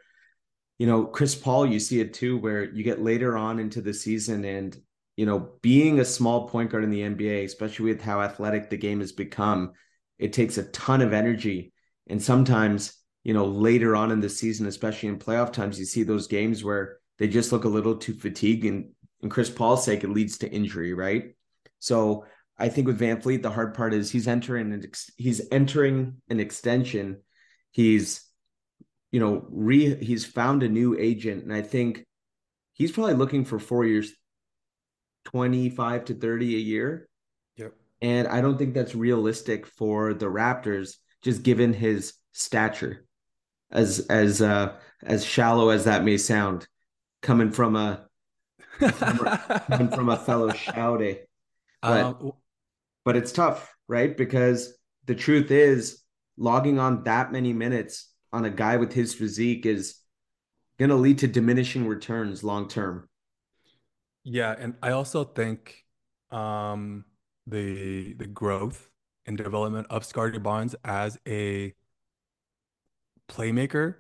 you 0.78 0.88
know 0.88 1.06
Chris 1.06 1.36
Paul 1.36 1.66
you 1.66 1.80
see 1.80 2.00
it 2.00 2.14
too 2.14 2.38
where 2.38 2.64
you 2.64 2.84
get 2.84 3.02
later 3.02 3.38
on 3.38 3.60
into 3.60 3.82
the 3.82 3.94
season 3.94 4.44
and 4.44 4.76
you 5.16 5.26
know 5.26 5.52
being 5.62 6.00
a 6.00 6.06
small 6.06 6.50
point 6.50 6.70
guard 6.70 6.84
in 6.84 6.90
the 6.90 7.02
NBA 7.02 7.46
especially 7.46 7.86
with 7.86 8.02
how 8.02 8.22
athletic 8.22 8.70
the 8.70 8.78
game 8.78 9.00
has 9.00 9.14
become 9.14 9.72
it 10.18 10.34
takes 10.34 10.58
a 10.58 10.64
ton 10.64 11.02
of 11.02 11.14
energy. 11.14 11.74
And 12.08 12.22
sometimes, 12.22 12.96
you 13.24 13.34
know, 13.34 13.46
later 13.46 13.96
on 13.96 14.12
in 14.12 14.20
the 14.20 14.30
season, 14.30 14.68
especially 14.68 15.10
in 15.10 15.20
playoff 15.20 15.52
times, 15.52 15.80
you 15.80 15.86
see 15.86 16.04
those 16.04 16.28
games 16.28 16.64
where 16.64 17.00
they 17.18 17.28
just 17.28 17.52
look 17.52 17.64
a 17.64 17.70
little 17.70 17.98
too 17.98 18.14
fatigued. 18.14 18.66
And, 18.66 18.92
and 19.22 19.32
Chris 19.32 19.50
Paul's 19.50 19.84
sake, 19.84 20.04
it 20.04 20.10
leads 20.10 20.38
to 20.40 20.52
injury, 20.52 20.94
right? 20.94 21.36
So 21.80 22.26
I 22.58 22.70
think 22.70 22.88
with 22.88 23.00
VanVleet, 23.00 23.42
the 23.42 23.52
hard 23.52 23.74
part 23.74 23.94
is 23.94 24.12
he's 24.12 24.28
entering 24.28 24.72
an 24.72 24.84
ex- 24.84 25.12
he's 25.18 25.42
entering 25.52 26.22
an 26.30 26.40
extension. 26.40 27.18
He's, 27.72 28.26
you 29.12 29.20
know, 29.20 29.46
re 29.50 29.96
he's 30.04 30.26
found 30.26 30.64
a 30.64 30.70
new 30.70 30.98
agent, 30.98 31.44
and 31.44 31.54
I 31.54 31.62
think 31.62 32.06
he's 32.74 32.92
probably 32.92 33.16
looking 33.16 33.44
for 33.44 33.60
four 33.60 33.84
years, 33.84 34.14
twenty 35.26 35.70
five 35.70 36.06
to 36.06 36.14
thirty 36.14 36.56
a 36.56 36.60
year. 36.60 37.10
Yep. 37.58 37.74
And 38.02 38.28
I 38.28 38.40
don't 38.40 38.58
think 38.58 38.74
that's 38.74 38.96
realistic 38.96 39.66
for 39.66 40.14
the 40.14 40.28
Raptors, 40.28 40.96
just 41.24 41.44
given 41.44 41.74
his 41.74 42.14
stature, 42.32 43.06
as 43.70 44.08
as 44.10 44.42
uh, 44.42 44.78
as 45.04 45.26
shallow 45.26 45.70
as 45.70 45.84
that 45.86 46.06
may 46.06 46.18
sound, 46.18 46.68
coming 47.22 47.52
from 47.52 47.76
a 47.76 48.08
coming 48.80 49.90
from 49.90 50.08
a 50.08 50.18
fellow 50.18 50.52
Shouty. 50.52 51.20
But, 51.82 52.04
um, 52.04 52.32
but 53.06 53.16
it's 53.16 53.32
tough, 53.32 53.74
right? 53.88 54.18
Because 54.18 54.78
the 55.06 55.16
truth 55.16 55.52
is, 55.52 56.02
logging 56.38 56.80
on 56.80 57.04
that 57.04 57.32
many 57.32 57.54
minutes 57.54 58.12
on 58.34 58.44
a 58.44 58.50
guy 58.50 58.76
with 58.76 58.92
his 58.92 59.14
physique 59.14 59.66
is 59.66 59.96
going 60.78 60.90
to 60.90 60.96
lead 60.96 61.20
to 61.20 61.28
diminishing 61.28 61.88
returns 61.88 62.44
long 62.44 62.68
term. 62.68 63.08
Yeah, 64.24 64.54
and 64.58 64.76
I 64.82 64.92
also 64.92 65.24
think 65.24 65.84
um 66.32 67.06
the 67.48 68.14
the 68.16 68.26
growth 68.26 68.90
and 69.26 69.38
development 69.38 69.88
of 69.90 70.04
Scottie 70.04 70.40
Barnes 70.40 70.76
as 70.84 71.18
a 71.28 71.74
playmaker. 73.30 73.96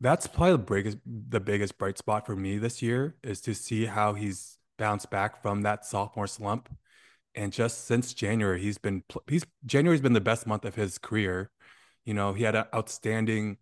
That's 0.00 0.26
probably 0.26 0.52
the 0.52 0.58
biggest 0.58 0.98
the 1.06 1.40
biggest 1.40 1.78
bright 1.78 1.98
spot 1.98 2.26
for 2.26 2.36
me 2.36 2.58
this 2.58 2.82
year 2.82 3.16
is 3.22 3.40
to 3.42 3.54
see 3.54 3.86
how 3.86 4.14
he's 4.14 4.58
bounced 4.78 5.10
back 5.10 5.42
from 5.42 5.62
that 5.62 5.84
sophomore 5.84 6.26
slump. 6.26 6.68
And 7.40 7.54
just 7.54 7.86
since 7.86 8.12
January, 8.12 8.60
he's 8.60 8.76
been 8.76 9.02
he's 9.26 9.46
January's 9.64 10.02
been 10.02 10.12
the 10.12 10.20
best 10.20 10.46
month 10.46 10.66
of 10.66 10.74
his 10.74 10.98
career. 10.98 11.50
You 12.04 12.12
know, 12.12 12.34
he 12.34 12.44
had 12.44 12.54
an 12.54 12.66
outstanding, 12.74 13.56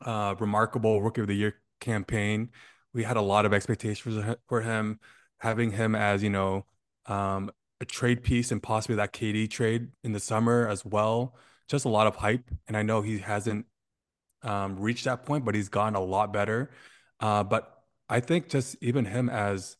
uh, 0.00 0.34
remarkable 0.38 1.02
rookie 1.02 1.20
of 1.20 1.26
the 1.26 1.34
year 1.34 1.56
campaign. 1.80 2.48
We 2.94 3.02
had 3.02 3.18
a 3.18 3.20
lot 3.20 3.44
of 3.44 3.52
expectations 3.52 4.36
for 4.48 4.62
him, 4.62 5.00
having 5.36 5.72
him 5.72 5.94
as 5.94 6.22
you 6.22 6.30
know 6.30 6.64
um, 7.04 7.50
a 7.78 7.84
trade 7.84 8.22
piece 8.22 8.50
and 8.50 8.62
possibly 8.62 8.96
that 8.96 9.12
KD 9.12 9.50
trade 9.50 9.88
in 10.02 10.12
the 10.12 10.20
summer 10.20 10.66
as 10.66 10.82
well. 10.82 11.36
Just 11.68 11.84
a 11.84 11.90
lot 11.90 12.06
of 12.06 12.16
hype, 12.16 12.50
and 12.68 12.74
I 12.74 12.80
know 12.82 13.02
he 13.02 13.18
hasn't 13.18 13.66
um, 14.42 14.80
reached 14.80 15.04
that 15.04 15.26
point, 15.26 15.44
but 15.44 15.54
he's 15.54 15.68
gotten 15.68 15.94
a 15.94 16.00
lot 16.00 16.32
better. 16.32 16.70
Uh, 17.20 17.44
but 17.44 17.82
I 18.08 18.20
think 18.20 18.48
just 18.48 18.76
even 18.80 19.04
him 19.04 19.28
as 19.28 19.76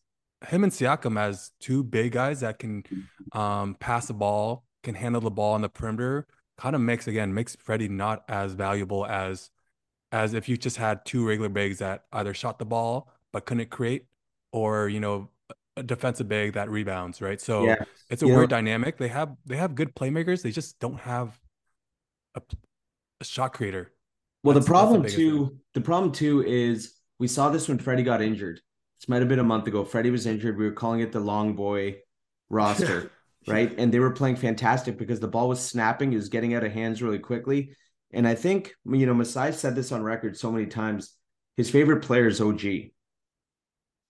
him 0.48 0.64
and 0.64 0.72
Siakam 0.72 1.18
as 1.18 1.50
two 1.60 1.82
big 1.82 2.12
guys 2.12 2.40
that 2.40 2.58
can 2.58 2.84
um, 3.32 3.76
pass 3.80 4.06
the 4.06 4.14
ball, 4.14 4.64
can 4.82 4.94
handle 4.94 5.20
the 5.20 5.30
ball 5.30 5.54
on 5.54 5.62
the 5.62 5.68
perimeter, 5.68 6.26
kind 6.56 6.74
of 6.74 6.82
makes 6.82 7.06
again 7.06 7.34
makes 7.34 7.56
Freddie 7.56 7.88
not 7.88 8.24
as 8.28 8.52
valuable 8.54 9.06
as 9.06 9.50
as 10.12 10.34
if 10.34 10.48
you 10.48 10.56
just 10.56 10.76
had 10.76 11.04
two 11.04 11.26
regular 11.26 11.48
bigs 11.48 11.78
that 11.78 12.04
either 12.12 12.32
shot 12.32 12.58
the 12.58 12.64
ball 12.64 13.10
but 13.32 13.46
couldn't 13.46 13.70
create, 13.70 14.06
or 14.52 14.88
you 14.88 15.00
know 15.00 15.28
a 15.76 15.82
defensive 15.82 16.28
big 16.28 16.52
that 16.52 16.70
rebounds, 16.70 17.20
right? 17.20 17.40
So 17.40 17.64
yeah. 17.64 17.76
it's 18.08 18.22
a 18.22 18.26
you 18.26 18.34
weird 18.34 18.50
know, 18.50 18.56
dynamic. 18.56 18.96
They 18.96 19.08
have 19.08 19.36
they 19.44 19.56
have 19.56 19.74
good 19.74 19.94
playmakers. 19.94 20.42
They 20.42 20.52
just 20.52 20.78
don't 20.78 21.00
have 21.00 21.38
a, 22.34 22.42
a 23.20 23.24
shot 23.24 23.54
creator. 23.54 23.90
Well, 24.42 24.54
that's, 24.54 24.66
the 24.66 24.70
problem 24.70 25.02
the 25.02 25.10
too, 25.10 25.46
thing. 25.46 25.60
the 25.74 25.80
problem 25.80 26.12
too 26.12 26.44
is 26.46 26.94
we 27.18 27.28
saw 27.28 27.48
this 27.50 27.68
when 27.68 27.78
Freddie 27.78 28.02
got 28.02 28.22
injured. 28.22 28.60
This 29.04 29.10
might 29.10 29.20
have 29.20 29.28
been 29.28 29.38
a 29.38 29.44
month 29.44 29.66
ago. 29.66 29.84
Freddie 29.84 30.08
was 30.08 30.24
injured. 30.24 30.56
We 30.56 30.64
were 30.64 30.72
calling 30.72 31.00
it 31.00 31.12
the 31.12 31.20
long 31.20 31.52
boy 31.52 31.96
roster, 32.48 33.10
right? 33.46 33.70
And 33.76 33.92
they 33.92 33.98
were 33.98 34.12
playing 34.12 34.36
fantastic 34.36 34.96
because 34.96 35.20
the 35.20 35.28
ball 35.28 35.46
was 35.46 35.60
snapping, 35.60 36.14
it 36.14 36.16
was 36.16 36.30
getting 36.30 36.54
out 36.54 36.64
of 36.64 36.72
hands 36.72 37.02
really 37.02 37.18
quickly. 37.18 37.76
And 38.14 38.26
I 38.26 38.34
think, 38.34 38.72
you 38.86 39.04
know, 39.04 39.12
Masai 39.12 39.52
said 39.52 39.74
this 39.76 39.92
on 39.92 40.02
record 40.02 40.38
so 40.38 40.50
many 40.50 40.64
times. 40.64 41.12
His 41.58 41.68
favorite 41.68 42.02
player 42.02 42.28
is 42.28 42.40
OG 42.40 42.62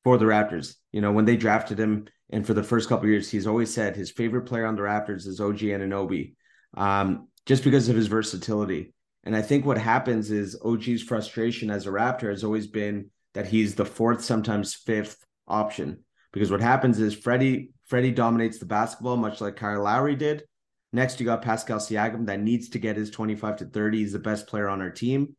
for 0.05 0.16
the 0.16 0.26
Raptors. 0.26 0.76
You 0.92 1.01
know, 1.01 1.11
when 1.11 1.24
they 1.24 1.36
drafted 1.36 1.80
him, 1.80 2.07
and 2.30 2.47
for 2.47 2.55
the 2.55 2.62
first 2.62 2.88
couple 2.88 3.09
years, 3.09 3.28
he's 3.28 3.49
always 3.49 3.74
said 3.74 3.97
his 3.97 4.12
favorite 4.12 4.47
player 4.47 4.64
on 4.64 4.76
the 4.76 4.82
Raptors 4.82 5.26
is 5.26 5.40
OG 5.40 5.59
Anunoby, 5.59 6.36
um, 6.76 7.26
just 7.47 7.64
because 7.64 7.88
of 7.88 7.97
his 7.97 8.07
versatility. 8.07 8.95
And 9.24 9.34
I 9.34 9.42
think 9.42 9.66
what 9.66 9.76
happens 9.76 10.30
is 10.30 10.57
OG's 10.64 11.03
frustration 11.03 11.68
as 11.68 11.88
a 11.88 11.90
Raptor 11.90 12.30
has 12.30 12.45
always 12.45 12.68
been 12.68 13.11
that 13.35 13.47
he's 13.47 13.74
the 13.74 13.85
fourth, 13.85 14.24
sometimes 14.24 14.74
fifth 14.74 15.24
option. 15.47 16.05
Because 16.32 16.51
what 16.51 16.61
happens 16.61 16.99
is 16.99 17.14
Freddie 17.14 17.70
Freddie 17.87 18.12
dominates 18.12 18.59
the 18.59 18.66
basketball, 18.66 19.16
much 19.16 19.41
like 19.41 19.57
Kyle 19.57 19.82
Lowry 19.82 20.16
did. 20.16 20.45
Next, 20.93 21.20
you 21.20 21.26
got 21.26 21.43
Pascal 21.43 21.78
Siakam 21.78 22.26
that 22.26 22.41
needs 22.41 22.70
to 22.70 22.78
get 22.78 22.97
his 22.97 23.11
25 23.11 23.57
to 23.59 23.64
30. 23.66 23.99
He's 23.99 24.12
the 24.12 24.18
best 24.18 24.47
player 24.47 24.68
on 24.68 24.80
our 24.80 24.91
team. 24.91 25.37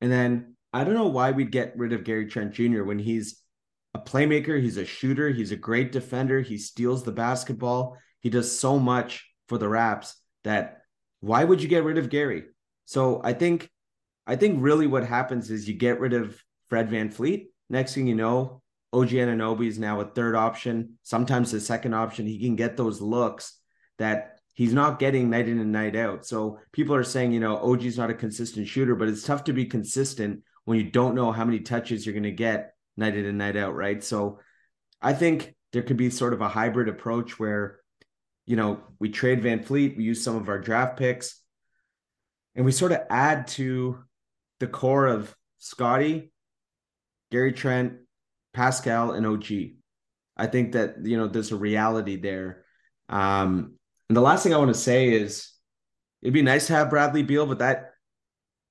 And 0.00 0.10
then 0.10 0.56
I 0.72 0.84
don't 0.84 0.94
know 0.94 1.06
why 1.06 1.30
we'd 1.30 1.52
get 1.52 1.76
rid 1.76 1.92
of 1.92 2.04
Gary 2.04 2.26
Trent 2.26 2.52
Jr. 2.52 2.82
when 2.84 2.98
he's 2.98 3.40
a 3.94 3.98
playmaker, 3.98 4.60
he's 4.60 4.76
a 4.76 4.84
shooter, 4.84 5.30
he's 5.30 5.52
a 5.52 5.56
great 5.56 5.90
defender, 5.92 6.40
he 6.40 6.58
steals 6.58 7.02
the 7.02 7.12
basketball, 7.12 7.96
he 8.20 8.30
does 8.30 8.56
so 8.56 8.78
much 8.78 9.28
for 9.48 9.58
the 9.58 9.68
Raps 9.68 10.16
that 10.44 10.82
why 11.20 11.44
would 11.44 11.62
you 11.62 11.68
get 11.68 11.84
rid 11.84 11.98
of 11.98 12.08
Gary? 12.08 12.44
So 12.84 13.20
I 13.24 13.32
think 13.32 13.68
I 14.26 14.36
think 14.36 14.58
really 14.62 14.86
what 14.86 15.04
happens 15.04 15.50
is 15.50 15.68
you 15.68 15.74
get 15.74 16.00
rid 16.00 16.12
of 16.12 16.40
Fred 16.70 16.88
VanVleet. 16.88 17.48
Next 17.68 17.94
thing 17.94 18.06
you 18.06 18.14
know, 18.14 18.62
OG 18.92 19.10
Anunoby 19.10 19.68
is 19.68 19.78
now 19.78 20.00
a 20.00 20.04
third 20.04 20.34
option, 20.34 20.98
sometimes 21.02 21.50
the 21.50 21.60
second 21.60 21.94
option. 21.94 22.26
He 22.26 22.40
can 22.40 22.56
get 22.56 22.76
those 22.76 23.00
looks 23.00 23.58
that 23.98 24.40
he's 24.54 24.72
not 24.72 24.98
getting 24.98 25.30
night 25.30 25.48
in 25.48 25.58
and 25.58 25.72
night 25.72 25.94
out. 25.94 26.26
So 26.26 26.58
people 26.72 26.94
are 26.94 27.04
saying, 27.04 27.32
you 27.32 27.40
know, 27.40 27.56
OG's 27.58 27.98
not 27.98 28.10
a 28.10 28.14
consistent 28.14 28.66
shooter, 28.66 28.94
but 28.94 29.08
it's 29.08 29.22
tough 29.22 29.44
to 29.44 29.52
be 29.52 29.66
consistent 29.66 30.42
when 30.64 30.78
you 30.78 30.84
don't 30.84 31.14
know 31.14 31.32
how 31.32 31.44
many 31.44 31.60
touches 31.60 32.04
you're 32.04 32.14
going 32.14 32.22
to 32.24 32.32
get 32.32 32.74
night 32.96 33.16
in 33.16 33.26
and 33.26 33.38
night 33.38 33.56
out, 33.56 33.74
right? 33.74 34.02
So 34.02 34.40
I 35.00 35.12
think 35.12 35.54
there 35.72 35.82
could 35.82 35.96
be 35.96 36.10
sort 36.10 36.32
of 36.32 36.40
a 36.40 36.48
hybrid 36.48 36.88
approach 36.88 37.38
where, 37.38 37.80
you 38.46 38.56
know, 38.56 38.80
we 38.98 39.10
trade 39.10 39.42
VanVleet, 39.42 39.96
we 39.96 40.04
use 40.04 40.24
some 40.24 40.36
of 40.36 40.48
our 40.48 40.58
draft 40.58 40.96
picks, 40.96 41.40
and 42.54 42.64
we 42.64 42.72
sort 42.72 42.92
of 42.92 43.00
add 43.08 43.46
to 43.48 43.98
the 44.58 44.66
core 44.66 45.06
of 45.06 45.34
Scottie, 45.58 46.29
Gary 47.30 47.52
Trent, 47.52 47.94
Pascal, 48.52 49.12
and 49.12 49.26
OG. 49.26 49.46
I 50.36 50.46
think 50.46 50.72
that, 50.72 51.04
you 51.04 51.16
know, 51.16 51.26
there's 51.26 51.52
a 51.52 51.56
reality 51.56 52.16
there. 52.16 52.64
Um, 53.08 53.74
and 54.08 54.16
the 54.16 54.20
last 54.20 54.42
thing 54.42 54.54
I 54.54 54.58
want 54.58 54.74
to 54.74 54.80
say 54.80 55.10
is 55.10 55.52
it'd 56.22 56.34
be 56.34 56.42
nice 56.42 56.66
to 56.68 56.72
have 56.72 56.90
Bradley 56.90 57.22
Beal, 57.22 57.46
but 57.46 57.58
that 57.58 57.92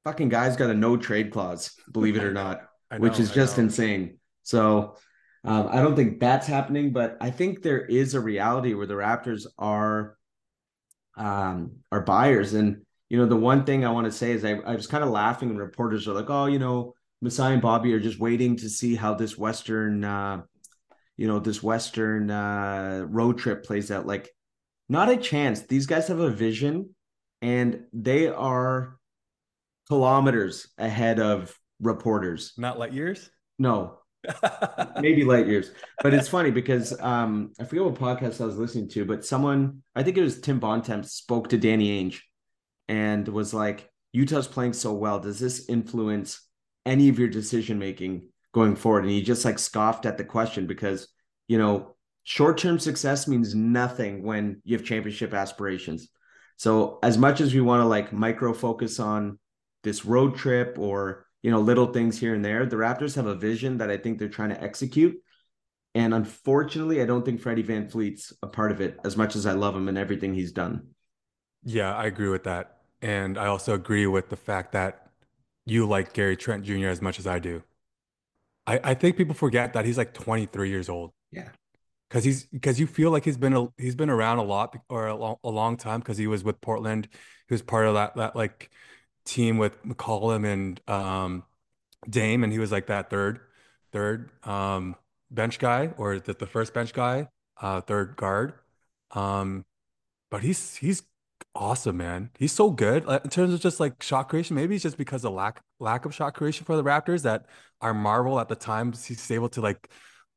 fucking 0.04 0.30
guy's 0.30 0.56
got 0.56 0.70
a 0.70 0.74
no 0.74 0.98
trade 0.98 1.32
clause, 1.32 1.72
believe 1.92 2.16
it 2.16 2.24
or 2.24 2.34
not, 2.34 2.62
know, 2.92 2.98
which 2.98 3.20
is 3.20 3.32
just 3.32 3.58
insane. 3.58 4.18
So 4.44 4.96
um, 5.44 5.70
I 5.72 5.82
don't 5.82 5.96
think 5.96 6.20
that's 6.20 6.48
happening, 6.48 6.92
but 6.92 7.18
I 7.22 7.32
think 7.32 7.62
there 7.62 7.86
is 7.86 8.14
a 8.14 8.20
reality 8.20 8.74
where 8.74 8.88
the 8.88 8.96
Raptors 8.96 9.46
are 9.58 10.18
um, 11.18 11.78
are 11.92 12.02
buyers. 12.02 12.54
And 12.54 12.82
you 13.10 13.18
know, 13.18 13.26
the 13.26 13.36
one 13.36 13.66
thing 13.66 13.86
I 13.86 13.92
want 13.92 14.06
to 14.06 14.12
say 14.12 14.32
is 14.32 14.44
I, 14.44 14.54
I 14.54 14.76
was 14.76 14.88
kind 14.88 15.04
of 15.04 15.10
laughing 15.10 15.50
when 15.50 15.58
reporters 15.58 16.08
are 16.08 16.14
like, 16.14 16.30
"Oh, 16.30 16.46
you 16.46 16.60
know, 16.60 16.94
Masai 17.22 17.54
and 17.54 17.62
Bobby 17.62 17.94
are 17.94 18.00
just 18.00 18.20
waiting 18.20 18.56
to 18.58 18.70
see 18.70 18.96
how 18.96 19.14
this 19.14 19.38
Western, 19.38 20.04
uh, 20.04 20.42
you 21.18 21.28
know, 21.28 21.40
this 21.40 21.62
Western 21.62 22.32
uh, 22.32 23.06
road 23.10 23.38
trip 23.38 23.66
plays 23.66 23.92
out." 23.92 24.06
Like, 24.06 24.30
not 24.88 25.10
a 25.10 25.18
chance. 25.18 25.62
These 25.62 25.86
guys 25.86 26.08
have 26.08 26.20
a 26.20 26.30
vision, 26.30 26.96
and 27.42 27.86
they 27.94 28.28
are 28.28 28.98
kilometers 29.88 30.68
ahead 30.78 31.20
of 31.20 31.58
reporters. 31.82 32.54
Not 32.58 32.80
light 32.80 32.94
years. 32.94 33.30
No, 33.58 34.00
maybe 35.00 35.24
light 35.24 35.48
years. 35.48 35.72
But 36.02 36.14
it's 36.14 36.28
funny 36.28 36.52
because 36.52 37.00
um, 37.00 37.52
I 37.60 37.66
forget 37.66 37.84
what 37.84 37.96
podcast 37.96 38.42
I 38.42 38.46
was 38.46 38.58
listening 38.58 38.90
to, 38.90 39.06
but 39.06 39.26
someone, 39.26 39.84
I 39.96 40.04
think 40.04 40.18
it 40.18 40.24
was 40.24 40.40
Tim 40.40 40.60
Bontemps, 40.60 41.14
spoke 41.14 41.50
to 41.50 41.58
Danny 41.58 42.04
Ainge 42.04 42.20
and 42.88 43.28
was 43.28 43.54
like, 43.54 43.90
Utah's 44.12 44.48
playing 44.48 44.74
so 44.74 44.94
well. 44.94 45.20
Does 45.20 45.40
this 45.40 45.70
influence 45.70 46.42
any 46.86 47.10
of 47.10 47.20
your 47.20 47.28
decision 47.28 47.80
making 47.80 48.30
going 48.54 48.76
forward? 48.76 49.04
And 49.04 49.12
he 49.12 49.22
just 49.22 49.46
like 49.46 49.60
scoffed 49.60 50.06
at 50.06 50.18
the 50.18 50.24
question 50.24 50.68
because, 50.68 51.08
you 51.48 51.58
know, 51.58 51.96
short 52.24 52.58
term 52.58 52.80
success 52.80 53.28
means 53.28 53.56
nothing 53.56 54.24
when 54.24 54.62
you 54.64 54.78
have 54.78 54.86
championship 54.86 55.34
aspirations. 55.34 56.10
So, 56.58 57.00
as 57.04 57.18
much 57.18 57.42
as 57.42 57.54
we 57.54 57.62
want 57.62 57.82
to 57.82 57.88
like 57.88 58.12
micro 58.12 58.54
focus 58.54 59.00
on 59.00 59.40
this 59.84 60.06
road 60.06 60.36
trip 60.36 60.78
or 60.78 61.26
you 61.42 61.52
know, 61.52 61.60
little 61.60 61.88
things 61.88 62.20
here 62.20 62.36
and 62.36 62.44
there. 62.44 62.66
The 62.66 62.76
Raptors 62.76 63.16
have 63.16 63.26
a 63.26 63.36
vision 63.36 63.78
that 63.78 63.90
I 63.90 63.98
think 63.98 64.20
they're 64.20 64.28
trying 64.28 64.50
to 64.50 64.62
execute. 64.62 65.18
And 65.96 66.14
unfortunately, 66.14 67.02
I 67.02 67.06
don't 67.06 67.26
think 67.26 67.42
Freddie 67.42 67.64
VanVleet's 67.64 68.34
a 68.44 68.48
part 68.48 68.72
of 68.72 68.82
it 68.82 68.98
as 69.04 69.18
much 69.18 69.36
as 69.36 69.46
I 69.46 69.54
love 69.54 69.76
him 69.76 69.88
and 69.88 69.98
everything 69.98 70.34
he's 70.34 70.52
done. 70.52 70.90
Yeah, 71.64 71.96
I 71.96 72.06
agree 72.06 72.30
with 72.30 72.44
that. 72.44 72.78
And 73.02 73.38
I 73.38 73.48
also 73.48 73.74
agree 73.74 74.06
with 74.06 74.30
the 74.30 74.36
fact 74.36 74.74
that 74.74 75.09
you 75.66 75.86
like 75.88 76.14
Gary 76.14 76.38
Trent 76.38 76.64
Jr. 76.64 76.88
as 76.88 77.02
much 77.02 77.20
as 77.20 77.28
I 77.28 77.40
do. 77.40 77.64
I, 78.66 78.80
I 78.84 78.94
think 78.94 79.18
people 79.18 79.36
forget 79.36 79.74
that 79.74 79.86
he's 79.86 79.98
like 79.98 80.14
23 80.14 80.70
years 80.70 80.90
old. 80.90 81.12
Yeah. 81.32 81.50
Cause 82.10 82.24
he's 82.24 82.46
because 82.46 82.80
you 82.80 82.88
feel 82.88 83.12
like 83.12 83.24
he's 83.24 83.38
been 83.38 83.54
a, 83.54 83.68
he's 83.78 83.96
been 83.96 84.10
around 84.10 84.40
a 84.40 84.44
lot 84.44 84.76
or 84.90 85.08
a 85.08 85.16
long, 85.16 85.36
a 85.44 85.50
long 85.50 85.78
time 85.78 86.00
because 86.00 86.18
he 86.18 86.26
was 86.26 86.44
with 86.44 86.60
Portland. 86.60 87.08
He 87.48 87.54
was 87.54 87.62
part 87.62 87.86
of 87.86 87.94
that 87.94 88.16
that 88.16 88.36
like 88.36 88.72
team 89.26 89.60
with 89.60 89.82
McCollum 89.84 90.46
and 90.46 90.82
um, 90.88 91.44
Dame, 92.10 92.44
and 92.44 92.52
he 92.52 92.60
was 92.60 92.72
like 92.72 92.88
that 92.88 93.10
third, 93.10 93.42
third 93.92 94.32
um, 94.44 94.96
bench 95.30 95.60
guy, 95.60 95.92
or 95.98 96.20
the, 96.20 96.34
the 96.34 96.48
first 96.48 96.74
bench 96.74 96.94
guy, 96.94 97.28
uh, 97.62 97.82
third 97.82 98.16
guard. 98.16 98.54
Um, 99.12 99.66
but 100.32 100.42
he's 100.42 100.76
he's 100.76 101.04
awesome, 101.56 101.98
man. 101.98 102.30
He's 102.38 102.52
so 102.52 102.72
good 102.72 103.06
uh, 103.08 103.20
in 103.24 103.30
terms 103.30 103.54
of 103.54 103.62
just 103.62 103.80
like 103.80 104.02
shot 104.02 104.30
creation. 104.30 104.56
Maybe 104.56 104.76
it's 104.76 104.84
just 104.84 104.98
because 104.98 105.26
of 105.26 105.34
lack 105.34 105.62
lack 105.80 106.06
of 106.06 106.14
shot 106.14 106.34
creation 106.34 106.66
for 106.66 106.76
the 106.76 106.84
Raptors 106.84 107.24
that 107.24 107.46
are 107.82 107.94
marvel 107.94 108.40
at 108.40 108.50
the 108.50 108.56
times 108.56 109.06
he's 109.06 109.30
able 109.32 109.50
to 109.50 109.62
like 109.62 109.90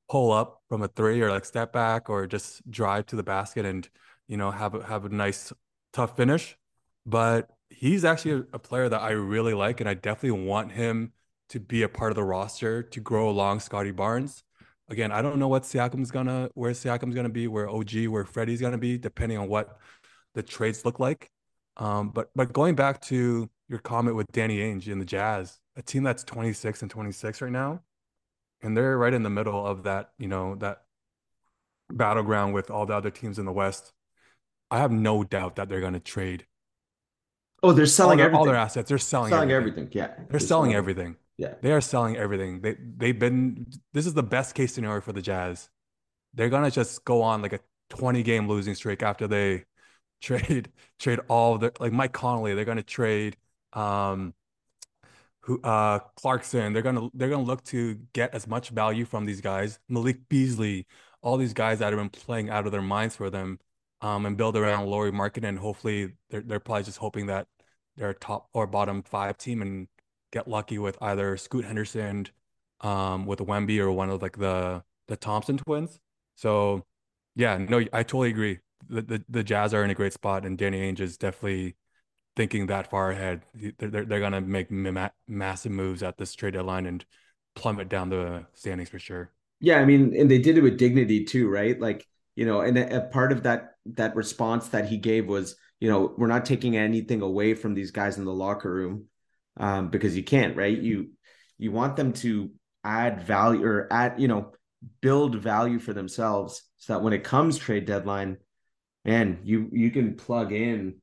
pull 0.09 0.33
up 0.33 0.63
from 0.69 0.83
a 0.83 0.89
three 0.89 1.21
or 1.23 1.31
like 1.31 1.45
step 1.45 1.73
back 1.73 2.11
or 2.11 2.27
just 2.27 2.69
drive 2.71 3.07
to 3.07 3.17
the 3.17 3.23
basket 3.23 3.65
and 3.65 3.89
you 4.29 4.37
know 4.37 4.51
have 4.51 4.75
a, 4.75 4.85
have 4.85 5.05
a 5.05 5.09
nice 5.09 5.53
tough 5.93 6.17
finish. 6.17 6.57
But 7.07 7.49
he's 7.71 8.05
actually 8.05 8.45
a, 8.53 8.59
player 8.59 8.89
that 8.89 9.01
I 9.01 9.11
really 9.11 9.55
like, 9.55 9.81
and 9.81 9.89
I 9.89 9.95
definitely 9.95 10.43
want 10.43 10.73
him 10.73 11.13
to 11.49 11.61
be 11.61 11.83
a 11.83 11.89
part 11.89 12.13
of 12.13 12.17
the 12.17 12.25
roster 12.25 12.83
to 12.83 13.01
grow 13.01 13.29
along 13.29 13.61
Scottie 13.61 13.91
Barnes. 13.91 14.45
Again, 14.89 15.11
I 15.11 15.23
don't 15.23 15.39
know 15.39 15.49
what 15.49 15.63
Siakam's 15.65 16.11
gonna 16.11 16.51
where 16.55 16.73
Siakam's 16.73 17.15
gonna 17.15 17.29
be, 17.29 17.49
where 17.49 17.69
OG, 17.69 18.07
where 18.09 18.25
Freddie's 18.25 18.61
gonna 18.61 18.79
be, 18.79 18.99
depending 18.99 19.39
on 19.39 19.49
what 19.49 19.79
the 20.35 20.43
trades 20.43 20.85
look 20.85 21.01
like. 21.01 21.31
Um, 21.77 22.11
but 22.11 22.31
but 22.35 22.53
going 22.53 22.75
back 22.75 23.01
to 23.03 23.49
your 23.69 23.79
comment 23.79 24.17
with 24.17 24.31
Danny 24.33 24.59
Ainge 24.59 24.89
in 24.89 24.99
the 24.99 25.05
Jazz, 25.05 25.59
a 25.77 25.83
team 25.83 26.03
that's 26.03 26.25
26 26.25 26.83
and 26.83 26.91
26 26.91 27.41
right 27.41 27.53
now, 27.53 27.81
and 28.63 28.77
they're 28.77 28.99
right 28.99 29.15
in 29.15 29.23
the 29.23 29.31
middle 29.31 29.67
of 29.67 29.85
that, 29.85 30.11
you 30.19 30.29
know, 30.29 30.55
that 30.57 30.83
battleground 31.91 32.55
with 32.55 32.71
all 32.71 32.87
the 32.87 32.95
other 32.95 33.11
teams 33.11 33.39
in 33.39 33.47
the 33.47 33.53
West. 33.53 33.93
I 34.71 34.79
have 34.79 34.93
no 34.93 35.23
doubt 35.25 35.57
that 35.57 35.69
they're 35.69 35.81
going 35.81 35.93
to 35.93 36.01
trade 36.01 36.47
Oh, 37.63 37.73
they're 37.73 37.87
selling 37.87 38.21
all 38.21 38.27
their, 38.27 38.35
all 38.35 38.45
their 38.45 38.57
assets. 38.57 38.89
They're 38.89 38.99
selling, 38.99 39.31
selling 39.31 39.53
everything. 39.53 39.85
everything. 39.85 39.99
Yeah, 39.99 40.07
they're, 40.09 40.27
they're 40.31 40.41
selling, 40.41 40.71
selling 40.71 40.75
everything. 40.75 41.17
Yeah, 41.39 41.55
they 41.63 41.73
are 41.73 41.81
selling 41.81 42.17
everything. 42.17 42.61
They 42.61 42.77
they've 42.97 43.19
been. 43.19 43.67
This 43.93 44.07
is 44.07 44.15
the 44.15 44.23
best 44.23 44.55
case 44.55 44.75
scenario 44.75 45.01
for 45.01 45.13
the 45.13 45.23
Jazz. 45.23 45.69
They're 46.35 46.49
gonna 46.49 46.71
just 46.71 47.05
go 47.05 47.23
on 47.23 47.41
like 47.41 47.53
a 47.53 47.61
20 47.91 48.23
game 48.25 48.49
losing 48.49 48.75
streak 48.75 49.03
after 49.03 49.29
they 49.29 49.65
trade 50.23 50.71
trade 50.99 51.21
all 51.29 51.59
their 51.59 51.73
like 51.81 51.93
Mike 51.93 52.13
Conley. 52.13 52.55
They're 52.55 52.65
gonna 52.65 52.83
trade 52.83 53.37
um 53.75 54.35
who 55.41 55.61
uh 55.63 55.99
Clarkson. 56.17 56.73
They're 56.73 56.83
gonna 56.83 57.09
they're 57.15 57.31
gonna 57.31 57.43
look 57.43 57.65
to 57.65 57.97
get 58.13 58.35
as 58.35 58.47
much 58.47 58.71
value 58.71 59.05
from 59.05 59.25
these 59.27 59.41
guys. 59.41 59.79
Malik 59.89 60.29
Beasley, 60.29 60.87
all 61.23 61.37
these 61.37 61.53
guys 61.53 61.81
that 61.81 61.93
have 61.93 61.99
been 61.99 62.11
playing 62.11 62.51
out 62.51 62.67
of 62.67 62.73
their 62.73 62.83
minds 62.83 63.17
for 63.17 63.31
them 63.31 63.59
um, 64.03 64.27
and 64.27 64.37
build 64.37 64.57
around 64.57 64.87
Lauri 64.87 65.13
Market. 65.13 65.45
And 65.45 65.59
hopefully, 65.59 66.13
they're 66.31 66.43
they're 66.43 66.61
probably 66.61 66.85
just 66.85 66.99
hoping 66.99 67.27
that 67.27 67.49
they're 67.97 68.11
a 68.11 68.15
top 68.15 68.49
or 68.55 68.67
bottom 68.67 69.03
five 69.03 69.39
team 69.39 69.63
and 69.63 69.89
get 70.33 70.49
lucky 70.49 70.79
with 70.79 70.97
either 71.03 71.37
Scoot 71.37 71.65
Henderson, 71.65 72.27
um, 72.81 73.27
with 73.27 73.41
Wemby 73.41 73.79
or 73.79 73.93
one 73.93 74.11
of 74.11 74.23
like 74.23 74.39
the 74.39 74.85
the 75.09 75.17
Thompson 75.17 75.59
twins. 75.59 76.01
So, 76.37 76.85
yeah, 77.37 77.59
no, 77.59 77.79
I 77.93 78.03
totally 78.03 78.31
agree. 78.31 78.61
The, 78.89 79.03
the, 79.03 79.25
the 79.29 79.45
Jazz 79.45 79.73
are 79.75 79.85
in 79.85 79.91
a 79.91 79.95
great 79.95 80.13
spot, 80.13 80.45
and 80.45 80.59
Danny 80.59 80.81
Ainge 80.81 81.01
is 81.01 81.17
definitely 81.17 81.77
thinking 82.37 82.67
that 82.67 82.91
far 82.91 83.11
ahead. 83.11 83.43
They're 83.55 83.91
they're, 83.91 84.05
they're 84.05 84.21
gonna 84.21 84.41
make 84.41 84.71
ma- 84.71 85.11
massive 85.29 85.73
moves 85.73 86.03
at 86.03 86.19
this 86.19 86.35
trade 86.35 86.55
deadline 86.55 86.87
and 86.87 87.05
plummet 87.55 87.89
down 87.89 88.09
the 88.09 88.47
standings 88.55 88.89
for 88.89 88.99
sure. 88.99 89.33
Yeah, 89.61 89.79
I 89.79 89.85
mean, 89.85 90.15
and 90.17 90.31
they 90.31 90.39
did 90.39 90.59
it 90.59 90.63
with 90.63 90.79
dignity 90.79 91.25
too, 91.25 91.49
right? 91.49 91.79
Like 91.79 92.07
you 92.35 92.47
know, 92.47 92.61
and 92.61 92.77
a, 92.79 92.99
a 92.99 93.01
part 93.09 93.33
of 93.33 93.45
that 93.45 93.75
that 93.87 94.17
response 94.17 94.69
that 94.69 94.89
he 94.89 94.97
gave 94.97 95.27
was, 95.27 95.57
you 95.81 95.89
know, 95.89 96.15
we're 96.17 96.27
not 96.27 96.45
taking 96.45 96.77
anything 96.77 97.21
away 97.21 97.55
from 97.55 97.75
these 97.75 97.91
guys 97.91 98.19
in 98.19 98.25
the 98.25 98.33
locker 98.33 98.73
room 98.73 99.07
um, 99.59 99.91
because 99.91 100.17
you 100.17 100.25
can't, 100.25 100.57
right? 100.57 100.77
You 100.77 101.11
you 101.59 101.71
want 101.71 101.97
them 101.97 102.13
to 102.15 102.51
add 102.85 103.23
value 103.23 103.65
or 103.65 103.89
add, 103.93 104.21
you 104.21 104.29
know, 104.29 104.53
build 105.01 105.37
value 105.37 105.79
for 105.79 105.93
themselves 105.93 106.63
so 106.77 106.95
that 106.95 107.03
when 107.03 107.13
it 107.13 107.23
comes 107.23 107.59
trade 107.59 107.87
deadline, 107.87 108.39
man, 109.05 109.41
you 109.45 109.69
you 109.73 109.91
can 109.91 110.15
plug 110.15 110.53
in 110.53 110.97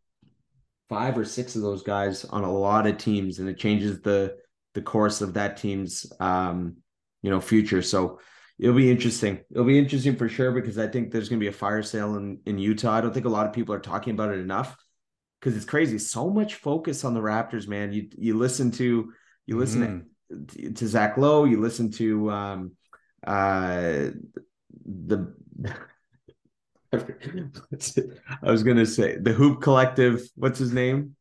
five 0.89 1.17
or 1.17 1.25
six 1.25 1.55
of 1.55 1.61
those 1.61 1.83
guys 1.83 2.25
on 2.25 2.43
a 2.43 2.51
lot 2.51 2.87
of 2.87 2.97
teams 2.97 3.39
and 3.39 3.47
it 3.47 3.57
changes 3.57 4.01
the 4.01 4.35
the 4.73 4.81
course 4.81 5.21
of 5.21 5.35
that 5.35 5.57
team's 5.57 6.11
um 6.19 6.77
you 7.21 7.29
know 7.29 7.41
future. 7.41 7.81
So 7.81 8.19
it'll 8.57 8.75
be 8.75 8.91
interesting. 8.91 9.39
It'll 9.51 9.65
be 9.65 9.79
interesting 9.79 10.15
for 10.15 10.29
sure 10.29 10.51
because 10.51 10.77
I 10.77 10.87
think 10.87 11.11
there's 11.11 11.29
going 11.29 11.39
to 11.39 11.43
be 11.43 11.49
a 11.49 11.53
fire 11.53 11.83
sale 11.83 12.15
in 12.15 12.39
in 12.45 12.57
Utah. 12.57 12.93
I 12.93 13.01
don't 13.01 13.13
think 13.13 13.25
a 13.25 13.29
lot 13.29 13.45
of 13.45 13.53
people 13.53 13.75
are 13.75 13.79
talking 13.79 14.13
about 14.13 14.31
it 14.31 14.39
enough 14.39 14.75
because 15.39 15.55
it's 15.55 15.65
crazy. 15.65 15.97
So 15.97 16.29
much 16.29 16.55
focus 16.55 17.03
on 17.03 17.13
the 17.13 17.21
Raptors, 17.21 17.67
man. 17.67 17.93
You 17.93 18.09
you 18.17 18.37
listen 18.37 18.71
to 18.71 19.13
you 19.45 19.57
listen 19.57 20.07
mm. 20.31 20.49
to, 20.51 20.73
to 20.73 20.87
Zach 20.87 21.17
Lowe, 21.17 21.45
you 21.45 21.59
listen 21.59 21.91
to 21.91 22.31
um 22.31 22.71
uh 23.25 24.09
the 24.85 25.33
I 26.93 28.51
was 28.51 28.63
gonna 28.63 28.85
say 28.85 29.17
the 29.17 29.33
Hoop 29.33 29.61
Collective. 29.61 30.27
What's 30.35 30.59
his 30.59 30.73
name? 30.73 31.15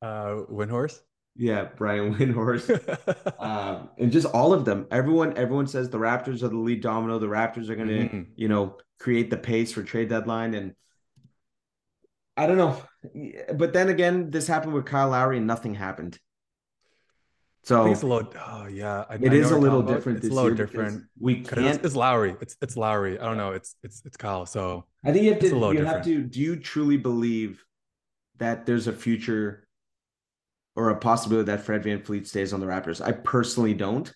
Uh, 0.00 0.42
Windhorst. 0.50 1.00
Yeah, 1.36 1.68
Brian 1.76 2.14
Windhorst. 2.14 3.38
um, 3.38 3.90
and 3.98 4.10
just 4.10 4.26
all 4.26 4.52
of 4.52 4.64
them. 4.64 4.86
Everyone, 4.90 5.36
everyone 5.36 5.66
says 5.66 5.90
the 5.90 5.98
Raptors 5.98 6.42
are 6.42 6.48
the 6.48 6.56
lead 6.56 6.82
domino. 6.82 7.18
The 7.18 7.26
Raptors 7.26 7.68
are 7.68 7.76
going 7.76 7.88
to, 7.88 7.98
mm-hmm. 7.98 8.22
you 8.36 8.48
know, 8.48 8.78
create 8.98 9.28
the 9.28 9.36
pace 9.36 9.72
for 9.72 9.82
trade 9.82 10.08
deadline. 10.08 10.54
And 10.54 10.74
I 12.38 12.46
don't 12.46 12.56
know, 12.56 12.82
but 13.54 13.72
then 13.72 13.88
again, 13.88 14.30
this 14.30 14.46
happened 14.46 14.72
with 14.72 14.86
Kyle 14.86 15.10
Lowry 15.10 15.36
and 15.38 15.46
nothing 15.46 15.74
happened. 15.74 16.18
So 17.66 17.90
it's 17.90 18.02
a 18.02 18.06
little. 18.06 18.32
Oh 18.46 18.68
yeah, 18.68 19.04
I, 19.08 19.16
it 19.16 19.32
I 19.32 19.34
is 19.34 19.50
a 19.50 19.58
little 19.58 19.82
different. 19.82 20.18
It's 20.18 20.28
a 20.28 20.32
little 20.32 20.54
different. 20.54 21.02
We 21.18 21.40
can't. 21.40 21.66
It's, 21.66 21.84
it's, 21.84 21.96
Lowry. 21.96 22.36
It's 22.40 22.56
it's 22.62 22.76
Lowry. 22.76 23.18
I 23.18 23.24
don't 23.24 23.36
know. 23.36 23.50
It's 23.50 23.74
it's 23.82 24.02
it's 24.04 24.16
Kyle. 24.16 24.46
So 24.46 24.84
I 25.04 25.10
think 25.12 25.24
you 25.24 25.32
have 25.32 25.40
to. 25.40 25.48
You 25.48 25.72
different. 25.72 25.88
have 25.88 26.04
to. 26.04 26.22
Do 26.22 26.40
you 26.40 26.54
truly 26.54 26.96
believe 26.96 27.64
that 28.38 28.66
there's 28.66 28.86
a 28.86 28.92
future 28.92 29.66
or 30.76 30.90
a 30.90 30.96
possibility 30.96 31.46
that 31.46 31.60
Fred 31.60 31.82
VanVleet 31.82 32.28
stays 32.28 32.52
on 32.52 32.60
the 32.60 32.66
Raptors? 32.66 33.04
I 33.04 33.10
personally 33.10 33.74
don't. 33.74 34.14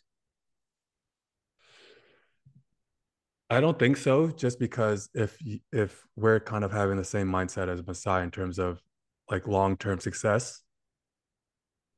I 3.50 3.60
don't 3.60 3.80
think 3.80 3.96
so. 3.96 4.28
Just 4.28 4.60
because 4.60 5.10
if 5.12 5.36
if 5.72 6.06
we're 6.14 6.38
kind 6.38 6.62
of 6.62 6.70
having 6.70 6.96
the 6.96 7.04
same 7.04 7.26
mindset 7.26 7.66
as 7.66 7.84
Masai 7.84 8.22
in 8.22 8.30
terms 8.30 8.60
of 8.60 8.80
like 9.28 9.48
long 9.48 9.76
term 9.76 9.98
success, 9.98 10.62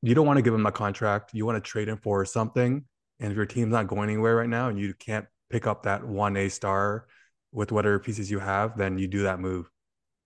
you 0.03 0.13
don't 0.13 0.27
want 0.27 0.37
to 0.37 0.43
give 0.43 0.53
him 0.53 0.65
a 0.65 0.71
contract. 0.71 1.33
You 1.33 1.45
want 1.45 1.63
to 1.63 1.67
trade 1.67 1.87
him 1.87 1.97
for 1.97 2.25
something. 2.25 2.83
And 3.19 3.31
if 3.31 3.35
your 3.35 3.45
team's 3.45 3.71
not 3.71 3.87
going 3.87 4.09
anywhere 4.09 4.35
right 4.35 4.49
now, 4.49 4.69
and 4.69 4.77
you 4.77 4.93
can't 4.93 5.25
pick 5.49 5.65
up 5.65 5.83
that 5.83 6.05
one 6.05 6.35
A 6.37 6.49
star 6.49 7.07
with 7.51 7.71
whatever 7.71 7.99
pieces 7.99 8.29
you 8.29 8.39
have, 8.39 8.77
then 8.77 8.97
you 8.97 9.07
do 9.07 9.23
that 9.23 9.39
move 9.39 9.69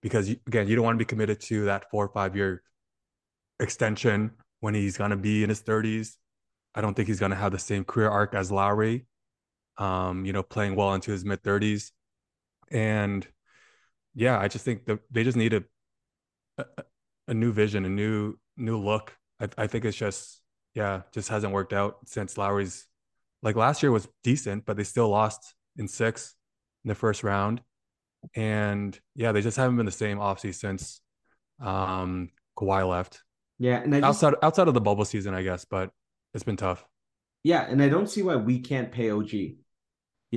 because 0.02 0.28
again, 0.28 0.68
you 0.68 0.76
don't 0.76 0.84
want 0.84 0.96
to 0.96 1.04
be 1.04 1.08
committed 1.08 1.40
to 1.40 1.66
that 1.66 1.90
four 1.90 2.04
or 2.04 2.08
five 2.08 2.36
year 2.36 2.62
extension 3.60 4.32
when 4.60 4.74
he's 4.74 4.96
going 4.96 5.10
to 5.10 5.16
be 5.16 5.42
in 5.42 5.48
his 5.48 5.62
30s. 5.62 6.16
I 6.74 6.80
don't 6.80 6.94
think 6.94 7.08
he's 7.08 7.20
going 7.20 7.30
to 7.30 7.36
have 7.36 7.52
the 7.52 7.58
same 7.58 7.84
career 7.84 8.08
arc 8.08 8.34
as 8.34 8.52
Lowry, 8.52 9.06
um, 9.78 10.24
you 10.24 10.32
know, 10.32 10.42
playing 10.42 10.76
well 10.76 10.94
into 10.94 11.10
his 11.10 11.24
mid 11.24 11.42
30s. 11.42 11.90
And 12.70 13.26
yeah, 14.14 14.38
I 14.38 14.48
just 14.48 14.64
think 14.64 14.86
that 14.86 15.00
they 15.10 15.24
just 15.24 15.36
need 15.36 15.54
a, 15.54 15.64
a, 16.58 16.64
a 17.28 17.34
new 17.34 17.52
vision, 17.52 17.84
a 17.84 17.88
new 17.88 18.38
new 18.56 18.78
look. 18.78 19.16
I, 19.40 19.48
I 19.56 19.66
think 19.66 19.84
it's 19.84 19.96
just 19.96 20.40
yeah, 20.74 21.02
just 21.12 21.28
hasn't 21.28 21.52
worked 21.52 21.72
out 21.72 21.98
since 22.06 22.38
Lowry's 22.38 22.86
like 23.42 23.56
last 23.56 23.82
year 23.82 23.92
was 23.92 24.08
decent, 24.22 24.66
but 24.66 24.76
they 24.76 24.84
still 24.84 25.08
lost 25.08 25.54
in 25.76 25.88
six 25.88 26.34
in 26.84 26.88
the 26.88 26.94
first 26.94 27.22
round. 27.22 27.62
And 28.34 28.98
yeah, 29.14 29.32
they 29.32 29.40
just 29.40 29.56
haven't 29.56 29.76
been 29.76 29.86
the 29.86 29.92
same 29.92 30.18
offseason 30.18 30.54
since 30.54 31.00
um 31.60 32.30
Kawhi 32.56 32.88
left. 32.88 33.22
Yeah, 33.58 33.80
and 33.80 33.94
I 33.94 34.00
just, 34.00 34.22
outside 34.22 34.34
outside 34.42 34.68
of 34.68 34.74
the 34.74 34.80
bubble 34.80 35.04
season, 35.04 35.34
I 35.34 35.42
guess, 35.42 35.64
but 35.64 35.90
it's 36.34 36.44
been 36.44 36.56
tough. 36.56 36.84
Yeah, 37.42 37.66
and 37.68 37.82
I 37.82 37.88
don't 37.88 38.08
see 38.08 38.22
why 38.22 38.36
we 38.36 38.60
can't 38.60 38.92
pay 38.92 39.10
OG. 39.10 39.32
You 39.32 39.58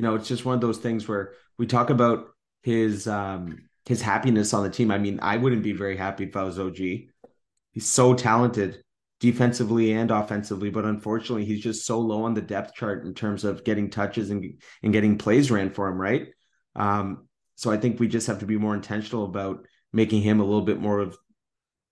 know, 0.02 0.16
it's 0.16 0.28
just 0.28 0.46
one 0.46 0.56
of 0.56 0.62
those 0.62 0.78
things 0.78 1.08
where 1.08 1.34
we 1.58 1.68
talk 1.68 1.90
about 1.90 2.28
his 2.64 3.08
um 3.08 3.70
his 3.86 4.02
happiness 4.02 4.54
on 4.54 4.64
the 4.64 4.70
team. 4.70 4.92
I 4.92 4.98
mean, 4.98 5.20
I 5.22 5.38
wouldn't 5.38 5.64
be 5.64 5.74
very 5.74 5.98
happy 5.98 6.26
if 6.26 6.36
I 6.36 6.44
was 6.44 6.60
OG. 6.60 6.78
He's 6.78 7.88
so 7.88 8.14
talented 8.14 8.84
defensively 9.22 9.94
and 9.94 10.10
offensively, 10.10 10.72
but 10.72 10.84
unfortunately, 10.84 11.46
he's 11.46 11.64
just 11.64 11.86
so 11.86 12.00
low 12.00 12.24
on 12.24 12.34
the 12.34 12.42
depth 12.42 12.74
chart 12.74 13.06
in 13.06 13.14
terms 13.14 13.46
of 13.46 13.64
getting 13.64 13.90
touches 13.90 14.32
and 14.32 14.60
and 14.84 14.92
getting 14.92 15.18
plays 15.18 15.50
ran 15.50 15.70
for 15.70 15.88
him, 15.88 16.02
right? 16.02 16.28
Um, 16.76 17.28
so 17.56 17.72
I 17.72 17.78
think 17.78 18.00
we 18.00 18.08
just 18.08 18.28
have 18.28 18.40
to 18.40 18.48
be 18.48 18.58
more 18.58 18.74
intentional 18.74 19.24
about 19.24 19.68
making 19.94 20.24
him 20.24 20.40
a 20.40 20.44
little 20.44 20.64
bit 20.64 20.82
more 20.82 21.00
of 21.00 21.16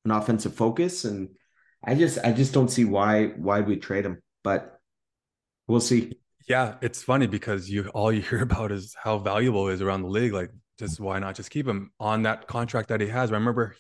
an 0.06 0.12
offensive 0.12 0.56
focus, 0.56 1.06
and 1.06 1.30
I 1.86 1.94
just 1.94 2.18
I 2.24 2.32
just 2.32 2.52
don't 2.52 2.72
see 2.72 2.84
why 2.84 3.28
why 3.28 3.62
we 3.62 3.78
trade 3.78 4.06
him, 4.06 4.22
but 4.44 4.80
we'll 5.68 5.82
see. 5.82 6.18
Yeah, 6.48 6.78
it's 6.82 7.04
funny 7.04 7.28
because 7.28 7.70
you 7.70 7.90
all 7.90 8.12
you 8.12 8.22
hear 8.30 8.42
about 8.42 8.72
is 8.72 8.96
how 9.02 9.20
valuable 9.20 9.68
is 9.68 9.84
around 9.84 10.02
the 10.02 10.10
league. 10.10 10.34
Like, 10.34 10.50
just 10.80 11.00
why 11.00 11.20
not 11.20 11.36
just 11.36 11.52
keep 11.52 11.68
him 11.68 11.92
on 12.00 12.24
that 12.24 12.48
contract 12.48 12.90
that 12.90 13.02
he 13.02 13.08
has? 13.08 13.32
I 13.32 13.36
remember 13.36 13.76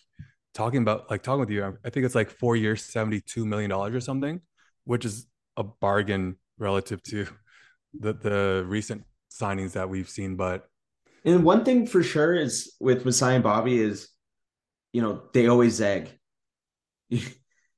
talking 0.53 0.81
about 0.81 1.09
like 1.09 1.23
talking 1.23 1.41
with 1.41 1.49
you. 1.49 1.77
I 1.83 1.89
think 1.89 2.05
it's 2.05 2.15
like 2.15 2.29
four 2.29 2.55
years, 2.55 2.83
seventy-two 2.83 3.45
million 3.45 3.69
dollars 3.69 3.95
or 3.95 4.01
something, 4.01 4.41
which 4.85 5.05
is 5.05 5.27
a 5.57 5.63
bargain 5.63 6.37
relative 6.57 7.01
to 7.03 7.27
the 7.99 8.13
the 8.13 8.65
recent 8.67 9.03
signings 9.31 9.73
that 9.73 9.89
we've 9.89 10.09
seen. 10.09 10.35
But 10.35 10.67
and 11.25 11.43
one 11.43 11.63
thing 11.63 11.87
for 11.87 12.03
sure 12.03 12.35
is 12.35 12.75
with 12.79 13.05
Masai 13.05 13.35
and 13.35 13.43
Bobby 13.43 13.79
is 13.79 14.09
you 14.93 15.01
know 15.01 15.23
they 15.33 15.47
always 15.47 15.73
zag 15.73 16.09
you 17.09 17.23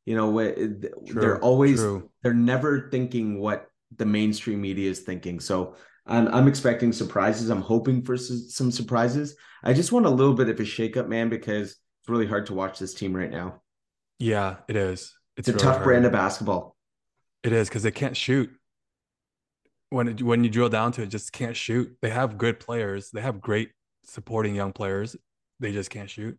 know 0.07 0.31
true, 0.31 0.81
they're 1.07 1.39
always 1.39 1.79
true. 1.79 2.09
they're 2.21 2.33
never 2.33 2.89
thinking 2.89 3.39
what 3.39 3.67
the 3.97 4.05
mainstream 4.05 4.61
media 4.61 4.89
is 4.89 4.99
thinking 4.99 5.39
so 5.39 5.75
I'm, 6.05 6.27
I'm 6.29 6.47
expecting 6.47 6.93
surprises 6.93 7.49
i'm 7.49 7.61
hoping 7.61 8.03
for 8.03 8.17
some 8.17 8.71
surprises 8.71 9.35
i 9.63 9.73
just 9.73 9.91
want 9.91 10.05
a 10.05 10.09
little 10.09 10.33
bit 10.33 10.49
of 10.49 10.59
a 10.59 10.63
shakeup 10.63 11.07
man 11.07 11.29
because 11.29 11.75
it's 12.01 12.09
really 12.09 12.27
hard 12.27 12.45
to 12.45 12.53
watch 12.53 12.79
this 12.79 12.93
team 12.93 13.15
right 13.15 13.31
now 13.31 13.61
yeah 14.19 14.57
it 14.67 14.75
is 14.75 15.13
it's, 15.37 15.47
it's 15.47 15.49
a 15.49 15.51
really 15.51 15.63
tough 15.63 15.75
hard. 15.75 15.83
brand 15.85 16.05
of 16.05 16.11
basketball 16.11 16.75
it 17.43 17.53
is 17.53 17.69
because 17.69 17.83
they 17.83 17.91
can't 17.91 18.17
shoot 18.17 18.49
when 19.89 20.07
it, 20.07 20.21
when 20.21 20.43
you 20.43 20.49
drill 20.49 20.69
down 20.69 20.91
to 20.91 21.01
it 21.01 21.07
just 21.07 21.31
can't 21.31 21.55
shoot 21.55 21.95
they 22.01 22.09
have 22.09 22.37
good 22.37 22.59
players 22.59 23.11
they 23.11 23.21
have 23.21 23.41
great 23.41 23.71
supporting 24.03 24.55
young 24.55 24.71
players 24.71 25.15
they 25.59 25.71
just 25.71 25.89
can't 25.89 26.09
shoot 26.09 26.37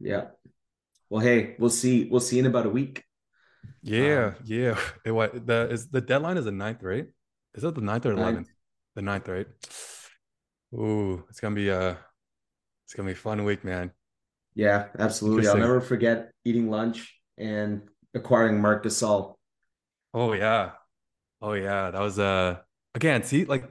yeah. 0.00 0.28
Well, 1.10 1.20
hey, 1.20 1.54
we'll 1.58 1.70
see. 1.70 2.08
We'll 2.10 2.20
see 2.20 2.38
in 2.38 2.46
about 2.46 2.66
a 2.66 2.70
week. 2.70 3.04
Yeah, 3.82 4.34
um, 4.38 4.44
yeah. 4.44 4.78
It, 5.04 5.12
what 5.12 5.46
the 5.46 5.68
is 5.70 5.88
the 5.88 6.00
deadline 6.00 6.38
is 6.38 6.46
the 6.46 6.52
ninth, 6.52 6.82
right? 6.82 7.06
Is 7.54 7.62
it 7.62 7.74
the 7.74 7.80
ninth 7.80 8.06
or 8.06 8.12
eleventh? 8.12 8.48
The 8.94 9.02
ninth, 9.02 9.28
right? 9.28 9.46
Ooh, 10.74 11.24
it's 11.28 11.40
gonna 11.40 11.54
be 11.54 11.68
a 11.68 11.98
it's 12.86 12.94
gonna 12.94 13.06
be 13.06 13.12
a 13.12 13.16
fun 13.16 13.44
week, 13.44 13.64
man. 13.64 13.92
Yeah, 14.54 14.88
absolutely. 14.98 15.48
I'll 15.48 15.56
never 15.56 15.80
forget 15.80 16.32
eating 16.44 16.70
lunch 16.70 17.18
and 17.38 17.82
acquiring 18.14 18.60
Marc 18.60 18.84
Gasol. 18.84 19.34
Oh 20.12 20.32
yeah. 20.32 20.72
Oh 21.40 21.52
yeah. 21.52 21.90
That 21.90 22.00
was 22.00 22.18
uh 22.18 22.58
again, 22.94 23.22
see, 23.22 23.44
like 23.44 23.70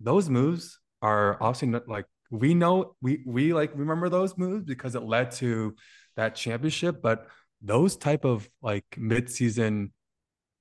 those 0.00 0.28
moves 0.28 0.78
are 1.02 1.36
obviously 1.40 1.68
not 1.68 1.88
like 1.88 2.06
we 2.30 2.54
know 2.54 2.94
we 3.00 3.22
we 3.26 3.52
like 3.52 3.72
remember 3.74 4.08
those 4.08 4.36
moves 4.36 4.64
because 4.64 4.94
it 4.94 5.02
led 5.02 5.30
to 5.30 5.74
that 6.16 6.34
championship 6.34 7.00
but 7.00 7.26
those 7.62 7.96
type 7.96 8.24
of 8.24 8.48
like 8.60 8.84
mid-season 8.96 9.92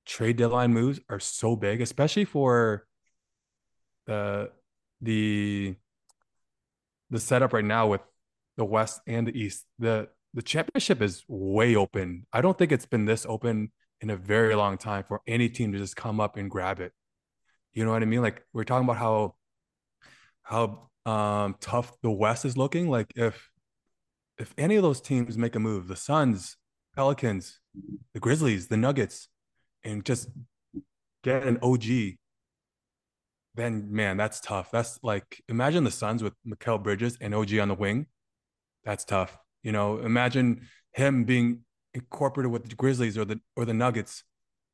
trade 0.06 0.38
deadline 0.38 0.72
moves 0.72 1.00
are 1.10 1.20
so 1.20 1.56
big 1.56 1.82
especially 1.82 2.26
for 2.26 2.86
the 4.06 4.50
the 5.02 5.76
the 7.10 7.20
setup 7.20 7.54
right 7.54 7.66
now 7.66 7.88
with 7.88 8.02
the 8.58 8.66
west 8.66 9.02
and 9.08 9.28
the 9.28 9.40
east 9.40 9.66
the 9.80 10.08
the 10.34 10.42
championship 10.42 11.02
is 11.02 11.24
way 11.28 11.76
open 11.76 12.26
i 12.34 12.42
don't 12.42 12.58
think 12.58 12.72
it's 12.72 12.86
been 12.86 13.06
this 13.06 13.26
open 13.30 13.72
in 14.02 14.10
a 14.10 14.18
very 14.18 14.56
long 14.56 14.78
time 14.78 15.04
for 15.08 15.22
any 15.28 15.50
team 15.50 15.72
to 15.72 15.78
just 15.78 15.96
come 15.96 16.20
up 16.20 16.38
and 16.38 16.52
grab 16.52 16.80
it 16.80 16.92
you 17.74 17.86
know 17.86 17.92
what 17.92 18.02
i 18.02 18.06
mean 18.06 18.22
like 18.22 18.44
we're 18.54 18.64
talking 18.64 18.88
about 18.88 18.98
how 18.98 19.34
how 20.44 20.90
um, 21.08 21.56
tough 21.62 21.94
the 22.02 22.12
West 22.12 22.46
is 22.46 22.58
looking. 22.58 22.90
Like 22.90 23.14
if 23.16 23.50
if 24.38 24.54
any 24.58 24.76
of 24.76 24.84
those 24.84 25.02
teams 25.02 25.38
make 25.38 25.56
a 25.56 25.60
move, 25.60 25.88
the 25.88 25.96
Suns, 25.96 26.58
Pelicans, 26.96 27.60
the 28.14 28.20
Grizzlies, 28.20 28.68
the 28.68 28.78
Nuggets, 28.78 29.30
and 29.84 30.06
just 30.06 30.30
get 31.24 31.44
an 31.44 31.58
OG, 31.64 31.86
then 33.56 33.88
man, 33.92 34.18
that's 34.18 34.40
tough. 34.40 34.70
That's 34.70 35.00
like 35.02 35.42
imagine 35.48 35.84
the 35.86 35.92
Suns 35.92 36.22
with 36.22 36.34
Mikal 36.48 36.84
Bridges 36.84 37.18
and 37.22 37.34
OG 37.34 37.58
on 37.58 37.70
the 37.70 37.76
wing. 37.76 38.08
That's 38.88 39.04
tough. 39.04 39.38
You 39.64 39.74
know, 39.74 39.98
imagine 39.98 40.62
him 40.94 41.26
being 41.26 41.66
incorporated 41.94 42.54
with 42.54 42.70
the 42.70 42.76
Grizzlies 42.76 43.18
or 43.18 43.26
the 43.26 43.42
or 43.58 43.66
the 43.66 43.74
Nuggets, 43.74 44.24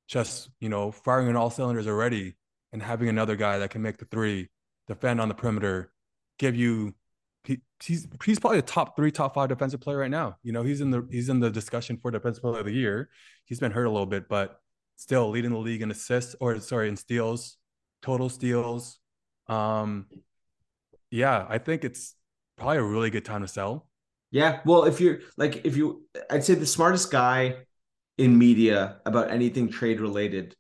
just 0.08 0.52
you 0.60 0.70
know, 0.70 0.92
firing 0.92 1.30
on 1.30 1.36
all 1.36 1.50
cylinders 1.50 1.88
already, 1.88 2.36
and 2.72 2.82
having 2.84 3.10
another 3.10 3.36
guy 3.36 3.58
that 3.58 3.72
can 3.72 3.82
make 3.82 3.98
the 3.98 4.06
three, 4.06 4.52
defend 4.88 5.20
on 5.20 5.30
the 5.30 5.34
perimeter, 5.34 5.92
give 6.38 6.56
you. 6.56 6.94
He, 7.44 7.62
he's 7.84 8.08
he's 8.24 8.40
probably 8.40 8.60
a 8.60 8.62
top 8.62 8.96
three, 8.96 9.12
top 9.12 9.34
five 9.34 9.50
defensive 9.50 9.82
player 9.82 9.98
right 9.98 10.12
now. 10.12 10.38
You 10.44 10.52
know, 10.52 10.62
he's 10.62 10.80
in 10.80 10.92
the 10.92 11.08
he's 11.10 11.30
in 11.30 11.40
the 11.40 11.50
discussion 11.50 11.98
for 11.98 12.12
defensive 12.12 12.44
player 12.44 12.60
of 12.60 12.66
the 12.68 12.72
year. 12.72 13.10
He's 13.46 13.60
been 13.60 13.72
hurt 13.72 13.86
a 13.86 13.92
little 13.92 14.06
bit, 14.06 14.30
but 14.30 14.60
still 14.96 15.32
leading 15.32 15.52
the 15.52 15.58
league 15.58 15.82
in 15.82 15.90
assists 15.90 16.36
or 16.40 16.60
sorry 16.60 16.88
in 16.88 16.98
steals, 16.98 17.58
total 18.04 18.30
steals. 18.30 19.00
Um, 19.48 20.06
yeah, 21.10 21.48
I 21.50 21.58
think 21.58 21.84
it's 21.84 22.14
probably 22.58 22.78
a 22.78 22.84
really 22.84 23.10
good 23.10 23.26
time 23.26 23.42
to 23.42 23.48
sell. 23.48 23.88
Yeah, 24.34 24.62
well, 24.66 24.86
if 24.86 25.00
you're 25.00 25.20
like 25.38 25.64
if 25.64 25.78
you, 25.78 26.08
I'd 26.28 26.44
say 26.44 26.56
the 26.56 26.66
smartest 26.66 27.12
guy 27.12 27.58
in 28.18 28.36
media 28.36 28.98
about 29.06 29.30
anything 29.30 29.70
trade 29.70 30.02
related. 30.02 30.56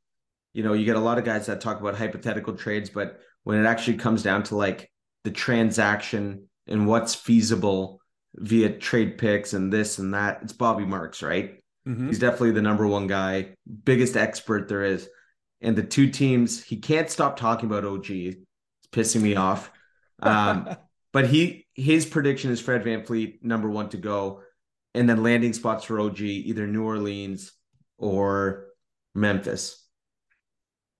You 0.53 0.61
know, 0.61 0.73
you 0.73 0.85
get 0.85 0.95
a 0.95 0.99
lot 0.99 1.17
of 1.17 1.25
guys 1.25 1.47
that 1.47 1.59
talk 1.59 1.81
about 1.81 1.97
hypothetical 1.97 2.53
trades, 2.53 2.91
but 2.91 3.19
when 3.45 3.59
it 3.59 3.67
actually 3.67 3.97
comes 3.97 4.21
down 4.21 4.43
to 4.43 4.55
like 4.55 4.91
the 5.23 5.31
transaction 5.31 6.49
and 6.67 6.85
what's 6.85 7.15
feasible 7.15 7.99
via 8.35 8.69
trade 8.69 9.17
picks 9.17 9.53
and 9.53 9.73
this 9.73 9.97
and 9.97 10.13
that, 10.13 10.41
it's 10.43 10.53
Bobby 10.53 10.85
Marks, 10.85 11.23
right? 11.23 11.55
Mm-hmm. 11.87 12.09
He's 12.09 12.19
definitely 12.19 12.51
the 12.51 12.61
number 12.61 12.85
one 12.85 13.07
guy, 13.07 13.55
biggest 13.83 14.15
expert 14.15 14.67
there 14.67 14.83
is. 14.83 15.09
And 15.61 15.75
the 15.75 15.81
two 15.81 16.11
teams, 16.11 16.63
he 16.63 16.77
can't 16.77 17.09
stop 17.09 17.37
talking 17.37 17.67
about 17.67 17.85
OG. 17.85 18.11
It's 18.11 18.37
pissing 18.91 19.23
me 19.23 19.35
off. 19.35 19.71
Um, 20.21 20.75
but 21.11 21.25
he 21.25 21.62
his 21.73 22.05
prediction 22.05 22.51
is 22.51 22.61
Fred 22.61 22.83
VanVleet, 22.83 23.43
number 23.43 23.69
one 23.69 23.89
to 23.89 23.97
go. 23.97 24.41
And 24.95 25.09
then 25.09 25.23
landing 25.23 25.53
spots 25.53 25.85
for 25.85 25.99
OG, 25.99 26.21
either 26.21 26.67
New 26.67 26.83
Orleans 26.83 27.51
or 27.97 28.67
Memphis. 29.15 29.83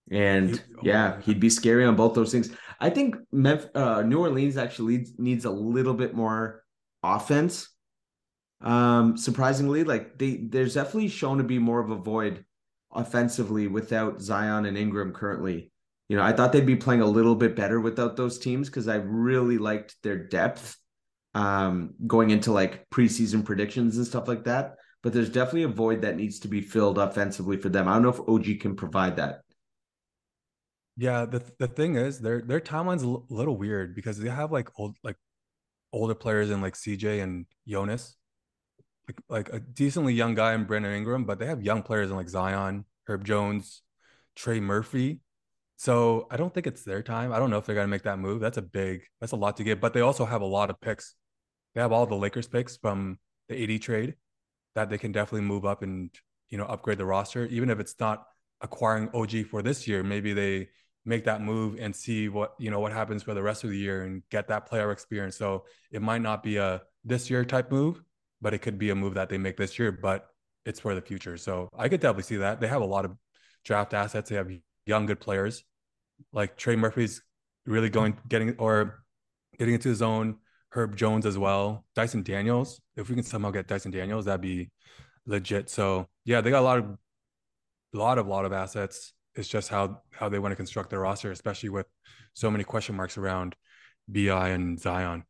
And 0.10 0.62
oh, 0.78 0.80
yeah, 0.82 1.22
he'd 1.22 1.40
be 1.40 1.50
scary 1.50 1.86
on 1.86 1.96
both 1.96 2.16
those 2.16 2.32
things. 2.32 2.50
I 2.80 2.90
think 2.90 3.16
Memphis, 3.32 3.70
uh, 3.76 4.02
New 4.02 4.20
Orleans 4.20 4.58
actually 4.58 4.98
needs, 4.98 5.12
needs 5.20 5.46
a 5.46 5.52
little 5.52 5.94
bit 5.94 6.16
more 6.16 6.64
offense 7.04 7.70
um, 8.64 9.18
surprisingly, 9.18 9.84
like 9.84 10.18
they 10.18 10.38
there's 10.38 10.74
definitely 10.74 11.10
shown 11.10 11.38
to 11.38 11.44
be 11.44 11.60
more 11.60 11.82
of 11.82 11.92
a 11.92 11.96
void 11.96 12.46
offensively 12.94 13.68
without 13.68 14.22
Zion 14.22 14.66
and 14.66 14.78
Ingram 14.78 15.12
currently. 15.12 15.72
You 16.10 16.18
know, 16.18 16.24
I 16.24 16.34
thought 16.34 16.52
they'd 16.52 16.66
be 16.66 16.76
playing 16.76 17.02
a 17.02 17.08
little 17.08 17.36
bit 17.36 17.56
better 17.56 17.80
without 17.80 18.18
those 18.18 18.38
teams 18.38 18.70
because 18.70 18.88
I 18.88 18.96
really 18.96 19.58
liked 19.58 19.96
their 20.04 20.18
depth 20.18 20.78
um, 21.34 21.94
going 22.06 22.30
into 22.30 22.52
like 22.52 22.90
preseason 22.90 23.44
predictions 23.44 23.98
and 23.98 24.06
stuff 24.06 24.28
like 24.28 24.44
that. 24.44 24.76
But 25.02 25.14
there's 25.14 25.30
definitely 25.30 25.64
a 25.64 25.70
void 25.70 26.02
that 26.02 26.16
needs 26.16 26.40
to 26.40 26.48
be 26.48 26.62
filled 26.62 26.98
offensively 26.98 27.58
for 27.58 27.70
them. 27.70 27.88
I 27.88 27.94
don't 27.94 28.04
know 28.04 28.10
if 28.10 28.20
OG 28.20 28.62
can 28.62 28.76
provide 28.76 29.18
that. 29.18 29.42
Yeah, 30.96 31.26
the 31.26 31.44
the 31.58 31.68
thing 31.68 31.96
is, 31.96 32.20
their 32.20 32.42
their 32.42 32.60
timeline's 32.62 33.04
a 33.04 33.34
little 33.34 33.58
weird 33.58 33.96
because 33.96 34.20
they 34.20 34.30
have 34.30 34.52
like 34.52 34.70
old 34.80 34.98
like 35.04 35.18
older 35.92 36.16
players 36.16 36.52
in 36.52 36.62
like 36.62 36.76
CJ 36.76 37.24
and 37.24 37.46
Jonas, 37.68 38.16
like, 39.08 39.48
like 39.48 39.54
a 39.54 39.60
decently 39.60 40.14
young 40.14 40.36
guy 40.36 40.54
in 40.54 40.66
Brandon 40.66 40.94
Ingram, 40.94 41.26
but 41.26 41.40
they 41.40 41.48
have 41.48 41.64
young 41.64 41.82
players 41.82 42.12
in 42.12 42.16
like 42.16 42.30
Zion, 42.30 42.86
Herb 43.08 43.26
Jones, 43.26 43.82
Trey 44.36 44.60
Murphy. 44.60 45.20
So 45.84 46.28
I 46.32 46.38
don't 46.38 46.54
think 46.54 46.66
it's 46.66 46.86
their 46.86 47.04
time. 47.04 47.34
I 47.34 47.40
don't 47.40 47.50
know 47.50 47.58
if 47.58 47.66
they're 47.66 47.76
gonna 47.76 47.90
make 47.90 48.04
that 48.04 48.18
move. 48.18 48.40
That's 48.40 48.58
a 48.58 48.62
big, 48.62 49.02
that's 49.20 49.34
a 49.34 49.36
lot 49.36 49.58
to 49.58 49.66
get. 49.66 49.82
But 49.82 49.92
they 49.92 50.00
also 50.00 50.24
have 50.24 50.40
a 50.40 50.46
lot 50.46 50.70
of 50.70 50.80
picks. 50.80 51.14
They 51.76 51.82
have 51.82 51.92
all 51.92 52.06
the 52.06 52.16
Lakers 52.16 52.48
picks 52.48 52.78
from 52.78 53.20
the 53.50 53.62
AD 53.62 53.82
trade 53.82 54.16
that 54.76 54.90
they 54.90 54.98
can 54.98 55.12
definitely 55.12 55.46
move 55.46 55.66
up 55.66 55.82
and 55.82 56.10
you 56.50 56.58
know 56.58 56.64
upgrade 56.64 57.00
the 57.00 57.06
roster, 57.06 57.48
even 57.48 57.70
if 57.70 57.82
it's 57.82 57.96
not 58.00 58.24
acquiring 58.62 59.10
OG 59.14 59.48
for 59.52 59.62
this 59.62 59.86
year. 59.86 60.04
Maybe 60.04 60.32
they 60.32 60.70
make 61.04 61.26
that 61.26 61.42
move 61.42 61.76
and 61.78 61.94
see 61.94 62.30
what 62.30 62.54
you 62.60 62.72
know 62.72 62.80
what 62.80 62.94
happens 62.94 63.22
for 63.22 63.34
the 63.34 63.44
rest 63.44 63.66
of 63.66 63.70
the 63.70 63.78
year 63.78 64.04
and 64.04 64.24
get 64.32 64.48
that 64.48 64.66
player 64.66 64.90
experience. 64.90 65.36
So 65.36 65.66
it 65.92 66.02
might 66.02 66.22
not 66.22 66.44
be 66.44 66.56
a 66.56 66.82
this 67.04 67.30
year 67.30 67.44
type 67.44 67.70
move, 67.70 68.02
but 68.42 68.54
it 68.54 68.60
could 68.60 68.78
be 68.78 68.92
a 68.92 68.96
move 68.96 69.16
that 69.16 69.28
they 69.28 69.38
make 69.38 69.58
this 69.58 69.78
year, 69.78 69.92
but 69.92 70.30
it's 70.66 70.80
for 70.80 70.96
the 70.96 71.02
future. 71.02 71.36
So 71.36 71.68
I 71.78 71.90
could 71.90 72.00
definitely 72.00 72.24
see 72.24 72.38
that. 72.38 72.62
They 72.62 72.70
have 72.70 72.82
a 72.82 72.86
lot 72.86 73.04
of 73.04 73.18
draft 73.66 73.94
assets. 73.94 74.30
They 74.30 74.38
have 74.38 74.50
young, 74.86 75.08
good 75.08 75.20
players. 75.20 75.66
Like 76.32 76.58
Trey 76.58 76.76
Murphy's 76.76 77.22
really 77.66 77.90
going, 77.90 78.18
getting, 78.28 78.56
or 78.58 79.04
getting 79.58 79.74
into 79.74 79.90
his 79.90 80.02
own. 80.02 80.38
Herb 80.74 80.96
Jones 80.96 81.26
as 81.28 81.38
well. 81.38 81.86
Dyson 81.96 82.24
Daniels. 82.24 82.82
If 82.96 83.08
we 83.08 83.16
can 83.16 83.24
somehow 83.24 83.52
get 83.52 83.68
Dyson 83.68 83.92
Daniels, 83.92 84.26
that'd 84.26 84.42
be 84.42 84.72
legit. 85.28 85.70
So 85.70 86.08
yeah, 86.26 86.42
they 86.42 86.50
got 86.50 86.62
a 86.62 86.66
lot 86.66 86.80
of, 86.80 86.98
lot 87.94 88.18
of, 88.18 88.28
lot 88.28 88.46
of 88.46 88.54
assets. 88.54 89.14
It's 89.36 89.48
just 89.48 89.70
how 89.70 90.02
how 90.12 90.30
they 90.30 90.40
want 90.40 90.52
to 90.52 90.56
construct 90.56 90.90
their 90.90 91.00
roster, 91.00 91.32
especially 91.32 91.70
with 91.70 91.86
so 92.34 92.50
many 92.50 92.64
question 92.64 92.96
marks 92.96 93.18
around 93.18 93.56
BI 94.08 94.50
and 94.50 94.80
Zion. 94.80 95.24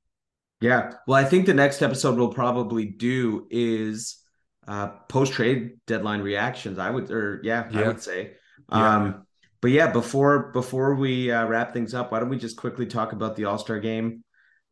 Yeah. 0.62 0.94
Well, 1.08 1.18
I 1.18 1.26
think 1.26 1.46
the 1.46 1.54
next 1.54 1.82
episode 1.82 2.18
we'll 2.18 2.34
probably 2.34 2.86
do 2.86 3.48
is 3.50 4.18
uh 4.66 4.88
post 5.10 5.34
trade 5.34 5.74
deadline 5.88 6.22
reactions. 6.22 6.80
I 6.80 6.90
would 6.90 7.12
or 7.12 7.42
yeah, 7.44 7.68
yeah. 7.70 7.82
I 7.82 7.88
would 7.88 8.02
say. 8.02 8.34
Yeah. 8.72 8.96
Um 8.96 9.26
but 9.64 9.72
yeah, 9.72 9.90
before 9.90 10.52
before 10.52 10.94
we 10.94 11.32
uh, 11.32 11.48
wrap 11.48 11.72
things 11.72 11.94
up, 11.94 12.12
why 12.12 12.20
don't 12.20 12.28
we 12.28 12.38
just 12.38 12.58
quickly 12.58 12.86
talk 12.86 13.14
about 13.14 13.38
the 13.38 13.46
All-Star 13.46 13.80
game? 13.80 14.26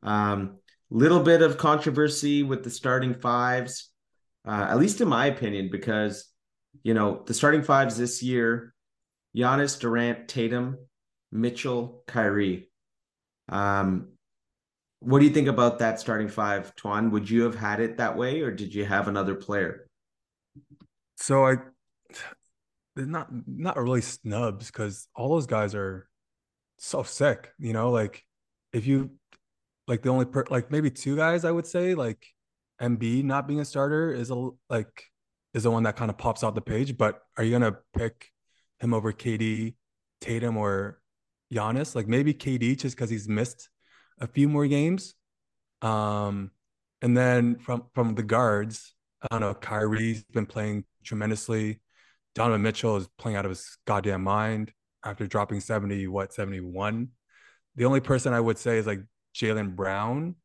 Um 0.04 0.58
little 0.90 1.22
bit 1.22 1.42
of 1.42 1.58
controversy 1.58 2.44
with 2.44 2.66
the 2.66 2.70
starting 2.70 3.14
fives. 3.14 3.90
Uh, 4.46 4.68
at 4.70 4.78
least 4.78 5.00
in 5.00 5.08
my 5.08 5.28
opinion, 5.28 5.70
because 5.72 6.28
you 6.84 6.94
know, 6.94 7.24
the 7.26 7.34
starting 7.34 7.64
fives 7.64 7.96
this 7.96 8.22
year, 8.22 8.74
Giannis, 9.34 9.80
Durant, 9.80 10.28
Tatum, 10.28 10.78
Mitchell, 11.32 12.04
Kyrie. 12.08 12.70
Um, 13.48 14.10
what 15.00 15.20
do 15.20 15.26
you 15.26 15.32
think 15.32 15.48
about 15.48 15.80
that 15.80 16.02
starting 16.02 16.28
five, 16.28 16.76
Twan? 16.76 17.12
Would 17.12 17.30
you 17.30 17.44
have 17.44 17.56
had 17.56 17.80
it 17.80 17.98
that 17.98 18.18
way, 18.18 18.42
or 18.42 18.52
did 18.52 18.74
you 18.74 18.84
have 18.84 19.08
another 19.08 19.36
player? 19.36 19.88
So 21.16 21.46
I, 21.46 21.56
they're 22.96 23.06
not 23.06 23.30
not 23.48 23.78
really 23.78 24.02
snubs 24.02 24.68
because 24.68 25.08
all 25.16 25.30
those 25.30 25.48
guys 25.48 25.76
are 25.76 26.08
so 26.78 27.04
sick. 27.04 27.52
You 27.60 27.74
know, 27.74 27.92
like 27.92 28.24
if 28.74 28.86
you 28.86 29.12
like 29.88 30.02
the 30.02 30.10
only 30.10 30.26
per 30.26 30.46
like 30.50 30.72
maybe 30.72 30.90
two 30.90 31.16
guys 31.16 31.46
I 31.46 31.52
would 31.52 31.68
say 31.68 31.96
like 31.96 32.26
Embiid 32.82 33.24
not 33.24 33.48
being 33.48 33.60
a 33.60 33.66
starter 33.66 34.12
is 34.12 34.32
a 34.32 34.50
like 34.70 35.06
is 35.54 35.64
the 35.64 35.72
one 35.72 35.84
that 35.84 35.96
kind 35.96 36.10
of 36.10 36.18
pops 36.18 36.44
out 36.44 36.56
the 36.56 36.62
page. 36.62 36.98
But 36.98 37.22
are 37.38 37.44
you 37.44 37.52
gonna 37.52 37.78
pick 37.96 38.30
him 38.80 38.94
over 38.94 39.14
KD, 39.14 39.76
Tatum, 40.20 40.58
or 40.58 41.00
Giannis? 41.54 41.96
Like 41.96 42.08
maybe 42.08 42.34
KD 42.34 42.80
just 42.80 42.96
because 42.96 43.10
he's 43.10 43.28
missed 43.28 43.70
a 44.20 44.28
few 44.28 44.50
more 44.50 44.68
games. 44.68 45.16
Um, 45.82 46.52
and 47.02 47.18
then 47.18 47.58
from 47.58 47.84
from 47.94 48.16
the 48.16 48.24
guards, 48.24 48.94
I 49.22 49.28
don't 49.32 49.42
know, 49.42 49.54
Kyrie's 49.54 50.24
been 50.24 50.46
playing 50.46 50.86
tremendously. 51.04 51.80
Donovan 52.36 52.62
Mitchell 52.62 52.98
is 52.98 53.10
playing 53.18 53.38
out 53.38 53.46
of 53.46 53.50
his 53.52 53.78
goddamn 53.86 54.24
mind 54.24 54.72
after 55.04 55.28
dropping 55.28 55.60
70, 55.60 56.08
what, 56.08 56.34
71. 56.34 57.10
The 57.76 57.86
only 57.86 58.00
person 58.00 58.34
I 58.34 58.40
would 58.40 58.58
say 58.58 58.78
is 58.78 58.88
like 58.88 59.02
Jaylen 59.36 59.76
Brown 59.76 60.36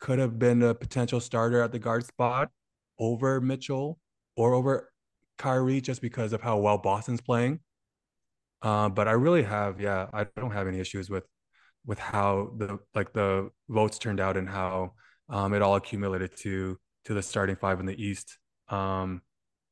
could 0.00 0.18
have 0.18 0.38
been 0.38 0.62
a 0.62 0.74
potential 0.74 1.20
starter 1.20 1.62
at 1.62 1.72
the 1.72 1.78
guard 1.78 2.04
spot 2.04 2.50
over 2.98 3.40
Mitchell 3.40 3.98
or 4.36 4.54
over 4.54 4.92
Kyrie 5.38 5.80
just 5.80 6.02
because 6.02 6.32
of 6.32 6.42
how 6.42 6.58
well 6.58 6.78
Boston's 6.78 7.20
playing. 7.20 7.60
Uh, 8.62 8.88
but 8.88 9.08
I 9.08 9.12
really 9.12 9.42
have, 9.42 9.80
yeah, 9.80 10.06
I 10.12 10.26
don't 10.36 10.52
have 10.52 10.66
any 10.66 10.80
issues 10.80 11.10
with 11.10 11.24
with 11.86 11.98
how 11.98 12.52
the 12.56 12.78
like 12.94 13.12
the 13.12 13.50
votes 13.68 13.98
turned 13.98 14.20
out 14.20 14.36
and 14.36 14.48
how 14.48 14.92
um, 15.28 15.52
it 15.52 15.62
all 15.62 15.76
accumulated 15.76 16.34
to 16.38 16.78
to 17.04 17.14
the 17.14 17.22
starting 17.22 17.56
five 17.56 17.80
in 17.80 17.86
the 17.86 18.02
East. 18.02 18.38
Um, 18.68 19.20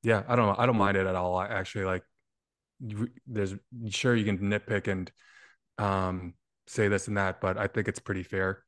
yeah, 0.02 0.22
I 0.28 0.36
don't 0.36 0.46
know. 0.46 0.56
I 0.58 0.66
don't 0.66 0.76
mind 0.76 0.96
it 0.96 1.06
at 1.06 1.14
all. 1.14 1.36
I 1.36 1.46
actually 1.46 1.84
like. 1.84 2.02
There's 3.26 3.54
sure 3.90 4.16
you 4.16 4.24
can 4.24 4.38
nitpick 4.38 4.88
and 4.88 5.10
um, 5.78 6.34
say 6.66 6.88
this 6.88 7.06
and 7.06 7.16
that, 7.16 7.40
but 7.40 7.56
I 7.56 7.68
think 7.68 7.86
it's 7.86 8.00
pretty 8.00 8.24
fair. 8.24 8.64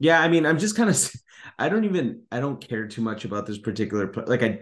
Yeah, 0.00 0.20
I 0.20 0.28
mean, 0.28 0.44
I'm 0.44 0.58
just 0.58 0.76
kind 0.76 0.90
of. 0.90 1.12
I 1.58 1.68
don't 1.68 1.84
even. 1.84 2.22
I 2.32 2.40
don't 2.40 2.66
care 2.66 2.88
too 2.88 3.02
much 3.02 3.24
about 3.24 3.46
this 3.46 3.58
particular. 3.58 4.12
Like, 4.26 4.42
I 4.42 4.60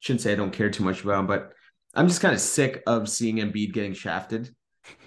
shouldn't 0.00 0.22
say 0.22 0.32
I 0.32 0.36
don't 0.36 0.52
care 0.52 0.70
too 0.70 0.84
much 0.84 1.02
about 1.02 1.20
him, 1.20 1.26
but 1.26 1.52
I'm 1.94 2.08
just 2.08 2.20
kind 2.20 2.34
of 2.34 2.40
sick 2.40 2.82
of 2.86 3.08
seeing 3.08 3.36
Embiid 3.36 3.72
getting 3.72 3.94
shafted. 3.94 4.54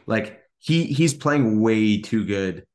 Like 0.08 0.42
he 0.58 0.86
he's 0.86 1.14
playing 1.14 1.62
way 1.62 2.02
too 2.02 2.26
good 2.26 2.66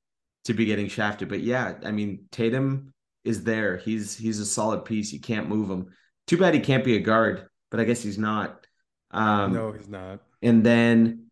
to 0.44 0.54
be 0.54 0.66
getting 0.66 0.88
shafted. 0.88 1.28
But 1.28 1.40
yeah, 1.40 1.74
I 1.84 1.90
mean 1.90 2.26
Tatum 2.30 2.94
is 3.24 3.42
there. 3.42 3.76
He's 3.76 4.16
he's 4.16 4.38
a 4.38 4.46
solid 4.46 4.84
piece. 4.84 5.12
You 5.12 5.20
can't 5.20 5.48
move 5.48 5.68
him. 5.68 5.86
Too 6.26 6.38
bad 6.38 6.54
he 6.54 6.60
can't 6.60 6.84
be 6.84 6.96
a 6.96 7.00
guard, 7.00 7.48
but 7.74 7.80
I 7.80 7.84
guess 7.84 8.04
he's 8.04 8.18
not. 8.18 8.68
Um, 9.10 9.52
no, 9.52 9.72
he's 9.72 9.88
not. 9.88 10.20
And 10.42 10.62
then 10.64 11.26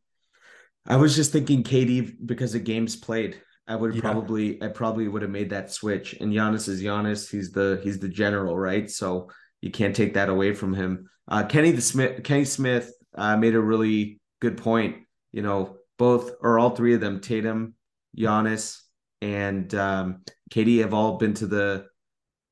I 0.85 0.97
was 0.97 1.15
just 1.15 1.31
thinking 1.31 1.63
KD 1.63 2.17
because 2.27 2.57
of 2.57 2.65
games 2.65 2.97
played. 2.97 3.41
I 3.69 3.77
would 3.77 3.95
Yeah. 3.95 4.01
probably 4.01 4.61
I 4.61 4.67
probably 4.67 5.07
would 5.07 5.23
have 5.23 5.31
made 5.31 5.51
that 5.51 5.71
switch. 5.71 6.15
And 6.15 6.33
Giannis 6.33 6.69
is 6.69 6.83
Giannis. 6.83 7.31
He's 7.31 7.53
the 7.53 7.81
he's 7.85 8.01
the 8.01 8.09
general, 8.09 8.59
right? 8.59 8.91
So 8.91 9.31
you 9.61 9.71
can't 9.71 9.95
take 9.95 10.15
that 10.15 10.29
away 10.31 10.53
from 10.53 10.75
him. 10.75 11.09
Uh, 11.29 11.45
Kenny 11.45 11.71
the 11.71 11.81
Smith 11.81 12.25
Kenny 12.25 12.45
Smith 12.45 12.93
uh, 13.15 13.37
made 13.37 13.55
a 13.55 13.61
really 13.61 14.21
good 14.41 14.57
point. 14.57 14.97
You 15.31 15.43
know, 15.43 15.77
both 15.97 16.33
or 16.41 16.59
all 16.59 16.71
three 16.71 16.95
of 16.95 17.01
them, 17.01 17.21
Tatum, 17.21 17.75
Giannis, 18.19 18.81
and 19.21 19.73
um, 19.77 20.25
KD 20.51 20.81
have 20.81 20.93
all 20.93 21.19
been 21.19 21.35
to 21.35 21.47
the 21.47 21.87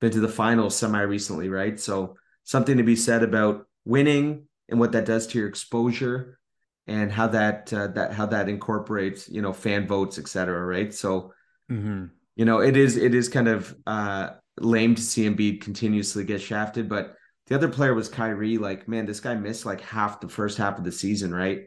been 0.00 0.12
to 0.12 0.20
the 0.20 0.28
finals 0.28 0.76
semi 0.76 1.00
recently, 1.02 1.48
right? 1.48 1.80
So 1.80 2.14
something 2.44 2.76
to 2.76 2.84
be 2.84 2.94
said 2.94 3.24
about 3.24 3.66
winning 3.90 4.46
and 4.68 4.80
what 4.80 4.92
that 4.92 5.06
does 5.06 5.26
to 5.28 5.38
your 5.38 5.48
exposure 5.48 6.38
and 6.86 7.12
how 7.12 7.26
that 7.28 7.72
uh, 7.72 7.88
that 7.88 8.12
how 8.12 8.26
that 8.26 8.48
incorporates 8.48 9.28
you 9.28 9.42
know 9.42 9.52
fan 9.52 9.86
votes 9.86 10.18
etc 10.18 10.64
right? 10.64 10.94
So 10.94 11.32
hmm 11.68 12.06
you 12.36 12.44
know 12.44 12.60
it 12.60 12.76
is 12.76 12.96
it 12.96 13.14
is 13.14 13.28
kind 13.28 13.48
of 13.48 13.74
uh 13.86 14.30
lame 14.58 14.94
to 14.94 15.02
see 15.02 15.28
Embiid 15.28 15.60
continuously 15.62 16.24
get 16.24 16.40
shafted 16.40 16.88
but 16.88 17.14
the 17.46 17.54
other 17.56 17.68
player 17.68 17.94
was 17.94 18.08
Kyrie. 18.08 18.58
Like 18.58 18.88
man 18.88 19.06
this 19.06 19.20
guy 19.20 19.34
missed 19.34 19.66
like 19.66 19.80
half 19.80 20.20
the 20.20 20.28
first 20.28 20.58
half 20.58 20.78
of 20.78 20.84
the 20.84 20.92
season 20.92 21.34
right? 21.34 21.64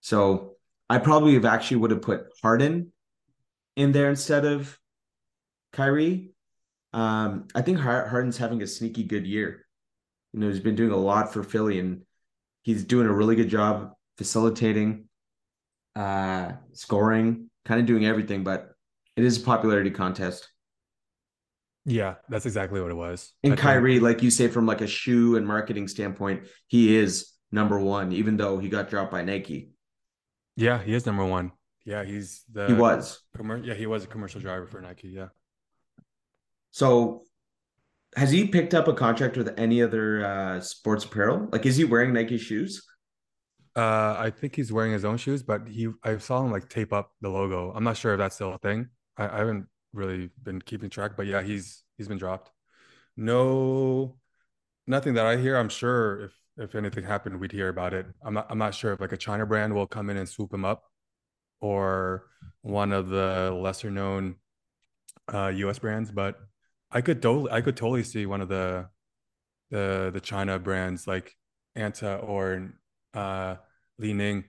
So 0.00 0.56
I 0.88 0.98
probably 0.98 1.34
have 1.34 1.44
actually 1.44 1.78
would 1.78 1.92
have 1.92 2.02
put 2.02 2.26
Harden 2.42 2.92
in 3.76 3.92
there 3.92 4.10
instead 4.10 4.44
of 4.44 4.78
Kyrie. 5.72 6.32
Um 6.92 7.48
I 7.54 7.62
think 7.62 7.78
Harden's 7.78 8.38
having 8.38 8.62
a 8.62 8.66
sneaky 8.66 9.04
good 9.04 9.26
year 9.26 9.66
you 10.32 10.40
know 10.40 10.48
he's 10.48 10.60
been 10.60 10.74
doing 10.76 10.92
a 10.92 10.96
lot 10.96 11.32
for 11.32 11.42
Philly 11.42 11.78
and 11.80 12.02
he's 12.62 12.84
doing 12.84 13.06
a 13.06 13.12
really 13.12 13.36
good 13.36 13.48
job 13.48 13.92
facilitating, 14.16 15.08
uh, 15.96 16.52
scoring, 16.72 17.50
kind 17.64 17.80
of 17.80 17.86
doing 17.86 18.04
everything, 18.06 18.44
but 18.44 18.70
it 19.16 19.24
is 19.24 19.38
a 19.42 19.44
popularity 19.44 19.90
contest. 19.90 20.48
Yeah, 21.86 22.16
that's 22.28 22.44
exactly 22.46 22.80
what 22.80 22.90
it 22.90 22.94
was. 22.94 23.32
And 23.42 23.54
I 23.54 23.56
think- 23.56 23.62
Kyrie, 23.64 24.00
like 24.00 24.22
you 24.22 24.30
say, 24.30 24.48
from 24.48 24.66
like 24.66 24.82
a 24.82 24.86
shoe 24.86 25.36
and 25.36 25.46
marketing 25.46 25.88
standpoint, 25.88 26.46
he 26.68 26.94
is 26.96 27.30
number 27.50 27.78
one, 27.80 28.12
even 28.12 28.36
though 28.36 28.58
he 28.58 28.68
got 28.68 28.88
dropped 28.90 29.10
by 29.10 29.22
Nike. 29.22 29.70
yeah, 30.56 30.82
he 30.82 30.92
is 30.94 31.06
number 31.06 31.24
one. 31.24 31.52
Yeah, 31.86 32.04
he's 32.04 32.44
the 32.52 32.66
He 32.66 32.74
was. 32.74 33.22
commer- 33.36 33.64
yeah, 33.64 33.72
he 33.74 33.86
was 33.86 34.04
a 34.04 34.06
commercial 34.06 34.40
driver 34.42 34.66
for 34.66 34.80
Nike. 34.82 35.08
Yeah. 35.08 35.28
So 36.70 37.24
has 38.16 38.30
he 38.30 38.46
picked 38.46 38.74
up 38.74 38.88
a 38.88 38.92
contract 38.92 39.36
with 39.36 39.54
any 39.58 39.82
other 39.82 40.24
uh 40.24 40.60
sports 40.60 41.04
apparel? 41.04 41.48
Like 41.52 41.66
is 41.66 41.76
he 41.76 41.84
wearing 41.84 42.12
Nike 42.12 42.38
shoes? 42.38 42.82
Uh, 43.76 44.16
I 44.18 44.30
think 44.30 44.56
he's 44.56 44.72
wearing 44.72 44.92
his 44.92 45.04
own 45.04 45.16
shoes, 45.16 45.42
but 45.42 45.68
he 45.68 45.88
I 46.02 46.18
saw 46.18 46.44
him 46.44 46.50
like 46.50 46.68
tape 46.68 46.92
up 46.92 47.12
the 47.20 47.28
logo. 47.28 47.72
I'm 47.74 47.84
not 47.84 47.96
sure 47.96 48.14
if 48.14 48.18
that's 48.18 48.34
still 48.34 48.52
a 48.52 48.58
thing. 48.58 48.88
I, 49.16 49.28
I 49.28 49.38
haven't 49.38 49.66
really 49.92 50.30
been 50.42 50.60
keeping 50.60 50.90
track, 50.90 51.12
but 51.16 51.26
yeah, 51.26 51.42
he's 51.42 51.84
he's 51.96 52.08
been 52.08 52.18
dropped. 52.18 52.50
No, 53.16 54.16
nothing 54.86 55.14
that 55.14 55.26
I 55.26 55.36
hear. 55.36 55.56
I'm 55.56 55.68
sure 55.68 56.24
if 56.24 56.32
if 56.58 56.74
anything 56.74 57.04
happened, 57.04 57.38
we'd 57.38 57.52
hear 57.52 57.68
about 57.68 57.94
it. 57.94 58.06
I'm 58.24 58.34
not 58.34 58.46
I'm 58.50 58.58
not 58.58 58.74
sure 58.74 58.92
if 58.92 59.00
like 59.00 59.12
a 59.12 59.16
China 59.16 59.46
brand 59.46 59.72
will 59.72 59.86
come 59.86 60.10
in 60.10 60.16
and 60.16 60.28
swoop 60.28 60.52
him 60.52 60.64
up, 60.64 60.84
or 61.60 62.26
one 62.62 62.92
of 62.92 63.08
the 63.08 63.52
lesser 63.52 63.90
known 63.90 64.34
uh, 65.32 65.48
U.S. 65.48 65.78
brands. 65.78 66.10
But 66.10 66.36
I 66.92 67.00
could 67.00 67.22
totally 67.22 67.50
I 67.52 67.60
could 67.60 67.76
totally 67.76 68.02
see 68.02 68.26
one 68.26 68.40
of 68.40 68.48
the 68.48 68.88
the 69.70 70.10
the 70.12 70.20
China 70.20 70.58
brands 70.58 71.06
like 71.06 71.36
Anta 71.76 72.22
or 72.26 72.72
uh, 73.14 73.56
Li 73.98 74.12
Ning 74.12 74.44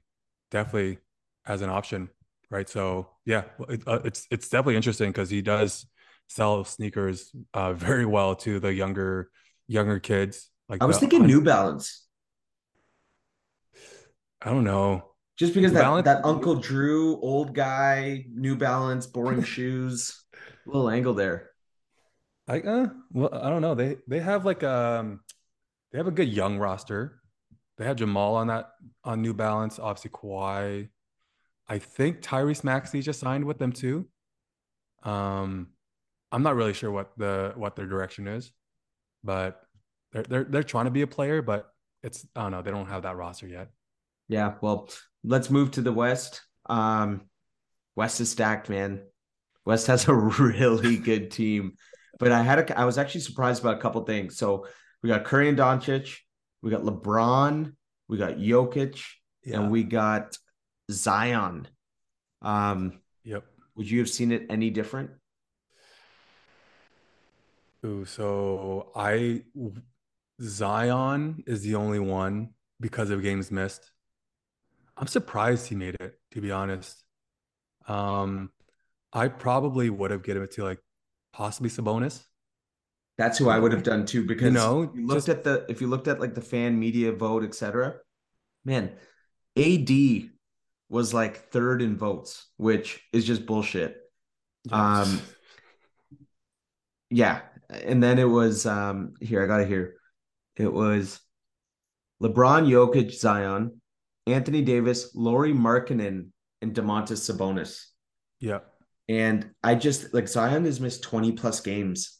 definitely 0.49 0.97
as 1.45 1.61
an 1.61 1.69
option, 1.69 2.09
right? 2.49 2.67
So 2.67 3.09
yeah, 3.25 3.43
it, 3.69 3.83
uh, 3.87 3.99
it's 4.03 4.27
it's 4.31 4.49
definitely 4.49 4.75
interesting 4.75 5.09
because 5.09 5.29
he 5.29 5.41
does 5.41 5.85
sell 6.27 6.63
sneakers 6.63 7.31
uh, 7.53 7.73
very 7.87 8.05
well 8.05 8.35
to 8.37 8.59
the 8.59 8.73
younger 8.73 9.29
younger 9.67 9.99
kids. 9.99 10.49
Like 10.67 10.81
I 10.81 10.85
was 10.85 10.97
the 10.97 11.01
thinking 11.01 11.25
New 11.25 11.41
Balance. 11.41 12.07
I 14.41 14.49
don't 14.49 14.63
know. 14.63 15.11
Just 15.37 15.53
because 15.53 15.71
New 15.71 15.77
that, 15.77 15.83
Balance? 15.83 16.05
that 16.05 16.25
Uncle 16.25 16.55
Drew, 16.55 17.19
old 17.21 17.53
guy, 17.53 18.25
New 18.33 18.55
Balance, 18.55 19.05
boring 19.05 19.43
shoes, 19.43 20.23
little 20.65 20.89
angle 20.89 21.13
there. 21.13 21.50
I 22.51 22.59
uh, 22.59 22.87
well, 23.13 23.29
I 23.31 23.49
don't 23.49 23.61
know. 23.61 23.75
They 23.75 23.97
they 24.07 24.19
have 24.19 24.45
like 24.45 24.61
um 24.61 25.21
they 25.91 25.97
have 25.97 26.07
a 26.07 26.11
good 26.11 26.27
young 26.27 26.57
roster. 26.57 27.21
They 27.77 27.85
had 27.85 27.97
Jamal 27.97 28.35
on 28.35 28.47
that 28.47 28.71
on 29.05 29.21
New 29.21 29.33
Balance, 29.33 29.79
obviously 29.79 30.11
Kawhi. 30.11 30.89
I 31.69 31.77
think 31.79 32.21
Tyrese 32.21 32.65
Maxey 32.65 33.01
just 33.01 33.21
signed 33.21 33.45
with 33.45 33.57
them 33.57 33.71
too. 33.71 34.09
Um, 35.03 35.67
I'm 36.31 36.43
not 36.43 36.55
really 36.55 36.73
sure 36.73 36.91
what 36.91 37.11
the 37.17 37.53
what 37.55 37.77
their 37.77 37.87
direction 37.87 38.27
is, 38.27 38.51
but 39.23 39.61
they're 40.11 40.23
they're 40.23 40.43
they're 40.43 40.63
trying 40.63 40.85
to 40.85 40.91
be 40.91 41.03
a 41.03 41.07
player, 41.07 41.41
but 41.41 41.71
it's 42.03 42.27
I 42.35 42.43
don't 42.43 42.51
know. 42.51 42.61
They 42.61 42.71
don't 42.71 42.89
have 42.89 43.03
that 43.03 43.15
roster 43.15 43.47
yet. 43.47 43.69
Yeah, 44.27 44.55
well, 44.59 44.89
let's 45.23 45.49
move 45.49 45.71
to 45.71 45.81
the 45.81 45.93
West. 45.93 46.41
Um, 46.65 47.21
West 47.95 48.19
is 48.19 48.29
stacked, 48.29 48.69
man. 48.69 49.03
West 49.65 49.87
has 49.87 50.09
a 50.09 50.13
really 50.49 50.97
good 50.97 51.31
team, 51.31 51.77
but 52.21 52.31
I 52.31 52.43
had 52.43 52.59
a, 52.59 52.79
I 52.79 52.85
was 52.85 52.99
actually 52.99 53.21
surprised 53.21 53.63
by 53.63 53.73
a 53.73 53.77
couple 53.77 53.99
things. 54.03 54.37
So 54.37 54.67
we 55.01 55.09
got 55.09 55.23
Curry 55.23 55.49
and 55.49 55.57
Doncic, 55.57 56.17
we 56.61 56.69
got 56.69 56.83
LeBron, 56.83 57.73
we 58.07 58.17
got 58.19 58.37
Jokic, 58.37 59.03
and 59.51 59.71
we 59.71 59.83
got 59.83 60.37
Zion. 60.91 61.67
Um, 62.43 62.99
yep. 63.23 63.43
would 63.75 63.89
you 63.89 63.97
have 63.99 64.09
seen 64.09 64.31
it 64.31 64.45
any 64.51 64.69
different? 64.69 65.09
Ooh, 67.83 68.05
so 68.05 68.91
I 68.95 69.41
Zion 70.39 71.43
is 71.47 71.63
the 71.63 71.73
only 71.73 71.97
one 71.97 72.51
because 72.79 73.09
of 73.09 73.23
games 73.23 73.49
missed. 73.49 73.91
I'm 74.95 75.07
surprised 75.07 75.67
he 75.67 75.75
made 75.75 75.95
it, 75.99 76.19
to 76.33 76.41
be 76.41 76.51
honest. 76.51 77.03
Um, 77.87 78.51
I 79.11 79.27
probably 79.27 79.89
would 79.89 80.11
have 80.11 80.21
given 80.21 80.43
it 80.43 80.51
to 80.51 80.63
like 80.63 80.77
possibly 81.33 81.69
Sabonis. 81.69 82.23
That's 83.17 83.37
who 83.37 83.49
I 83.49 83.59
would 83.59 83.71
have 83.71 83.83
done 83.83 84.05
too. 84.05 84.25
Because 84.25 84.45
you 84.45 84.51
know, 84.51 84.83
if 84.83 84.95
you 84.95 85.05
looked 85.07 85.27
just- 85.27 85.29
at 85.29 85.43
the 85.43 85.65
if 85.69 85.81
you 85.81 85.87
looked 85.87 86.07
at 86.07 86.19
like 86.19 86.33
the 86.33 86.41
fan 86.41 86.79
media 86.79 87.11
vote, 87.11 87.43
etc. 87.43 87.95
Man, 88.65 88.91
AD 89.57 90.29
was 90.89 91.13
like 91.13 91.49
third 91.51 91.81
in 91.81 91.97
votes, 91.97 92.47
which 92.57 93.01
is 93.13 93.25
just 93.25 93.45
bullshit. 93.45 93.97
Yeah. 94.65 95.01
Um, 95.01 95.21
Yeah, 97.09 97.41
and 97.69 98.01
then 98.01 98.19
it 98.19 98.29
was 98.29 98.65
um 98.65 99.13
here 99.19 99.43
I 99.43 99.47
got 99.47 99.61
it 99.61 99.67
here. 99.67 99.95
It 100.55 100.71
was 100.71 101.19
LeBron, 102.21 102.67
Jokic, 102.67 103.11
Zion, 103.11 103.81
Anthony 104.27 104.61
Davis, 104.61 105.13
Lauri 105.15 105.53
Markkanen, 105.53 106.27
and 106.61 106.73
Domantas 106.73 107.21
Sabonis. 107.29 107.85
yeah. 108.39 108.59
And 109.09 109.51
I 109.63 109.75
just 109.75 110.13
like 110.13 110.27
Zion 110.27 110.65
has 110.65 110.79
missed 110.79 111.03
20 111.03 111.33
plus 111.33 111.59
games 111.59 112.19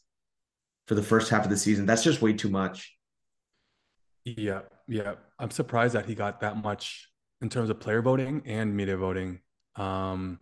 for 0.86 0.94
the 0.94 1.02
first 1.02 1.30
half 1.30 1.44
of 1.44 1.50
the 1.50 1.56
season. 1.56 1.86
That's 1.86 2.04
just 2.04 2.22
way 2.22 2.32
too 2.32 2.50
much. 2.50 2.94
Yeah, 4.24 4.60
yeah. 4.86 5.14
I'm 5.38 5.50
surprised 5.50 5.94
that 5.94 6.06
he 6.06 6.14
got 6.14 6.40
that 6.40 6.56
much 6.56 7.08
in 7.40 7.48
terms 7.48 7.70
of 7.70 7.80
player 7.80 8.02
voting 8.02 8.42
and 8.46 8.76
media 8.76 8.96
voting. 8.96 9.40
Um, 9.76 10.38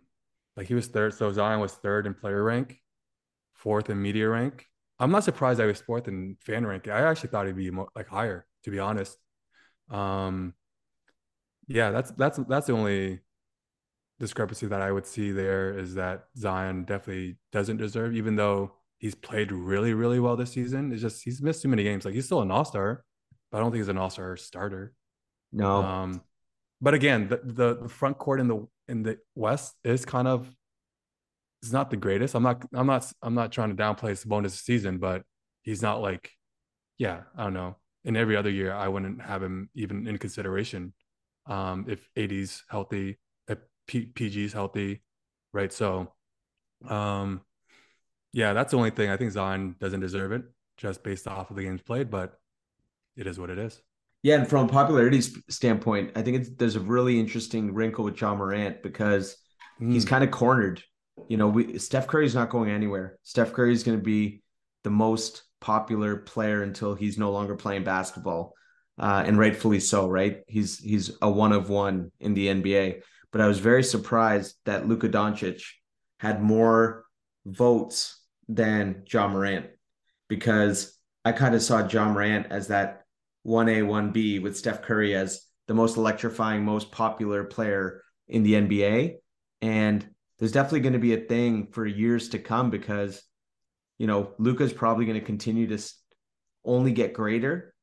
like 0.57 0.67
he 0.67 0.73
was 0.73 0.87
third, 0.87 1.13
so 1.13 1.31
Zion 1.31 1.59
was 1.59 1.73
third 1.73 2.05
in 2.05 2.13
player 2.13 2.43
rank, 2.43 2.79
fourth 3.53 3.89
in 3.89 4.01
media 4.01 4.27
rank. 4.27 4.65
I'm 4.99 5.11
not 5.11 5.23
surprised 5.23 5.59
he 5.59 5.65
was 5.65 5.81
fourth 5.81 6.07
in 6.07 6.37
fan 6.41 6.65
rank. 6.65 6.87
I 6.87 7.01
actually 7.09 7.29
thought 7.29 7.47
he'd 7.47 7.55
be 7.55 7.71
more 7.71 7.89
like 7.95 8.07
higher, 8.07 8.45
to 8.63 8.71
be 8.71 8.77
honest. 8.77 9.17
Um, 9.89 10.53
yeah, 11.67 11.91
that's 11.91 12.11
that's 12.11 12.39
that's 12.47 12.67
the 12.67 12.73
only 12.73 13.19
discrepancy 14.21 14.67
that 14.67 14.81
I 14.81 14.91
would 14.91 15.05
see 15.05 15.31
there 15.33 15.77
is 15.77 15.95
that 15.95 16.25
Zion 16.37 16.85
definitely 16.85 17.37
doesn't 17.51 17.77
deserve, 17.77 18.15
even 18.15 18.37
though 18.37 18.73
he's 18.99 19.15
played 19.15 19.51
really, 19.51 19.93
really 19.93 20.19
well 20.19 20.37
this 20.37 20.51
season. 20.51 20.91
It's 20.93 21.01
just 21.01 21.23
he's 21.23 21.41
missed 21.41 21.63
too 21.63 21.67
many 21.67 21.83
games. 21.83 22.05
Like 22.05 22.13
he's 22.13 22.25
still 22.25 22.41
an 22.41 22.51
all-star, 22.51 23.03
but 23.51 23.57
I 23.57 23.61
don't 23.61 23.71
think 23.71 23.81
he's 23.81 23.89
an 23.89 23.97
all-star 23.97 24.37
starter. 24.37 24.93
No, 25.51 25.81
Um, 25.83 26.21
but 26.79 26.93
again, 26.93 27.27
the, 27.27 27.41
the 27.43 27.75
the 27.83 27.89
front 27.89 28.17
court 28.17 28.39
in 28.39 28.47
the 28.47 28.67
in 28.87 29.03
the 29.03 29.17
West 29.35 29.75
is 29.83 30.05
kind 30.05 30.27
of 30.27 30.47
it's 31.61 31.71
not 31.71 31.89
the 31.89 31.97
greatest. 31.97 32.35
I'm 32.35 32.43
not 32.43 32.65
I'm 32.73 32.87
not 32.87 33.11
I'm 33.21 33.35
not 33.35 33.51
trying 33.51 33.75
to 33.75 33.83
downplay 33.83 34.11
Sabonis' 34.13 34.61
season, 34.63 34.97
but 34.97 35.23
he's 35.63 35.81
not 35.81 36.01
like, 36.01 36.31
yeah, 36.97 37.23
I 37.37 37.43
don't 37.43 37.53
know. 37.53 37.77
In 38.03 38.15
every 38.15 38.35
other 38.35 38.49
year, 38.49 38.73
I 38.73 38.87
wouldn't 38.87 39.21
have 39.21 39.43
him 39.43 39.69
even 39.75 40.07
in 40.07 40.17
consideration. 40.17 40.93
Um, 41.47 41.85
if 41.87 42.07
AD's 42.17 42.63
healthy, 42.69 43.09
if 43.11 43.17
P- 43.91 44.11
PG's 44.13 44.53
healthy, 44.53 45.01
right? 45.51 45.71
So, 45.71 46.13
um, 46.87 47.41
yeah, 48.31 48.53
that's 48.53 48.71
the 48.71 48.77
only 48.77 48.91
thing. 48.91 49.09
I 49.09 49.17
think 49.17 49.31
Zion 49.31 49.75
doesn't 49.79 49.99
deserve 49.99 50.31
it 50.31 50.43
just 50.77 51.03
based 51.03 51.27
off 51.27 51.49
of 51.49 51.57
the 51.57 51.63
games 51.63 51.81
played, 51.81 52.09
but 52.09 52.39
it 53.17 53.27
is 53.27 53.37
what 53.37 53.49
it 53.49 53.59
is. 53.59 53.81
Yeah, 54.23 54.35
and 54.35 54.47
from 54.47 54.65
a 54.65 54.69
popularity 54.69 55.19
standpoint, 55.49 56.11
I 56.15 56.21
think 56.21 56.37
it's, 56.37 56.49
there's 56.51 56.77
a 56.77 56.79
really 56.79 57.19
interesting 57.19 57.73
wrinkle 57.73 58.05
with 58.05 58.19
Ja 58.19 58.33
Morant 58.33 58.81
because 58.81 59.35
mm. 59.81 59.91
he's 59.91 60.05
kind 60.05 60.23
of 60.23 60.31
cornered. 60.31 60.81
You 61.27 61.37
know, 61.37 61.49
we 61.49 61.77
Steph 61.77 62.07
Curry's 62.07 62.33
not 62.33 62.49
going 62.49 62.69
anywhere. 62.69 63.17
Steph 63.23 63.51
Curry 63.51 63.73
is 63.73 63.83
going 63.83 63.97
to 63.97 64.03
be 64.03 64.41
the 64.83 64.89
most 64.89 65.43
popular 65.59 66.15
player 66.15 66.63
until 66.63 66.95
he's 66.95 67.17
no 67.17 67.31
longer 67.31 67.55
playing 67.55 67.83
basketball, 67.83 68.53
uh, 68.97 69.23
and 69.25 69.37
rightfully 69.37 69.79
so. 69.81 70.07
Right? 70.07 70.41
He's 70.47 70.79
he's 70.79 71.11
a 71.21 71.29
one 71.29 71.51
of 71.51 71.69
one 71.69 72.11
in 72.19 72.33
the 72.33 72.47
NBA. 72.47 73.01
But 73.31 73.41
I 73.41 73.47
was 73.47 73.59
very 73.59 73.83
surprised 73.83 74.55
that 74.65 74.87
Luka 74.87 75.09
Doncic 75.09 75.63
had 76.19 76.41
more 76.41 77.05
votes 77.45 78.19
than 78.47 79.03
Ja 79.11 79.27
Morant 79.27 79.67
because 80.27 80.97
I 81.23 81.31
kind 81.31 81.55
of 81.55 81.61
saw 81.61 81.87
Ja 81.87 82.11
Morant 82.11 82.47
as 82.49 82.67
that 82.67 83.05
1A, 83.45 83.83
1B 83.83 84.41
with 84.41 84.57
Steph 84.57 84.81
Curry 84.81 85.15
as 85.15 85.45
the 85.67 85.73
most 85.73 85.97
electrifying, 85.97 86.63
most 86.63 86.91
popular 86.91 87.43
player 87.43 88.03
in 88.27 88.43
the 88.43 88.53
NBA. 88.53 89.15
And 89.61 90.07
there's 90.39 90.51
definitely 90.51 90.81
going 90.81 90.93
to 90.93 90.99
be 90.99 91.13
a 91.13 91.21
thing 91.21 91.67
for 91.71 91.85
years 91.85 92.29
to 92.29 92.39
come 92.39 92.69
because, 92.69 93.21
you 93.97 94.07
know, 94.07 94.33
Luka's 94.37 94.73
probably 94.73 95.05
going 95.05 95.19
to 95.19 95.25
continue 95.25 95.67
to 95.67 95.83
only 96.65 96.91
get 96.91 97.13
greater. 97.13 97.73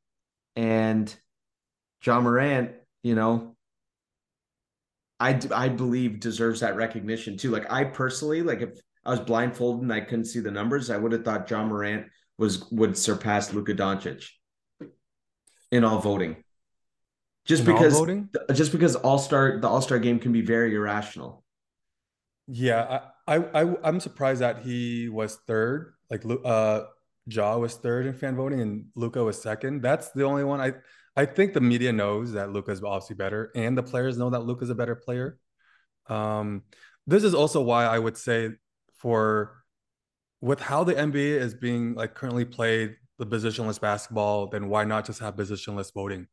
And 0.56 1.14
Ja 2.04 2.20
Morant, 2.20 2.72
you 3.02 3.14
know, 3.14 3.56
I, 5.20 5.40
I 5.54 5.68
believe 5.68 6.20
deserves 6.20 6.60
that 6.60 6.76
recognition 6.76 7.36
too. 7.36 7.50
Like 7.50 7.70
I 7.70 7.84
personally, 7.84 8.42
like 8.42 8.60
if 8.60 8.80
I 9.04 9.10
was 9.10 9.20
blindfolded 9.20 9.82
and 9.82 9.92
I 9.92 10.00
couldn't 10.00 10.26
see 10.26 10.40
the 10.40 10.50
numbers, 10.50 10.90
I 10.90 10.96
would 10.96 11.12
have 11.12 11.24
thought 11.24 11.50
Ja 11.50 11.64
Morant 11.64 12.06
was 12.38 12.70
would 12.70 12.96
surpass 12.96 13.52
Luka 13.52 13.74
Doncic 13.74 14.28
in 15.72 15.84
all 15.84 15.98
voting. 15.98 16.36
Just 17.44 17.66
in 17.66 17.72
because 17.72 17.94
voting? 17.94 18.28
just 18.52 18.72
because 18.72 18.94
all-star 18.94 19.58
the 19.58 19.68
all-star 19.68 19.98
game 19.98 20.18
can 20.18 20.32
be 20.32 20.42
very 20.42 20.74
irrational. 20.74 21.44
Yeah, 22.46 23.00
I, 23.26 23.36
I 23.36 23.74
I'm 23.82 24.00
surprised 24.00 24.40
that 24.40 24.60
he 24.60 25.08
was 25.08 25.36
third. 25.46 25.94
Like 26.10 26.22
uh 26.44 26.82
Ja 27.26 27.56
was 27.58 27.74
third 27.74 28.06
in 28.06 28.14
fan 28.14 28.36
voting 28.36 28.60
and 28.60 28.86
Luka 28.94 29.22
was 29.22 29.40
second. 29.40 29.82
That's 29.82 30.10
the 30.10 30.24
only 30.24 30.44
one 30.44 30.60
I 30.60 30.74
I 31.18 31.26
think 31.26 31.52
the 31.52 31.60
media 31.60 31.92
knows 31.92 32.32
that 32.32 32.52
Luka's 32.52 32.82
obviously 32.82 33.16
better 33.16 33.50
and 33.54 33.76
the 33.76 33.82
players 33.82 34.16
know 34.16 34.30
that 34.30 34.40
Luka's 34.40 34.70
a 34.70 34.74
better 34.74 34.94
player. 34.94 35.38
Um 36.06 36.62
this 37.06 37.24
is 37.24 37.34
also 37.34 37.60
why 37.62 37.86
I 37.86 37.98
would 37.98 38.16
say 38.16 38.50
for 38.98 39.64
with 40.40 40.60
how 40.60 40.84
the 40.84 40.94
NBA 40.94 41.40
is 41.40 41.54
being 41.54 41.94
like 41.94 42.14
currently 42.14 42.44
played, 42.44 42.96
the 43.18 43.26
positionless 43.26 43.80
basketball, 43.80 44.46
then 44.46 44.68
why 44.68 44.84
not 44.84 45.06
just 45.06 45.18
have 45.20 45.34
positionless 45.34 45.92
voting? 45.92 46.28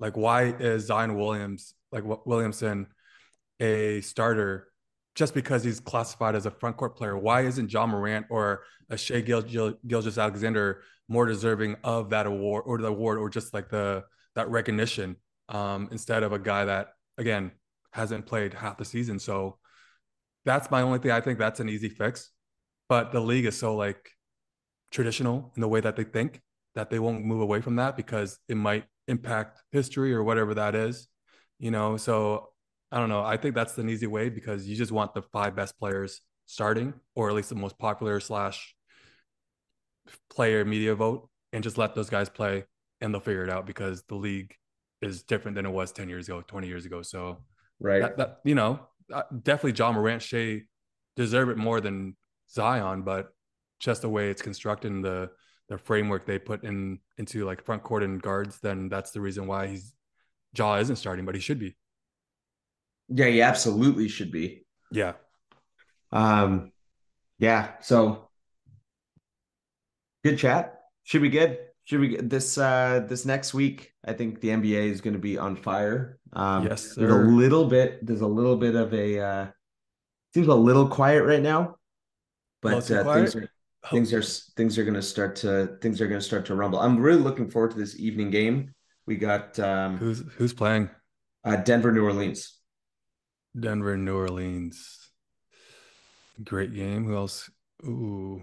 Like, 0.00 0.16
why 0.16 0.54
is 0.58 0.86
Zion 0.86 1.14
Williams, 1.14 1.74
like 1.92 2.02
Williamson, 2.26 2.88
a 3.60 4.00
starter 4.00 4.68
just 5.14 5.32
because 5.34 5.62
he's 5.62 5.78
classified 5.78 6.34
as 6.34 6.46
a 6.46 6.50
front 6.50 6.76
court 6.76 6.96
player? 6.96 7.16
Why 7.16 7.42
isn't 7.42 7.72
Ja 7.72 7.86
Morant 7.86 8.26
or 8.30 8.64
a 8.90 8.96
Shai 8.96 9.20
Gil- 9.20 9.42
Gil- 9.42 9.78
Gilgeous 9.86 10.18
Alexander 10.18 10.82
more 11.08 11.26
deserving 11.26 11.76
of 11.84 12.10
that 12.10 12.26
award 12.26 12.64
or 12.66 12.78
the 12.78 12.88
award 12.88 13.18
or 13.18 13.30
just 13.30 13.54
like 13.54 13.68
the 13.68 14.04
that 14.34 14.48
recognition 14.50 15.16
um, 15.48 15.88
instead 15.92 16.22
of 16.22 16.32
a 16.32 16.38
guy 16.38 16.64
that 16.64 16.88
again 17.18 17.52
hasn't 17.92 18.26
played 18.26 18.54
half 18.54 18.78
the 18.78 18.84
season? 18.84 19.18
So 19.18 19.58
that's 20.44 20.70
my 20.70 20.82
only 20.82 20.98
thing. 20.98 21.10
I 21.10 21.20
think 21.20 21.38
that's 21.38 21.60
an 21.60 21.68
easy 21.68 21.88
fix 21.88 22.30
but 22.88 23.12
the 23.12 23.20
league 23.20 23.46
is 23.46 23.58
so 23.58 23.74
like 23.74 24.10
traditional 24.90 25.52
in 25.56 25.60
the 25.60 25.68
way 25.68 25.80
that 25.80 25.96
they 25.96 26.04
think 26.04 26.40
that 26.74 26.90
they 26.90 26.98
won't 26.98 27.24
move 27.24 27.40
away 27.40 27.60
from 27.60 27.76
that 27.76 27.96
because 27.96 28.38
it 28.48 28.56
might 28.56 28.84
impact 29.08 29.62
history 29.72 30.12
or 30.14 30.22
whatever 30.22 30.54
that 30.54 30.74
is 30.74 31.08
you 31.58 31.70
know 31.70 31.96
so 31.96 32.48
i 32.90 32.98
don't 32.98 33.08
know 33.08 33.22
i 33.22 33.36
think 33.36 33.54
that's 33.54 33.76
an 33.78 33.88
easy 33.88 34.06
way 34.06 34.28
because 34.28 34.66
you 34.66 34.76
just 34.76 34.92
want 34.92 35.12
the 35.14 35.22
five 35.22 35.54
best 35.54 35.78
players 35.78 36.20
starting 36.46 36.94
or 37.14 37.28
at 37.28 37.34
least 37.34 37.48
the 37.48 37.54
most 37.54 37.78
popular 37.78 38.20
slash 38.20 38.74
player 40.30 40.64
media 40.64 40.94
vote 40.94 41.28
and 41.52 41.62
just 41.62 41.78
let 41.78 41.94
those 41.94 42.10
guys 42.10 42.28
play 42.28 42.64
and 43.04 43.14
they'll 43.14 43.20
figure 43.20 43.44
it 43.44 43.50
out 43.50 43.66
because 43.66 44.02
the 44.08 44.14
league 44.14 44.54
is 45.00 45.22
different 45.22 45.54
than 45.54 45.66
it 45.66 45.70
was 45.70 45.92
10 45.92 46.08
years 46.08 46.28
ago 46.28 46.40
20 46.40 46.66
years 46.66 46.86
ago 46.86 47.02
so 47.02 47.38
right 47.78 48.02
that, 48.02 48.16
that 48.16 48.40
you 48.44 48.54
know 48.54 48.80
definitely 49.42 49.72
Ja 49.72 49.92
Morant 49.92 50.22
Shai 50.22 50.62
deserve 51.16 51.48
it 51.48 51.56
more 51.56 51.80
than 51.80 52.16
Zion, 52.50 53.02
but 53.02 53.32
just 53.80 54.02
the 54.02 54.08
way 54.08 54.30
it's 54.30 54.42
constructed 54.42 54.88
in 54.88 55.02
the 55.02 55.30
the 55.68 55.78
framework 55.78 56.26
they 56.26 56.38
put 56.38 56.62
in 56.62 56.98
into 57.16 57.46
like 57.46 57.64
front 57.64 57.82
court 57.82 58.02
and 58.02 58.20
guards, 58.20 58.60
then 58.60 58.88
that's 58.88 59.12
the 59.12 59.20
reason 59.20 59.46
why 59.46 59.66
he's 59.66 59.94
Ja 60.56 60.76
isn't 60.76 60.96
starting, 60.96 61.24
but 61.24 61.34
he 61.34 61.40
should 61.40 61.58
be. 61.58 61.74
Yeah, 63.08 63.26
he 63.26 63.40
absolutely 63.40 64.08
should 64.08 64.30
be. 64.30 64.66
Yeah. 64.90 65.14
Um 66.12 66.72
yeah, 67.38 67.72
so 67.80 68.28
good 70.22 70.38
chat. 70.38 70.80
Should 71.04 71.22
be 71.22 71.30
good. 71.30 71.58
Should 71.84 72.00
we 72.00 72.08
good. 72.08 72.30
this 72.30 72.58
uh 72.58 73.04
this 73.08 73.24
next 73.24 73.54
week. 73.54 73.92
I 74.04 74.12
think 74.12 74.40
the 74.40 74.48
NBA 74.48 74.90
is 74.90 75.00
going 75.00 75.14
to 75.14 75.20
be 75.20 75.38
on 75.38 75.56
fire. 75.56 76.18
Um 76.32 76.66
yes, 76.66 76.94
sir. 76.94 77.02
there's 77.02 77.12
a 77.12 77.28
little 77.30 77.66
bit 77.66 78.04
there's 78.04 78.22
a 78.22 78.26
little 78.26 78.56
bit 78.56 78.74
of 78.74 78.92
a 78.94 79.20
uh 79.20 79.46
seems 80.32 80.48
a 80.48 80.54
little 80.54 80.88
quiet 80.88 81.22
right 81.24 81.42
now 81.42 81.76
but 82.64 82.90
uh, 82.90 83.14
things 83.14 83.36
are 83.36 83.48
things 83.90 84.12
are 84.14 84.22
things 84.56 84.78
are 84.78 84.84
going 84.84 84.94
to 84.94 85.02
start 85.02 85.36
to 85.36 85.76
things 85.82 86.00
are 86.00 86.08
going 86.08 86.18
to 86.18 86.24
start 86.24 86.46
to 86.46 86.54
rumble. 86.54 86.80
I'm 86.80 86.98
really 86.98 87.20
looking 87.20 87.50
forward 87.50 87.72
to 87.72 87.76
this 87.76 88.00
evening 88.00 88.30
game. 88.30 88.74
We 89.06 89.16
got 89.16 89.58
um, 89.58 89.98
who's 89.98 90.22
who's 90.36 90.54
playing? 90.54 90.88
Uh, 91.44 91.56
Denver, 91.56 91.92
New 91.92 92.04
Orleans. 92.04 92.58
Denver, 93.58 93.98
New 93.98 94.16
Orleans. 94.16 95.10
Great 96.42 96.74
game. 96.74 97.04
Who 97.04 97.14
else? 97.14 97.50
Ooh. 97.84 98.42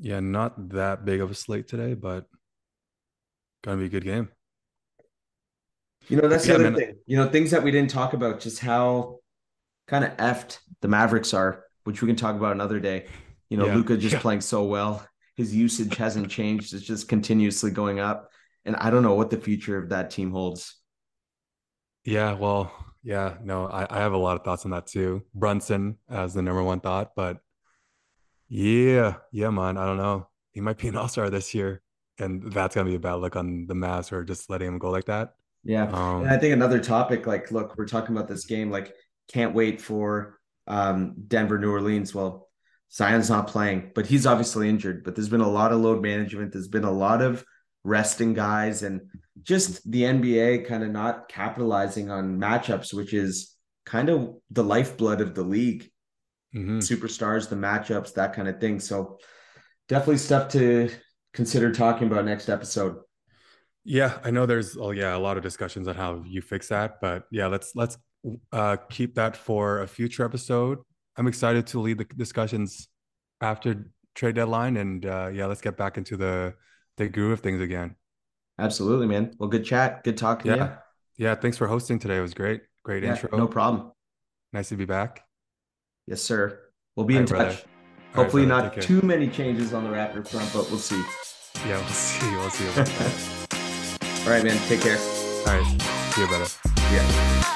Yeah, 0.00 0.20
not 0.20 0.70
that 0.70 1.04
big 1.04 1.20
of 1.20 1.30
a 1.30 1.34
slate 1.34 1.68
today, 1.68 1.94
but 1.94 2.26
gonna 3.62 3.78
be 3.78 3.86
a 3.86 3.90
good 3.90 4.04
game. 4.04 4.28
You 6.08 6.20
know, 6.20 6.28
that's 6.28 6.46
yeah, 6.46 6.54
the 6.54 6.60
other 6.60 6.70
man. 6.70 6.80
thing. 6.80 6.98
You 7.06 7.16
know, 7.16 7.28
things 7.28 7.50
that 7.50 7.62
we 7.62 7.70
didn't 7.70 7.90
talk 7.90 8.12
about, 8.12 8.40
just 8.40 8.60
how 8.60 9.18
kind 9.86 10.04
of 10.04 10.16
effed 10.16 10.58
the 10.80 10.88
Mavericks 10.88 11.34
are 11.34 11.64
which 11.88 12.02
we 12.02 12.06
can 12.06 12.16
talk 12.16 12.36
about 12.36 12.52
another 12.52 12.78
day. 12.78 13.06
You 13.48 13.56
know, 13.56 13.64
yeah. 13.64 13.76
Luka 13.76 13.96
just 13.96 14.12
yeah. 14.12 14.20
playing 14.20 14.42
so 14.42 14.64
well. 14.64 15.02
His 15.36 15.54
usage 15.56 15.96
hasn't 15.96 16.30
changed. 16.30 16.74
It's 16.74 16.84
just 16.84 17.08
continuously 17.08 17.70
going 17.70 17.98
up. 17.98 18.30
And 18.66 18.76
I 18.76 18.90
don't 18.90 19.02
know 19.02 19.14
what 19.14 19.30
the 19.30 19.38
future 19.38 19.78
of 19.78 19.88
that 19.88 20.10
team 20.10 20.30
holds. 20.30 20.76
Yeah, 22.04 22.34
well, 22.34 22.70
yeah, 23.02 23.36
no, 23.42 23.68
I, 23.68 23.86
I 23.88 24.00
have 24.00 24.12
a 24.12 24.18
lot 24.18 24.36
of 24.36 24.44
thoughts 24.44 24.66
on 24.66 24.72
that 24.72 24.86
too. 24.86 25.24
Brunson 25.34 25.96
as 26.10 26.34
the 26.34 26.42
number 26.42 26.62
one 26.62 26.80
thought, 26.80 27.12
but 27.16 27.38
yeah, 28.48 29.16
yeah, 29.32 29.50
man, 29.50 29.76
I 29.76 29.86
don't 29.86 29.96
know. 29.96 30.28
He 30.52 30.60
might 30.60 30.78
be 30.78 30.88
an 30.88 30.96
all 30.98 31.08
star 31.08 31.30
this 31.30 31.54
year, 31.54 31.82
and 32.18 32.52
that's 32.52 32.74
gonna 32.74 32.88
be 32.88 32.96
a 32.96 33.00
bad 33.00 33.14
look 33.14 33.36
on 33.36 33.66
the 33.66 33.74
Mavs 33.74 34.12
or 34.12 34.24
just 34.24 34.50
letting 34.50 34.68
him 34.68 34.78
go 34.78 34.90
like 34.90 35.06
that. 35.06 35.34
Yeah, 35.64 35.88
um, 35.90 36.22
and 36.22 36.30
I 36.30 36.38
think 36.38 36.52
another 36.52 36.80
topic, 36.80 37.26
like, 37.26 37.50
look, 37.50 37.76
we're 37.76 37.86
talking 37.86 38.16
about 38.16 38.28
this 38.28 38.46
game, 38.46 38.70
like, 38.70 38.94
can't 39.32 39.54
wait 39.54 39.80
for 39.80 40.38
um, 40.66 41.14
Denver, 41.26 41.58
New 41.58 41.70
Orleans. 41.70 42.14
Well, 42.14 42.48
Zion's 42.92 43.28
not 43.28 43.48
playing, 43.48 43.92
but 43.94 44.06
he's 44.06 44.26
obviously 44.26 44.68
injured. 44.68 45.04
But 45.04 45.14
there's 45.14 45.28
been 45.28 45.40
a 45.40 45.48
lot 45.48 45.72
of 45.72 45.80
load 45.80 46.02
management. 46.02 46.52
There's 46.52 46.68
been 46.68 46.84
a 46.84 46.90
lot 46.90 47.22
of 47.22 47.44
resting 47.84 48.34
guys 48.34 48.82
and 48.82 49.02
just 49.42 49.88
the 49.90 50.02
NBA 50.02 50.66
kind 50.66 50.82
of 50.82 50.90
not 50.90 51.28
capitalizing 51.28 52.10
on 52.10 52.38
matchups, 52.38 52.92
which 52.92 53.14
is 53.14 53.54
kind 53.86 54.08
of 54.08 54.34
the 54.50 54.64
lifeblood 54.64 55.20
of 55.20 55.34
the 55.34 55.42
league. 55.42 55.90
Mm-hmm. 56.54 56.78
Superstars, 56.78 57.48
the 57.48 57.56
matchups, 57.56 58.14
that 58.14 58.32
kind 58.32 58.48
of 58.48 58.60
thing. 58.60 58.80
So 58.80 59.18
definitely 59.88 60.18
stuff 60.18 60.50
to 60.52 60.90
consider 61.34 61.72
talking 61.72 62.06
about 62.06 62.24
next 62.24 62.48
episode. 62.48 62.96
Yeah, 63.84 64.18
I 64.24 64.30
know 64.30 64.46
there's 64.46 64.76
oh 64.76 64.90
yeah, 64.90 65.16
a 65.16 65.18
lot 65.18 65.36
of 65.36 65.42
discussions 65.42 65.88
on 65.88 65.94
how 65.94 66.22
you 66.26 66.42
fix 66.42 66.68
that, 66.68 67.00
but 67.00 67.24
yeah, 67.30 67.46
let's 67.46 67.72
let's 67.74 67.96
uh, 68.52 68.76
keep 68.90 69.14
that 69.14 69.36
for 69.36 69.80
a 69.80 69.86
future 69.86 70.24
episode. 70.24 70.78
I'm 71.16 71.26
excited 71.26 71.66
to 71.68 71.80
lead 71.80 71.98
the 71.98 72.04
discussions 72.04 72.88
after 73.40 73.90
trade 74.14 74.34
deadline, 74.34 74.76
and 74.76 75.06
uh, 75.06 75.30
yeah, 75.32 75.46
let's 75.46 75.60
get 75.60 75.76
back 75.76 75.96
into 75.96 76.16
the 76.16 76.54
the 76.96 77.08
groove 77.08 77.32
of 77.32 77.40
things 77.40 77.60
again. 77.60 77.96
Absolutely, 78.58 79.06
man. 79.06 79.34
Well, 79.38 79.48
good 79.48 79.64
chat. 79.64 80.02
Good 80.04 80.16
talking. 80.16 80.52
Yeah, 80.52 80.76
yeah. 81.16 81.34
Thanks 81.34 81.56
for 81.56 81.66
hosting 81.66 81.98
today. 81.98 82.18
It 82.18 82.22
was 82.22 82.34
great. 82.34 82.62
Great 82.82 83.04
yeah, 83.04 83.10
intro. 83.10 83.36
No 83.36 83.46
problem. 83.46 83.92
Nice 84.52 84.70
to 84.70 84.76
be 84.76 84.84
back. 84.84 85.27
Yes, 86.08 86.22
sir. 86.22 86.58
We'll 86.96 87.04
be 87.04 87.16
All 87.16 87.20
in 87.20 87.26
right, 87.26 87.38
touch. 87.38 87.64
Brother. 87.64 87.68
Hopefully, 88.14 88.46
right, 88.46 88.74
not 88.74 88.80
too 88.80 89.02
many 89.02 89.28
changes 89.28 89.74
on 89.74 89.84
the 89.84 89.90
Raptor 89.90 90.26
front, 90.26 90.50
but 90.54 90.70
we'll 90.70 90.78
see. 90.78 91.02
Yeah, 91.66 91.76
we'll 91.76 91.86
see. 91.88 92.30
We'll 92.34 92.50
see. 92.50 94.24
All 94.24 94.30
right, 94.32 94.42
man. 94.42 94.56
Take 94.68 94.80
care. 94.80 94.96
All 94.96 95.60
right. 95.60 95.82
See 96.14 96.22
you, 96.22 96.26
brother. 96.26 96.46
Yeah. 96.90 97.54